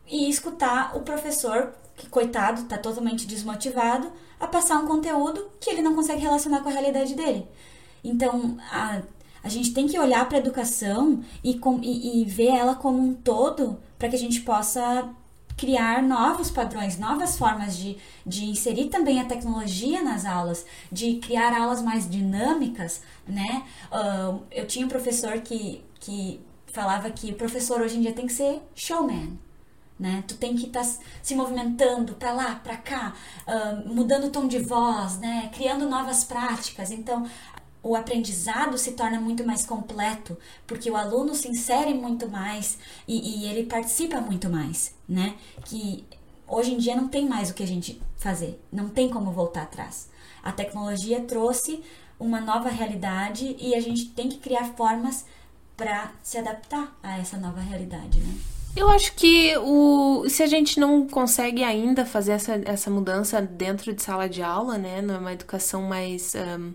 e 0.07 0.29
escutar 0.29 0.95
o 0.95 1.01
professor 1.01 1.73
que 1.97 2.07
coitado 2.07 2.61
está 2.61 2.77
totalmente 2.77 3.27
desmotivado 3.27 4.09
a 4.39 4.47
passar 4.47 4.77
um 4.79 4.87
conteúdo 4.87 5.49
que 5.59 5.69
ele 5.69 5.81
não 5.81 5.95
consegue 5.95 6.21
relacionar 6.21 6.61
com 6.61 6.69
a 6.69 6.71
realidade 6.71 7.15
dele. 7.15 7.47
Então, 8.03 8.57
a, 8.71 9.01
a 9.43 9.49
gente 9.49 9.73
tem 9.73 9.87
que 9.87 9.99
olhar 9.99 10.27
para 10.27 10.37
a 10.37 10.41
educação 10.41 11.23
e, 11.43 11.57
com, 11.57 11.79
e, 11.81 12.21
e 12.21 12.25
ver 12.25 12.49
ela 12.49 12.75
como 12.75 12.99
um 12.99 13.13
todo 13.13 13.79
para 13.97 14.09
que 14.09 14.15
a 14.15 14.19
gente 14.19 14.41
possa 14.41 15.09
criar 15.57 16.03
novos 16.03 16.51
padrões, 16.51 16.99
novas 16.99 17.35
formas 17.35 17.75
de, 17.75 17.97
de 18.23 18.45
inserir 18.45 18.89
também 18.89 19.19
a 19.19 19.25
tecnologia 19.25 20.03
nas 20.03 20.23
aulas, 20.23 20.63
de 20.91 21.15
criar 21.15 21.51
aulas 21.59 21.81
mais 21.81 22.07
dinâmicas, 22.07 23.01
né? 23.27 23.63
Uh, 23.91 24.43
eu 24.51 24.67
tinha 24.67 24.85
um 24.85 24.89
professor 24.89 25.41
que, 25.41 25.83
que 25.99 26.39
falava 26.67 27.09
que 27.09 27.31
o 27.31 27.35
professor 27.35 27.81
hoje 27.81 27.97
em 27.97 28.01
dia 28.01 28.13
tem 28.13 28.27
que 28.27 28.33
ser 28.33 28.61
showman, 28.75 29.39
né? 29.99 30.23
Tu 30.27 30.35
tem 30.35 30.55
que 30.55 30.67
estar 30.67 30.83
tá 30.83 30.91
se 31.21 31.35
movimentando 31.35 32.13
para 32.13 32.31
lá, 32.31 32.55
para 32.55 32.77
cá, 32.77 33.15
uh, 33.47 33.93
mudando 33.93 34.25
o 34.25 34.29
tom 34.29 34.47
de 34.47 34.59
voz, 34.59 35.17
né? 35.17 35.49
Criando 35.53 35.89
novas 35.89 36.23
práticas. 36.23 36.91
Então, 36.91 37.27
o 37.81 37.95
aprendizado 37.95 38.77
se 38.77 38.91
torna 38.91 39.19
muito 39.19 39.45
mais 39.45 39.65
completo, 39.65 40.37
porque 40.65 40.89
o 40.91 40.95
aluno 40.95 41.33
se 41.33 41.47
insere 41.47 41.93
muito 41.93 42.29
mais 42.29 42.77
e, 43.07 43.43
e 43.43 43.49
ele 43.49 43.65
participa 43.65 44.19
muito 44.19 44.49
mais, 44.49 44.93
né? 45.07 45.35
Que 45.65 46.05
hoje 46.47 46.73
em 46.73 46.77
dia 46.77 46.95
não 46.95 47.07
tem 47.07 47.27
mais 47.27 47.49
o 47.49 47.53
que 47.53 47.63
a 47.63 47.67
gente 47.67 48.01
fazer, 48.17 48.61
não 48.71 48.89
tem 48.89 49.09
como 49.09 49.31
voltar 49.31 49.63
atrás. 49.63 50.09
A 50.43 50.51
tecnologia 50.51 51.21
trouxe 51.21 51.83
uma 52.19 52.41
nova 52.41 52.69
realidade 52.69 53.55
e 53.59 53.75
a 53.75 53.79
gente 53.79 54.09
tem 54.09 54.27
que 54.27 54.37
criar 54.37 54.65
formas 54.75 55.25
para 55.75 56.11
se 56.23 56.37
adaptar 56.37 56.97
a 57.03 57.19
essa 57.19 57.37
nova 57.37 57.61
realidade, 57.61 58.19
né? 58.19 58.56
Eu 58.77 58.91
acho 58.91 59.13
que 59.15 59.57
o, 59.57 60.29
se 60.29 60.43
a 60.43 60.45
gente 60.45 60.79
não 60.79 61.07
consegue 61.07 61.63
ainda 61.63 62.05
fazer 62.05 62.33
essa, 62.33 62.61
essa 62.63 62.91
mudança 62.91 63.41
dentro 63.41 63.91
de 63.91 64.03
sala 64.03 64.29
de 64.29 64.43
aula, 64.43 64.77
né, 64.77 65.01
numa 65.01 65.33
educação 65.33 65.81
mais 65.81 66.35
um, 66.35 66.73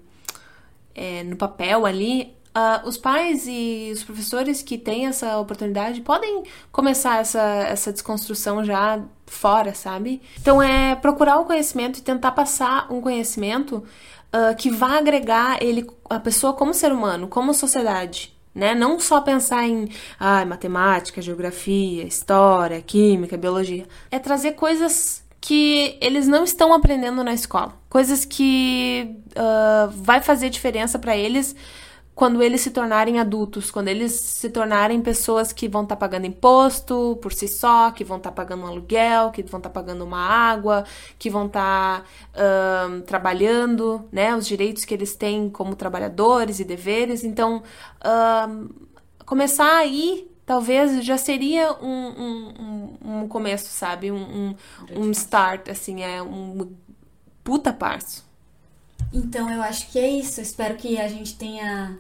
é, 0.97 1.23
no 1.23 1.37
papel 1.37 1.87
ali, 1.87 2.35
uh, 2.57 2.89
os 2.89 2.97
pais 2.97 3.45
e 3.47 3.91
os 3.93 4.03
professores 4.03 4.63
que 4.63 4.77
têm 4.77 5.07
essa 5.07 5.39
oportunidade 5.39 6.01
podem 6.01 6.43
começar 6.73 7.21
essa, 7.21 7.41
essa 7.41 7.93
desconstrução 7.93 8.65
já 8.65 9.01
fora, 9.25 9.73
sabe? 9.73 10.21
Então 10.41 10.61
é 10.61 10.97
procurar 10.97 11.39
o 11.39 11.45
conhecimento 11.45 12.01
e 12.01 12.03
tentar 12.03 12.33
passar 12.33 12.93
um 12.93 13.01
conhecimento 13.01 13.77
uh, 13.77 14.57
que 14.59 14.71
vá 14.71 14.99
agregar 14.99 15.63
ele, 15.63 15.89
a 16.11 16.19
pessoa 16.19 16.53
como 16.53 16.75
ser 16.75 16.91
humano, 16.91 17.29
como 17.29 17.55
sociedade 17.55 18.35
né? 18.55 18.75
Não 18.75 19.01
só 19.01 19.21
pensar 19.21 19.67
em 19.67 19.89
ah, 20.19 20.45
matemática, 20.45 21.23
geografia, 21.23 22.05
história, 22.05 22.81
química, 22.83 23.37
biologia. 23.37 23.87
É 24.11 24.19
trazer 24.19 24.53
coisas 24.53 25.23
que 25.41 25.99
eles 26.01 26.29
não 26.29 26.45
estão 26.45 26.73
aprendendo 26.73 27.25
na 27.25 27.35
escola. 27.35 27.75
Coisas 27.91 28.25
que 28.25 29.17
uh, 29.31 29.91
vai 29.91 30.23
fazer 30.23 30.51
diferença 30.51 30.99
para 30.99 31.17
eles 31.17 31.57
quando 32.15 32.43
eles 32.43 32.61
se 32.61 32.71
tornarem 32.71 33.19
adultos, 33.19 33.71
quando 33.71 33.89
eles 33.89 34.13
se 34.13 34.51
tornarem 34.51 35.01
pessoas 35.01 35.53
que 35.53 35.69
vão 35.69 35.83
estar 35.83 35.97
tá 35.97 36.01
pagando 36.01 36.27
imposto 36.27 37.19
por 37.23 37.33
si 37.33 37.49
só, 37.49 37.91
que 37.91 38.05
vão 38.05 38.19
estar 38.19 38.31
tá 38.31 38.37
pagando 38.37 38.65
um 38.65 38.67
aluguel, 38.67 39.31
que 39.31 39.43
vão 39.43 39.59
estar 39.59 39.71
tá 39.71 39.81
pagando 39.81 40.05
uma 40.05 40.21
água, 40.21 40.85
que 41.19 41.31
vão 41.31 41.47
estar 41.47 42.05
tá, 42.33 42.91
trabalhando, 43.07 44.07
né, 44.13 44.37
os 44.37 44.47
direitos 44.47 44.85
que 44.85 44.93
eles 44.93 45.17
têm 45.17 45.49
como 45.49 45.75
trabalhadores 45.75 46.61
e 46.61 46.65
deveres. 46.65 47.25
Então, 47.25 47.63
começar 49.25 49.79
aí 49.79 50.31
talvez 50.45 51.05
já 51.05 51.17
seria 51.17 51.73
um, 51.81 51.89
um, 51.89 52.55
um, 52.61 53.23
um 53.23 53.29
começo, 53.29 53.71
sabe? 53.71 54.13
Um, 54.13 54.55
um, 54.95 55.11
start, 55.13 55.69
assim, 55.69 56.03
é 56.03 56.23
um 56.23 56.73
puta 57.43 57.73
passo. 57.73 58.32
Então 59.13 59.51
eu 59.51 59.63
acho 59.63 59.91
que 59.91 59.99
é 59.99 60.09
isso. 60.09 60.41
Espero 60.41 60.77
que 60.77 60.99
a 60.99 61.09
gente 61.09 61.37
tenha 61.37 61.99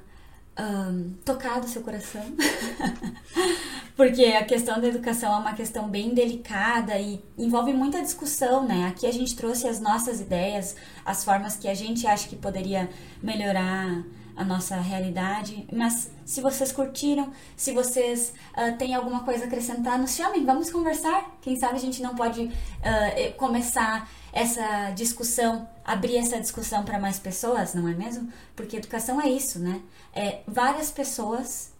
um, 0.59 1.15
tocado 1.25 1.67
seu 1.69 1.83
coração. 1.83 2.23
Porque 3.97 4.25
a 4.25 4.45
questão 4.45 4.81
da 4.81 4.89
educação 4.89 5.33
é 5.35 5.39
uma 5.39 5.55
questão 5.55 5.89
bem 5.89 6.15
delicada 6.15 6.99
e 6.99 7.23
envolve 7.37 7.73
muita 7.73 8.01
discussão, 8.01 8.67
né? 8.67 8.87
Aqui 8.87 9.07
a 9.07 9.13
gente 9.13 9.37
trouxe 9.37 9.69
as 9.69 9.81
nossas 9.81 10.21
ideias, 10.21 10.77
as 11.05 11.25
formas 11.25 11.57
que 11.57 11.69
a 11.69 11.75
gente 11.75 12.07
acha 12.07 12.27
que 12.29 12.37
poderia 12.37 12.89
melhorar 13.23 14.03
a 14.35 14.45
nossa 14.45 14.77
realidade. 14.77 15.67
Mas 15.71 16.11
se 16.25 16.41
vocês 16.41 16.73
curtiram, 16.73 17.31
se 17.55 17.73
vocês 17.73 18.33
uh, 18.57 18.77
têm 18.79 18.95
alguma 18.95 19.21
coisa 19.25 19.45
a 19.45 19.47
acrescentar, 19.47 19.99
nos 19.99 20.15
chamem, 20.15 20.45
vamos 20.45 20.71
conversar. 20.71 21.37
Quem 21.43 21.57
sabe 21.57 21.77
a 21.77 21.81
gente 21.81 22.03
não 22.03 22.15
pode 22.15 22.45
uh, 22.45 23.33
começar 23.37 24.09
essa 24.33 24.91
discussão, 24.93 25.69
abrir 25.85 26.17
essa 26.17 26.41
discussão 26.41 26.85
para 26.85 26.99
mais 26.99 27.19
pessoas, 27.19 27.75
não 27.75 27.89
é 27.89 27.95
mesmo? 27.95 28.33
Porque 28.55 28.77
educação 28.77 29.21
é 29.21 29.29
isso, 29.29 29.59
né? 29.59 29.81
É 30.15 30.41
várias 30.47 30.91
pessoas 30.91 31.73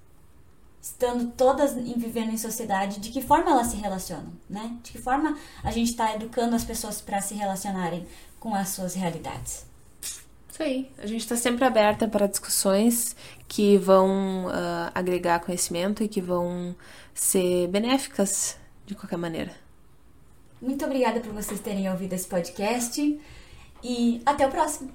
estando 0.81 1.31
todas 1.37 1.75
vivendo 1.75 2.33
em 2.33 2.37
sociedade, 2.37 2.99
de 2.99 3.11
que 3.11 3.23
forma 3.23 3.53
elas 3.53 3.69
se 3.69 3.77
relacionam, 3.77 4.33
né? 4.51 4.77
De 4.83 4.93
que 4.93 4.99
forma 4.99 5.39
a 5.63 5.71
gente 5.71 5.91
está 5.91 6.15
educando 6.15 6.57
as 6.57 6.65
pessoas 6.65 7.01
para 7.01 7.21
se 7.21 7.35
relacionarem 7.35 8.05
com 8.41 8.53
as 8.55 8.71
suas 8.71 8.95
realidades. 8.95 9.65
Isso 10.51 10.63
aí. 10.63 10.91
A 10.99 11.07
gente 11.07 11.21
está 11.21 11.37
sempre 11.37 11.65
aberta 11.65 12.09
para 12.09 12.27
discussões 12.27 13.15
que 13.47 13.79
vão 13.79 14.47
uh, 14.47 14.91
agregar 14.93 15.41
conhecimento 15.41 16.03
e 16.03 16.09
que 16.09 16.21
vão 16.21 16.75
ser 17.15 17.69
benéficas 17.69 18.59
de 18.85 18.95
qualquer 18.95 19.17
maneira. 19.17 19.53
Muito 20.61 20.85
obrigada 20.85 21.21
por 21.21 21.33
vocês 21.33 21.61
terem 21.61 21.89
ouvido 21.91 22.13
esse 22.13 22.27
podcast 22.27 23.21
e 23.83 24.23
até 24.25 24.47
o 24.47 24.51
próximo. 24.51 24.93